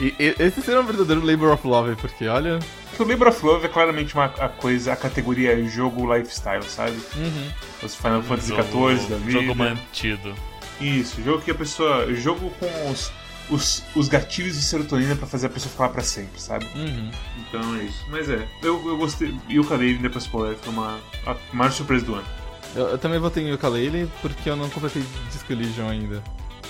E, 0.00 0.14
e- 0.18 0.34
esse 0.38 0.62
seria 0.62 0.80
um 0.80 0.86
verdadeiro 0.86 1.24
Labor 1.24 1.52
of 1.52 1.66
Love, 1.66 1.96
porque 1.96 2.26
olha. 2.28 2.58
que 2.96 3.02
o 3.02 3.06
Labor 3.06 3.28
of 3.28 3.44
Love 3.44 3.66
é 3.66 3.68
claramente 3.68 4.14
uma 4.14 4.26
a 4.26 4.48
coisa, 4.48 4.92
a 4.92 4.96
categoria 4.96 5.62
jogo 5.68 6.14
lifestyle, 6.14 6.62
sabe? 6.64 6.96
Os 7.82 7.94
Final 7.94 8.22
Fantasy 8.22 8.48
Jogo- 8.48 8.90
XIV 8.96 9.08
da 9.08 9.16
vida. 9.16 9.30
Jogo 9.32 9.54
mantido. 9.54 10.34
Isso, 10.80 11.22
jogo 11.22 11.42
que 11.42 11.50
a 11.50 11.54
pessoa. 11.54 12.12
Jogo 12.14 12.50
com 12.58 12.90
os, 12.90 13.10
os, 13.50 13.82
os 13.94 14.08
gatilhos 14.08 14.56
de 14.56 14.62
serotonina 14.62 15.16
pra 15.16 15.26
fazer 15.26 15.46
a 15.46 15.50
pessoa 15.50 15.72
falar 15.74 15.88
pra 15.90 16.02
sempre, 16.02 16.40
sabe? 16.40 16.66
Uhum. 16.74 17.10
Então 17.48 17.76
é 17.76 17.84
isso. 17.84 18.04
Mas 18.08 18.28
é, 18.30 18.46
eu, 18.62 18.86
eu 18.88 18.96
gostei. 18.96 19.34
E 19.48 19.58
o 19.58 19.64
Cadê 19.64 19.94
depois 19.94 20.24
spoiler 20.24 20.56
foi 20.56 20.72
uma 20.72 21.00
a 21.26 21.34
maior 21.52 21.72
surpresa 21.72 22.04
do 22.04 22.14
ano. 22.14 22.26
Eu, 22.76 22.88
eu 22.90 22.98
também 22.98 23.18
votei 23.18 23.42
em 23.44 23.48
Yooka-Laylee 23.50 24.08
porque 24.20 24.48
eu 24.50 24.54
não 24.56 24.68
completei 24.70 25.02
Disco 25.32 25.52
Elysium 25.52 25.88
ainda. 25.88 26.22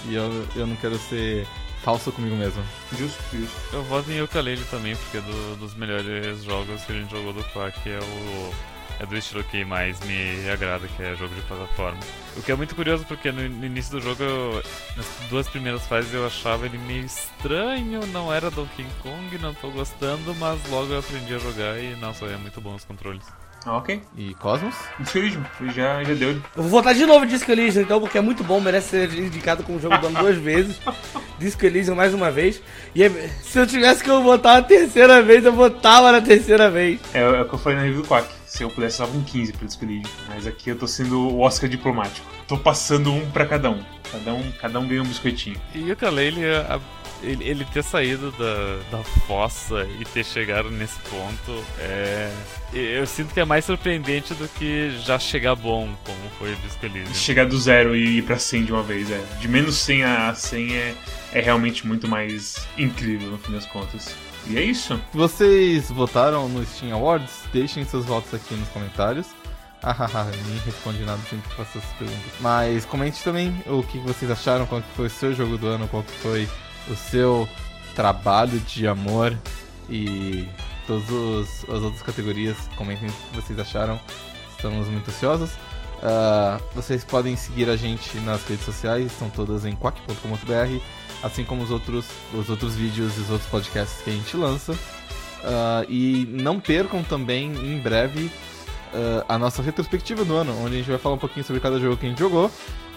E 0.06 0.14
eu, 0.14 0.46
eu 0.54 0.66
não 0.66 0.76
quero 0.76 0.96
ser 0.96 1.44
falso 1.82 2.12
comigo 2.12 2.36
mesmo. 2.36 2.62
Justo, 2.96 3.20
justo. 3.32 3.56
Eu 3.72 3.82
voto 3.84 4.10
em 4.10 4.22
Ukulele 4.22 4.62
também, 4.70 4.94
porque 4.96 5.16
é 5.18 5.20
do- 5.20 5.56
dos 5.56 5.74
melhores 5.74 6.44
jogos 6.44 6.82
que 6.84 6.92
a 6.92 6.94
gente 6.94 7.10
jogou 7.10 7.32
do 7.32 7.42
Quack 7.52 7.78
é 7.90 7.98
o. 7.98 8.54
É 9.00 9.06
do 9.06 9.16
estilo 9.16 9.44
que 9.44 9.64
mais 9.64 10.00
me 10.00 10.48
agrada, 10.50 10.88
que 10.88 11.02
é 11.02 11.14
jogo 11.14 11.32
de 11.34 11.40
plataforma. 11.42 12.00
O 12.36 12.42
que 12.42 12.50
é 12.50 12.54
muito 12.56 12.74
curioso 12.74 13.04
porque 13.06 13.30
no, 13.30 13.44
início 13.64 13.92
do 13.92 14.00
jogo, 14.00 14.22
eu- 14.22 14.62
nas 14.96 15.06
duas 15.30 15.48
primeiras 15.48 15.86
fases 15.86 16.12
eu 16.12 16.26
achava 16.26 16.66
ele 16.66 16.78
meio 16.78 17.04
estranho, 17.04 18.04
não 18.08 18.32
era 18.32 18.50
Donkey 18.50 18.86
Kong, 19.02 19.38
não 19.38 19.54
tô 19.54 19.70
gostando, 19.70 20.34
mas 20.34 20.58
logo 20.68 20.92
eu 20.92 20.98
aprendi 20.98 21.32
a 21.34 21.38
jogar 21.38 21.78
e 21.78 21.94
nossa, 21.96 22.24
é 22.26 22.36
muito 22.36 22.60
bom 22.60 22.74
os 22.74 22.84
controles. 22.84 23.24
Ah, 23.68 23.76
ok. 23.76 24.00
E 24.16 24.32
Cosmos? 24.36 24.74
Discorismo, 24.98 25.44
já, 25.74 26.02
já 26.02 26.14
deu. 26.14 26.30
Eu 26.30 26.40
vou 26.62 26.68
votar 26.68 26.94
de 26.94 27.04
novo 27.04 27.26
Disco 27.26 27.52
Elysium, 27.52 27.82
então, 27.82 28.00
porque 28.00 28.16
é 28.16 28.20
muito 28.22 28.42
bom, 28.42 28.58
merece 28.62 28.88
ser 28.88 29.12
indicado 29.12 29.62
como 29.62 29.78
jogo 29.78 29.98
do 29.98 30.06
ano 30.06 30.18
duas 30.20 30.36
vezes. 30.38 30.80
Disco 31.38 31.66
Elysium 31.66 31.94
mais 31.94 32.14
uma 32.14 32.30
vez. 32.30 32.62
E 32.94 33.02
é- 33.04 33.10
se 33.42 33.58
eu 33.58 33.66
tivesse 33.66 34.02
que 34.02 34.08
eu 34.08 34.22
votar 34.22 34.56
a 34.56 34.62
terceira 34.62 35.20
vez, 35.22 35.44
eu 35.44 35.52
votava 35.52 36.10
na 36.10 36.22
terceira 36.22 36.70
vez. 36.70 36.98
É, 37.12 37.20
é 37.20 37.42
o 37.42 37.44
que 37.46 37.54
eu 37.54 37.58
falei 37.58 37.76
na 37.78 37.84
review 37.84 38.00
do 38.02 38.08
Quack. 38.08 38.26
Se 38.46 38.62
eu 38.62 38.70
pudesse, 38.70 39.00
eu 39.02 39.06
dava 39.06 39.18
um 39.18 39.22
15 39.22 39.52
pra 39.52 39.66
Discorismo. 39.66 40.08
Mas 40.28 40.46
aqui 40.46 40.70
eu 40.70 40.76
tô 40.78 40.86
sendo 40.86 41.20
o 41.28 41.40
Oscar 41.40 41.68
diplomático. 41.68 42.26
Tô 42.46 42.56
passando 42.56 43.12
um 43.12 43.30
pra 43.30 43.44
cada 43.44 43.68
um. 43.70 43.84
Cada 44.10 44.32
um, 44.32 44.50
cada 44.58 44.80
um 44.80 44.88
ganha 44.88 45.02
um 45.02 45.06
biscoitinho. 45.06 45.60
E 45.74 45.90
o 45.90 45.92
Ukulele, 45.92 46.40
a- 46.46 46.80
ele, 47.22 47.44
ele 47.44 47.64
ter 47.64 47.82
saído 47.82 48.30
da, 48.32 48.98
da 48.98 49.04
fossa 49.26 49.86
e 50.00 50.04
ter 50.04 50.24
chegado 50.24 50.70
nesse 50.70 50.98
ponto, 51.00 51.64
é, 51.78 52.32
eu 52.72 53.06
sinto 53.06 53.32
que 53.32 53.40
é 53.40 53.44
mais 53.44 53.64
surpreendente 53.64 54.34
do 54.34 54.48
que 54.48 54.90
já 55.04 55.18
chegar 55.18 55.54
bom, 55.54 55.88
como 56.04 56.18
foi 56.38 56.52
o 56.52 56.56
Disco 56.56 56.86
Elysium. 56.86 57.14
Chegar 57.14 57.46
do 57.46 57.58
zero 57.58 57.96
e 57.96 58.18
ir 58.18 58.22
pra 58.22 58.38
100 58.38 58.64
de 58.64 58.72
uma 58.72 58.82
vez, 58.82 59.10
é. 59.10 59.22
De 59.40 59.48
menos 59.48 59.76
100 59.76 60.04
a 60.04 60.34
100 60.34 60.76
é, 60.76 60.94
é 61.32 61.40
realmente 61.40 61.86
muito 61.86 62.06
mais 62.08 62.66
incrível, 62.76 63.30
no 63.30 63.38
fim 63.38 63.52
das 63.52 63.66
contas. 63.66 64.14
E 64.46 64.56
é 64.56 64.62
isso. 64.62 64.98
Vocês 65.12 65.90
votaram 65.90 66.48
no 66.48 66.64
Steam 66.64 66.92
Awards? 66.94 67.42
Deixem 67.52 67.84
seus 67.84 68.04
votos 68.04 68.32
aqui 68.32 68.54
nos 68.54 68.68
comentários. 68.68 69.26
Ah, 69.82 69.92
haha, 69.92 70.30
nem 70.46 70.58
responde 70.64 71.04
nada 71.04 71.20
sempre 71.28 71.48
que 71.48 71.54
faço 71.54 71.78
essas 71.78 71.92
perguntas. 71.92 72.32
Mas 72.40 72.84
comente 72.84 73.22
também 73.22 73.54
o 73.66 73.82
que 73.82 73.98
vocês 73.98 74.30
acharam, 74.30 74.66
qual 74.66 74.82
que 74.82 74.88
foi 74.96 75.06
o 75.06 75.10
seu 75.10 75.34
jogo 75.34 75.56
do 75.56 75.68
ano, 75.68 75.86
qual 75.86 76.02
que 76.02 76.12
foi 76.12 76.48
o 76.90 76.96
seu 76.96 77.48
trabalho 77.94 78.58
de 78.60 78.86
amor 78.86 79.36
e 79.88 80.48
todas 80.86 81.64
as 81.64 81.82
outras 81.82 82.02
categorias. 82.02 82.56
Comentem 82.76 83.08
o 83.08 83.12
que 83.12 83.36
vocês 83.36 83.58
acharam. 83.58 84.00
Estamos 84.56 84.88
muito 84.88 85.10
ansiosos. 85.10 85.50
Ah, 86.02 86.60
vocês 86.74 87.04
podem 87.04 87.36
seguir 87.36 87.68
a 87.68 87.76
gente 87.76 88.18
nas 88.20 88.46
redes 88.46 88.64
sociais, 88.64 89.06
estão 89.06 89.28
todas 89.30 89.64
em 89.64 89.74
quack.com.br, 89.74 90.82
assim 91.22 91.44
como 91.44 91.62
os 91.62 91.70
outros, 91.70 92.06
os 92.32 92.48
outros 92.48 92.76
vídeos 92.76 93.16
e 93.18 93.20
os 93.20 93.30
outros 93.30 93.50
podcasts 93.50 94.00
que 94.02 94.10
a 94.10 94.12
gente 94.12 94.36
lança. 94.36 94.78
Ah, 95.44 95.84
e 95.88 96.26
não 96.30 96.60
percam 96.60 97.02
também, 97.02 97.52
em 97.52 97.78
breve, 97.78 98.30
ah, 98.94 99.24
a 99.34 99.38
nossa 99.38 99.62
retrospectiva 99.62 100.24
do 100.24 100.36
ano, 100.36 100.54
onde 100.64 100.74
a 100.74 100.78
gente 100.78 100.90
vai 100.90 100.98
falar 100.98 101.14
um 101.14 101.18
pouquinho 101.18 101.44
sobre 101.44 101.60
cada 101.60 101.78
jogo 101.78 101.96
que 101.96 102.06
a 102.06 102.08
gente 102.08 102.18
jogou 102.18 102.50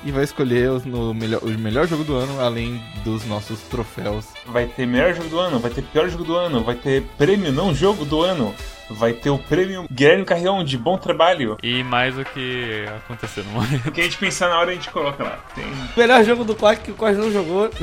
e 0.04 0.12
vai 0.12 0.24
escolher 0.24 0.70
os- 0.72 0.84
no 0.86 1.14
melhor, 1.14 1.42
o 1.44 1.50
melhor 1.50 1.88
jogo 1.88 2.04
do 2.04 2.16
ano, 2.16 2.40
além 2.42 2.82
dos 3.04 3.26
nossos 3.26 3.60
troféus. 3.62 4.26
Vai 4.48 4.66
ter 4.66 4.86
melhor 4.88 5.14
jogo 5.14 5.30
do 5.30 5.40
ano, 5.40 5.60
vai 5.60 5.70
ter 5.72 5.84
pior 5.84 6.10
jogo 6.10 6.24
do 6.24 6.36
ano, 6.36 6.64
vai 6.64 6.76
ter 6.76 7.04
prêmio 7.18 7.52
não 7.52 7.74
jogo 7.74 8.04
do 8.04 8.22
ano, 8.24 8.54
vai 8.90 9.14
ter 9.14 9.30
o 9.30 9.38
prêmio 9.38 9.86
Guilherme 9.92 10.26
Carrião 10.26 10.64
de 10.64 10.76
bom 10.78 10.98
trabalho. 10.98 11.56
E 11.62 11.84
mais 11.84 12.18
o 12.18 12.26
que 12.26 12.84
aconteceu 13.04 13.44
no 13.44 13.52
momento. 13.52 13.88
O 13.90 13.92
que 13.92 14.02
a 14.02 14.04
gente 14.04 14.18
pensar 14.18 14.50
na 14.50 14.60
hora 14.60 14.72
a 14.72 14.74
gente 14.74 14.90
coloca 14.90 15.24
lá. 15.24 15.40
Tem... 15.54 15.64
Melhor 15.96 16.24
jogo 16.24 16.44
do 16.44 16.56
Quack 16.56 16.82
que 16.84 16.92
o 16.92 16.96
Quack 16.96 17.16
não 17.18 17.32
jogou. 17.32 17.70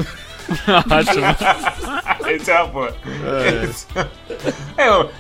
Ótimo. 0.91 2.31
Esse 2.31 2.51
é 2.51 2.61
uma 2.63 2.67
boa. 2.69 2.97
Esse- 3.65 3.87
É, 4.77 4.91
o, 4.91 5.11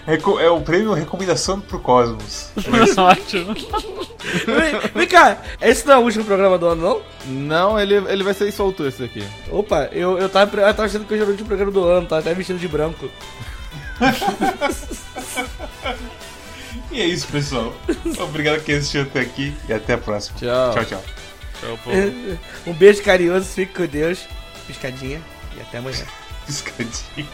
é 0.40 0.50
o 0.50 0.60
prêmio 0.60 0.92
Recomendação 0.94 1.60
pro 1.60 1.78
Cosmos. 1.80 2.50
Ótimo. 2.96 3.54
vem, 3.54 4.90
vem 4.94 5.06
cá, 5.08 5.38
esse 5.60 5.86
não 5.86 5.94
é 5.94 5.98
o 5.98 6.02
último 6.02 6.24
programa 6.24 6.58
do 6.58 6.66
ano, 6.66 6.82
não? 6.82 7.02
Não, 7.26 7.78
ele, 7.80 7.94
ele 7.96 8.24
vai 8.24 8.34
ser 8.34 8.50
solto 8.52 8.86
esse 8.86 9.00
daqui. 9.02 9.22
Opa, 9.50 9.88
eu, 9.92 10.18
eu, 10.18 10.28
tava, 10.28 10.56
eu 10.56 10.74
tava 10.74 10.84
achando 10.84 11.04
que 11.06 11.14
eu 11.14 11.18
já 11.18 11.22
era 11.24 11.28
o 11.28 11.32
último 11.32 11.48
programa 11.48 11.72
do 11.72 11.84
ano, 11.84 12.06
tá 12.06 12.18
até 12.18 12.32
vestido 12.34 12.58
de 12.58 12.68
branco. 12.68 13.08
E 16.90 17.02
é 17.02 17.04
isso, 17.04 17.26
pessoal. 17.28 17.74
Obrigado 18.20 18.62
que 18.64 18.72
assistiu 18.72 19.02
até 19.02 19.20
aqui 19.20 19.54
e 19.68 19.72
até 19.72 19.92
a 19.94 19.98
próxima. 19.98 20.38
Tchau. 20.38 20.72
Tchau, 20.74 20.84
tchau. 20.86 21.04
Tchau. 21.60 21.78
Um 22.66 22.72
beijo 22.72 23.02
carinhoso, 23.02 23.44
fique 23.46 23.74
com 23.74 23.86
Deus, 23.86 24.20
piscadinha 24.68 25.20
e 25.56 25.60
até 25.60 25.78
amanhã. 25.78 26.06
Piscadinho. 26.46 27.28